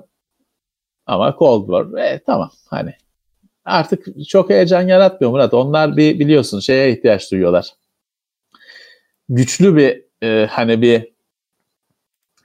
[1.06, 2.94] Ama Cold War e, tamam hani
[3.64, 5.54] artık çok heyecan yaratmıyor Murat.
[5.54, 7.79] Onlar bir biliyorsun şeye ihtiyaç duyuyorlar.
[9.30, 11.12] Güçlü bir e, hani bir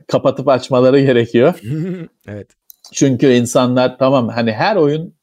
[0.07, 1.59] kapatıp açmaları gerekiyor.
[2.27, 2.47] evet.
[2.93, 5.15] Çünkü insanlar tamam hani her oyun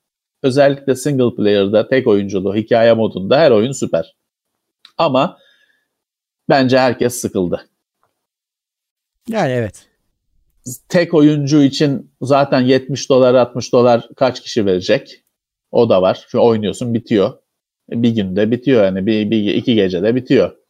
[0.43, 4.17] özellikle single player'da tek oyunculu hikaye modunda her oyun süper.
[4.99, 5.39] Ama
[6.49, 7.69] bence herkes sıkıldı.
[9.29, 9.87] Yani evet.
[10.89, 15.25] Tek oyuncu için zaten 70 dolar 60 dolar kaç kişi verecek?
[15.71, 16.27] O da var.
[16.29, 17.33] Şu oynuyorsun bitiyor.
[17.91, 20.62] Bir günde bitiyor yani bir, bir iki gecede bitiyor.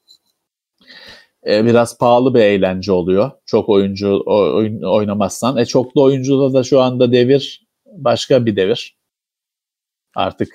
[1.47, 3.31] Ee, biraz pahalı bir eğlence oluyor.
[3.47, 5.57] Çok oyuncu oyun, oynamazsan.
[5.57, 8.97] E çoklu oyuncuda da şu anda devir başka bir devir.
[10.15, 10.49] Artık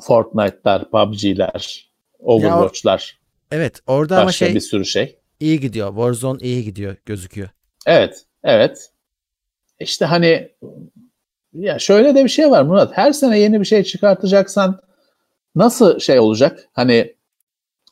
[0.00, 3.18] Fortnite'lar, PUBG'ler, Overwatch'lar.
[3.52, 5.18] evet, orada ama şey bir sürü şey.
[5.40, 5.88] İyi gidiyor.
[5.88, 7.48] Warzone iyi gidiyor gözüküyor.
[7.86, 8.90] Evet, evet.
[9.80, 10.50] İşte hani
[11.52, 12.96] ya şöyle de bir şey var Murat.
[12.96, 14.80] Her sene yeni bir şey çıkartacaksan
[15.54, 16.68] nasıl şey olacak?
[16.72, 17.14] Hani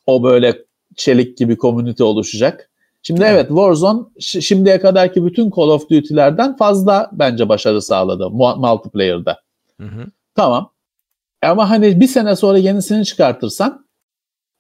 [0.07, 0.68] o böyle
[0.99, 2.71] çelik gibi komünite oluşacak.
[3.03, 9.41] Şimdi evet, evet Warzone şimdiye kadarki bütün Call of Duty'lerden fazla bence başarı sağladı multiplayer'da.
[9.81, 10.07] Hı hı.
[10.35, 10.73] Tamam.
[11.43, 13.87] Ama hani bir sene sonra yenisini çıkartırsan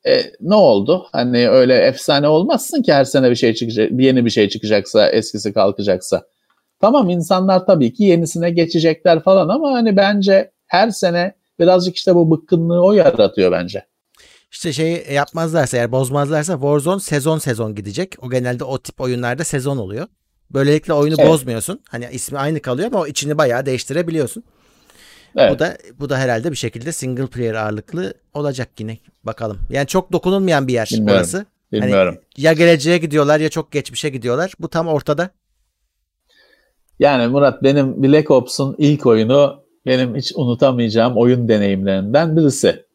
[0.06, 1.06] e, ne oldu?
[1.12, 5.52] Hani öyle efsane olmazsın ki her sene bir şey çıkacak, yeni bir şey çıkacaksa, eskisi
[5.52, 6.22] kalkacaksa.
[6.80, 12.30] Tamam insanlar tabii ki yenisine geçecekler falan ama hani bence her sene birazcık işte bu
[12.30, 13.84] bıkkınlığı o yaratıyor bence.
[14.52, 18.14] İşte şey yapmazlarsa eğer bozmazlarsa Warzone sezon sezon gidecek.
[18.22, 20.06] O genelde o tip oyunlarda sezon oluyor.
[20.50, 21.30] Böylelikle oyunu evet.
[21.30, 21.80] bozmuyorsun.
[21.88, 24.44] Hani ismi aynı kalıyor ama o içini bayağı değiştirebiliyorsun.
[25.36, 25.54] Evet.
[25.54, 28.98] Bu da bu da herhalde bir şekilde single player ağırlıklı olacak yine.
[29.24, 29.58] Bakalım.
[29.70, 31.18] Yani çok dokunulmayan bir yer Bilmiyorum.
[31.18, 31.46] orası.
[31.72, 32.14] Bilmiyorum.
[32.14, 34.52] Hani ya geleceğe gidiyorlar ya çok geçmişe gidiyorlar.
[34.58, 35.30] Bu tam ortada.
[36.98, 42.87] Yani Murat benim Black Ops'un ilk oyunu benim hiç unutamayacağım oyun deneyimlerinden birisi.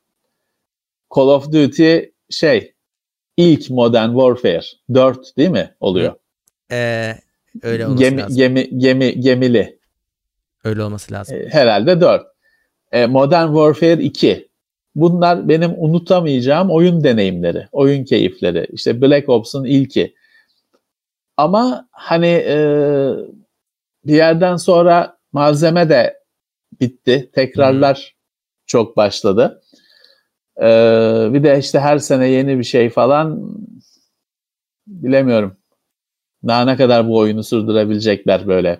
[1.15, 1.99] Call of Duty
[2.30, 2.73] şey
[3.38, 4.61] ilk Modern Warfare
[4.94, 6.15] 4 değil mi oluyor?
[6.72, 7.15] Ee,
[7.64, 8.38] öyle olması gemi, lazım.
[8.38, 9.80] Gemi, gemi, gemili.
[10.64, 11.38] Öyle olması lazım.
[11.38, 12.26] Ee, herhalde 4.
[12.91, 14.49] Ee, Modern Warfare 2.
[14.95, 18.68] Bunlar benim unutamayacağım oyun deneyimleri, oyun keyifleri.
[18.72, 20.15] İşte Black Ops'un ilki.
[21.38, 22.57] Ama hani e,
[24.06, 26.19] bir yerden sonra malzeme de
[26.80, 27.30] bitti.
[27.34, 28.19] Tekrarlar hmm.
[28.65, 29.62] çok başladı.
[30.61, 33.55] Ee, bir de işte her sene yeni bir şey falan
[34.88, 35.57] bilemiyorum.
[36.47, 38.80] Daha ne kadar bu oyunu sürdürebilecekler böyle.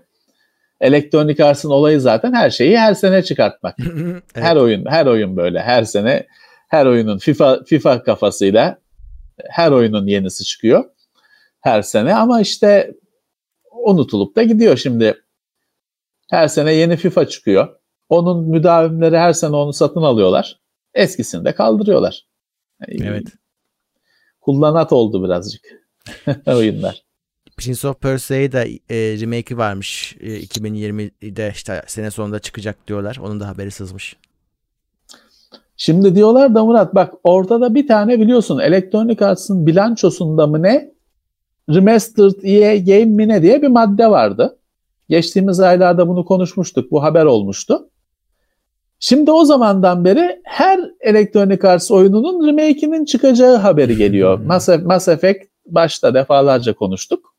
[0.82, 3.76] Electronic Arts'ın olayı zaten her şeyi her sene çıkartmak.
[3.96, 4.24] evet.
[4.34, 5.60] Her oyun her oyun böyle.
[5.62, 6.28] Her sene
[6.68, 8.78] her oyunun FIFA FIFA kafasıyla
[9.50, 10.86] her oyunun yenisi çıkıyor.
[11.62, 12.94] Her sene ama işte
[13.72, 15.24] unutulup da gidiyor şimdi.
[16.30, 17.68] Her sene yeni FIFA çıkıyor.
[18.10, 20.63] Onun müdavimleri her sene onu satın alıyorlar.
[20.94, 22.28] Eskisini de kaldırıyorlar.
[22.88, 23.28] Evet.
[24.42, 25.62] Kullanat oldu birazcık
[26.48, 27.04] oyunlar.
[27.58, 30.18] Prince of Persia'yı da e, remake'i varmış.
[30.20, 33.20] E, 2020'de işte sene sonunda çıkacak diyorlar.
[33.24, 34.16] Onun da haberi sızmış.
[35.78, 40.94] Şimdi diyorlar da Murat bak ortada bir tane biliyorsun Electronic Arts'ın bilançosunda mı ne
[41.70, 44.60] Remastered EA Game mi ne diye bir madde vardı.
[45.10, 46.92] Geçtiğimiz aylarda bunu konuşmuştuk.
[46.92, 47.90] Bu haber olmuştu.
[49.06, 54.40] Şimdi o zamandan beri her Electronic Arts oyununun remake'inin çıkacağı haberi geliyor.
[54.40, 54.48] Hmm.
[54.48, 57.36] Mass, Mass Effect başta defalarca konuştuk.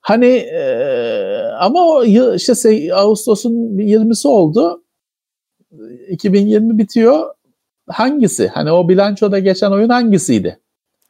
[0.00, 0.62] Hani e,
[1.60, 4.84] ama o işte Ağustos'un 20'si oldu.
[6.08, 7.34] 2020 bitiyor.
[7.88, 8.48] Hangisi?
[8.48, 10.60] Hani o bilançoda geçen oyun hangisiydi?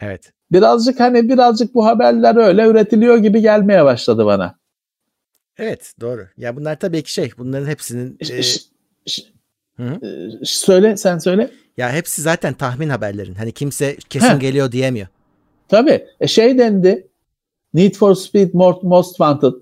[0.00, 0.32] Evet.
[0.52, 4.58] Birazcık hani birazcık bu haberler öyle üretiliyor gibi gelmeye başladı bana.
[5.58, 6.26] Evet doğru.
[6.36, 8.42] Ya bunlar tabii ki şey bunların hepsinin e,
[9.76, 10.00] Hı-hı.
[10.44, 11.50] söyle sen söyle.
[11.76, 13.34] Ya hepsi zaten tahmin haberlerin.
[13.34, 14.40] Hani kimse kesin Heh.
[14.40, 15.06] geliyor diyemiyor.
[15.68, 16.06] Tabii.
[16.20, 17.08] E şey dendi.
[17.74, 18.50] Need for Speed
[18.82, 19.52] Most Wanted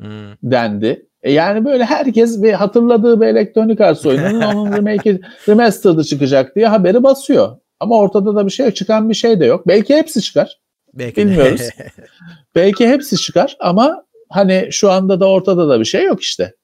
[0.00, 0.32] hmm.
[0.42, 1.06] dendi.
[1.22, 6.66] E yani böyle herkes bir hatırladığı bir elektronik arts oyununun onun remake remastered'ı çıkacak diye
[6.66, 7.56] haberi basıyor.
[7.80, 9.68] Ama ortada da bir şey çıkan bir şey de yok.
[9.68, 10.60] Belki hepsi çıkar.
[10.94, 11.68] Belki Bilmiyoruz.
[12.54, 16.54] Belki hepsi çıkar ama hani şu anda da ortada da bir şey yok işte.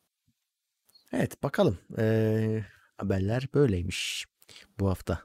[1.12, 1.78] Evet bakalım.
[1.99, 2.61] Ee,
[2.98, 4.24] haberler böyleymiş
[4.81, 5.18] bu hafta.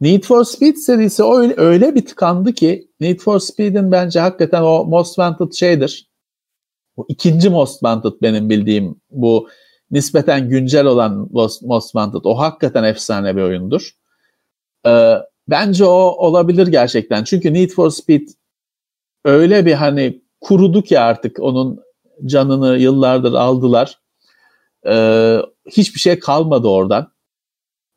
[0.00, 4.84] Need for Speed serisi öyle, öyle bir tıkandı ki Need for Speed'in bence hakikaten o
[4.84, 6.10] Most Wanted şeydir.
[6.96, 9.48] Bu ikinci Most Wanted benim bildiğim bu
[9.90, 12.20] nispeten güncel olan Most, Wanted.
[12.24, 13.90] O hakikaten efsane bir oyundur.
[14.86, 15.14] Ee,
[15.48, 17.24] bence o olabilir gerçekten.
[17.24, 18.28] Çünkü Need for Speed
[19.24, 21.80] öyle bir hani kuruduk ya artık onun
[22.24, 23.98] canını yıllardır aldılar.
[24.86, 25.38] Ee,
[25.70, 27.12] hiçbir şey kalmadı oradan.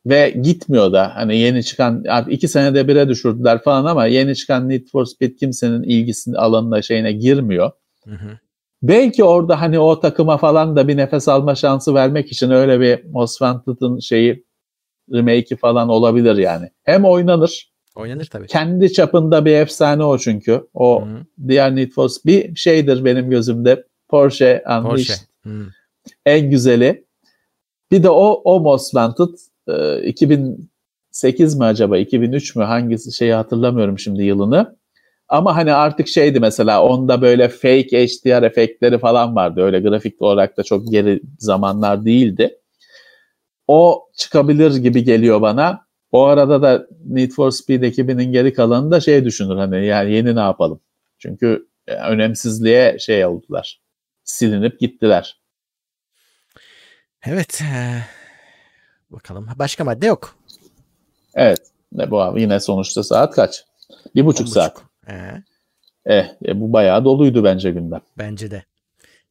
[0.06, 4.68] Ve gitmiyor da hani yeni çıkan artık iki senede bire düşürdüler falan ama yeni çıkan
[4.68, 7.70] Need for Speed kimsenin ilgisini alanına şeyine girmiyor.
[8.04, 8.38] Hı hı.
[8.82, 13.04] Belki orada hani o takıma falan da bir nefes alma şansı vermek için öyle bir
[13.10, 14.44] Most Wanted'ın şeyi
[15.12, 16.70] remake'i falan olabilir yani.
[16.82, 17.72] Hem oynanır.
[17.96, 18.46] Oynanır tabii.
[18.46, 20.66] Kendi çapında bir efsane o çünkü.
[20.74, 21.48] O Hı-hı.
[21.48, 23.84] diğer Need for Speed bir şeydir benim gözümde.
[24.08, 25.14] Porsche Unleashed.
[25.44, 25.70] Porsche.
[26.26, 27.05] En güzeli.
[27.90, 29.34] Bir de o, o Most Wanted
[29.68, 34.76] e, 2008 mi acaba 2003 mü hangisi şeyi hatırlamıyorum şimdi yılını.
[35.28, 39.62] Ama hani artık şeydi mesela onda böyle fake HDR efektleri falan vardı.
[39.62, 42.58] Öyle grafik olarak da çok geri zamanlar değildi.
[43.66, 45.86] O çıkabilir gibi geliyor bana.
[46.12, 50.36] O arada da Need for Speed ekibinin geri kalanı da şey düşünür hani yani yeni
[50.36, 50.80] ne yapalım.
[51.18, 53.80] Çünkü e, önemsizliğe şey oldular.
[54.24, 55.40] Silinip gittiler.
[57.26, 57.62] Evet.
[57.62, 58.02] E,
[59.10, 59.48] bakalım.
[59.56, 60.36] Başka madde yok.
[61.34, 61.60] Evet.
[61.92, 62.40] Ne bu abi?
[62.40, 63.64] Yine sonuçta saat kaç?
[64.14, 64.82] Bir buçuk saat.
[65.08, 65.42] Ee?
[66.06, 68.00] Eh, e, bu bayağı doluydu bence gündem.
[68.18, 68.64] Bence de.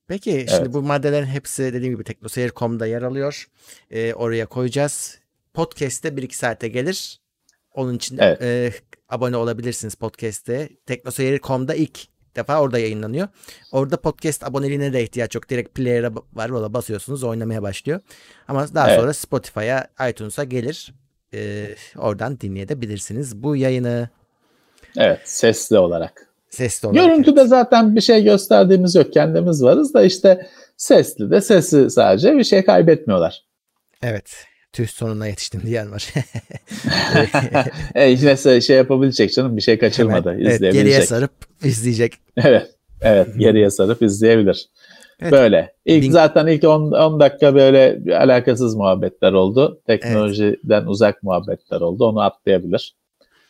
[0.08, 0.50] Peki evet.
[0.50, 3.48] şimdi bu maddelerin hepsi dediğim gibi teknoseyir.com'da yer alıyor.
[3.92, 5.20] Ee, oraya koyacağız.
[5.54, 7.20] Podcast'te 1-2 saate gelir.
[7.74, 8.42] Onun için evet.
[8.42, 8.74] e,
[9.10, 10.70] abone olabilirsiniz podcast'te.
[10.86, 12.00] Teknoseyir.com'da ilk
[12.36, 13.28] defa orada yayınlanıyor.
[13.72, 15.50] Orada podcast aboneliğine de ihtiyaç yok.
[15.50, 16.50] Direkt player'a var.
[16.50, 18.02] Orada basıyorsunuz oynamaya başlıyor.
[18.48, 19.00] Ama daha evet.
[19.00, 20.94] sonra Spotify'a, iTunes'a gelir.
[21.34, 24.10] Ee, oradan dinleyebilirsiniz bu yayını.
[24.98, 26.28] Evet sesli olarak.
[26.50, 27.06] Sesli olarak.
[27.06, 27.50] Görüntüde evet.
[27.50, 29.14] zaten bir şey gösterdiğimiz yok.
[29.14, 30.48] Kendimiz varız da işte
[30.78, 33.44] sesli de sesi sadece bir şey kaybetmiyorlar.
[34.04, 34.46] Evet.
[34.74, 36.14] Tüh sonuna yetiştim diyen var.
[37.96, 40.32] e, yine şey yapabilecek canım bir şey kaçırmadı.
[40.32, 41.32] Hemen, evet, geriye sarıp
[41.66, 42.14] izleyecek.
[42.38, 42.72] Evet.
[43.02, 44.70] Evet geriye sarıp izleyebilir.
[45.22, 45.32] Evet.
[45.32, 45.74] Böyle.
[45.86, 46.12] İlk Bin...
[46.12, 49.82] zaten ilk 10 dakika böyle alakasız muhabbetler oldu.
[49.88, 50.88] Teknolojiden evet.
[50.88, 52.06] uzak muhabbetler oldu.
[52.06, 52.96] Onu atlayabilir.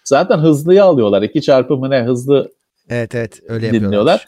[0.03, 1.21] Zaten hızlıyı alıyorlar.
[1.21, 2.51] İki çarpımı ne hızlı
[2.89, 4.25] Evet evet öyle dinliyorlar.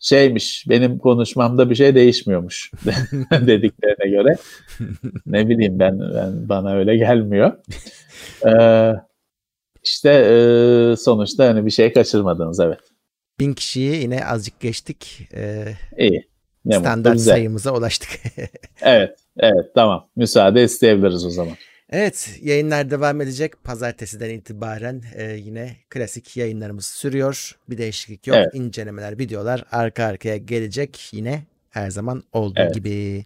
[0.00, 2.70] Şeymiş benim konuşmamda bir şey değişmiyormuş
[3.30, 4.36] dediklerine göre.
[5.26, 7.52] ne bileyim ben, ben bana öyle gelmiyor.
[8.46, 8.92] Ee,
[9.84, 12.78] işte e, sonuçta hani bir şey kaçırmadınız evet.
[13.40, 15.28] Bin kişiyi yine azıcık geçtik.
[15.34, 16.28] Ee, İyi.
[16.64, 18.10] Ne standart sayımıza ulaştık.
[18.82, 20.08] evet, evet tamam.
[20.16, 21.54] Müsaade isteyebiliriz o zaman.
[21.90, 23.64] Evet yayınlar devam edecek.
[23.64, 27.58] Pazartesiden itibaren e, yine klasik yayınlarımız sürüyor.
[27.70, 28.36] Bir değişiklik yok.
[28.36, 28.54] Evet.
[28.54, 32.74] İncelemeler, videolar arka arkaya gelecek yine her zaman olduğu evet.
[32.74, 33.24] gibi.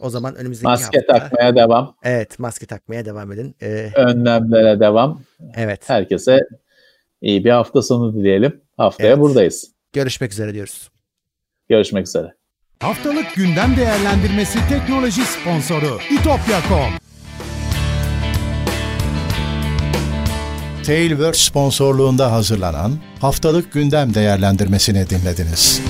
[0.00, 1.12] O zaman önümüzdeki maske hafta...
[1.12, 1.96] Maske takmaya devam.
[2.02, 3.54] Evet maske takmaya devam edin.
[3.62, 5.22] Ee, Önlemlere devam.
[5.56, 5.88] Evet.
[5.88, 6.40] Herkese
[7.20, 8.63] iyi bir hafta sonu dileyelim.
[8.76, 9.18] Haftaya evet.
[9.20, 9.70] buradayız.
[9.92, 10.90] Görüşmek üzere diyoruz.
[11.68, 12.34] Görüşmek üzere.
[12.80, 17.04] Haftalık gündem değerlendirmesi teknoloji sponsoru itopya.com
[20.86, 25.82] Tailwords sponsorluğunda hazırlanan haftalık gündem değerlendirmesini dinlediniz.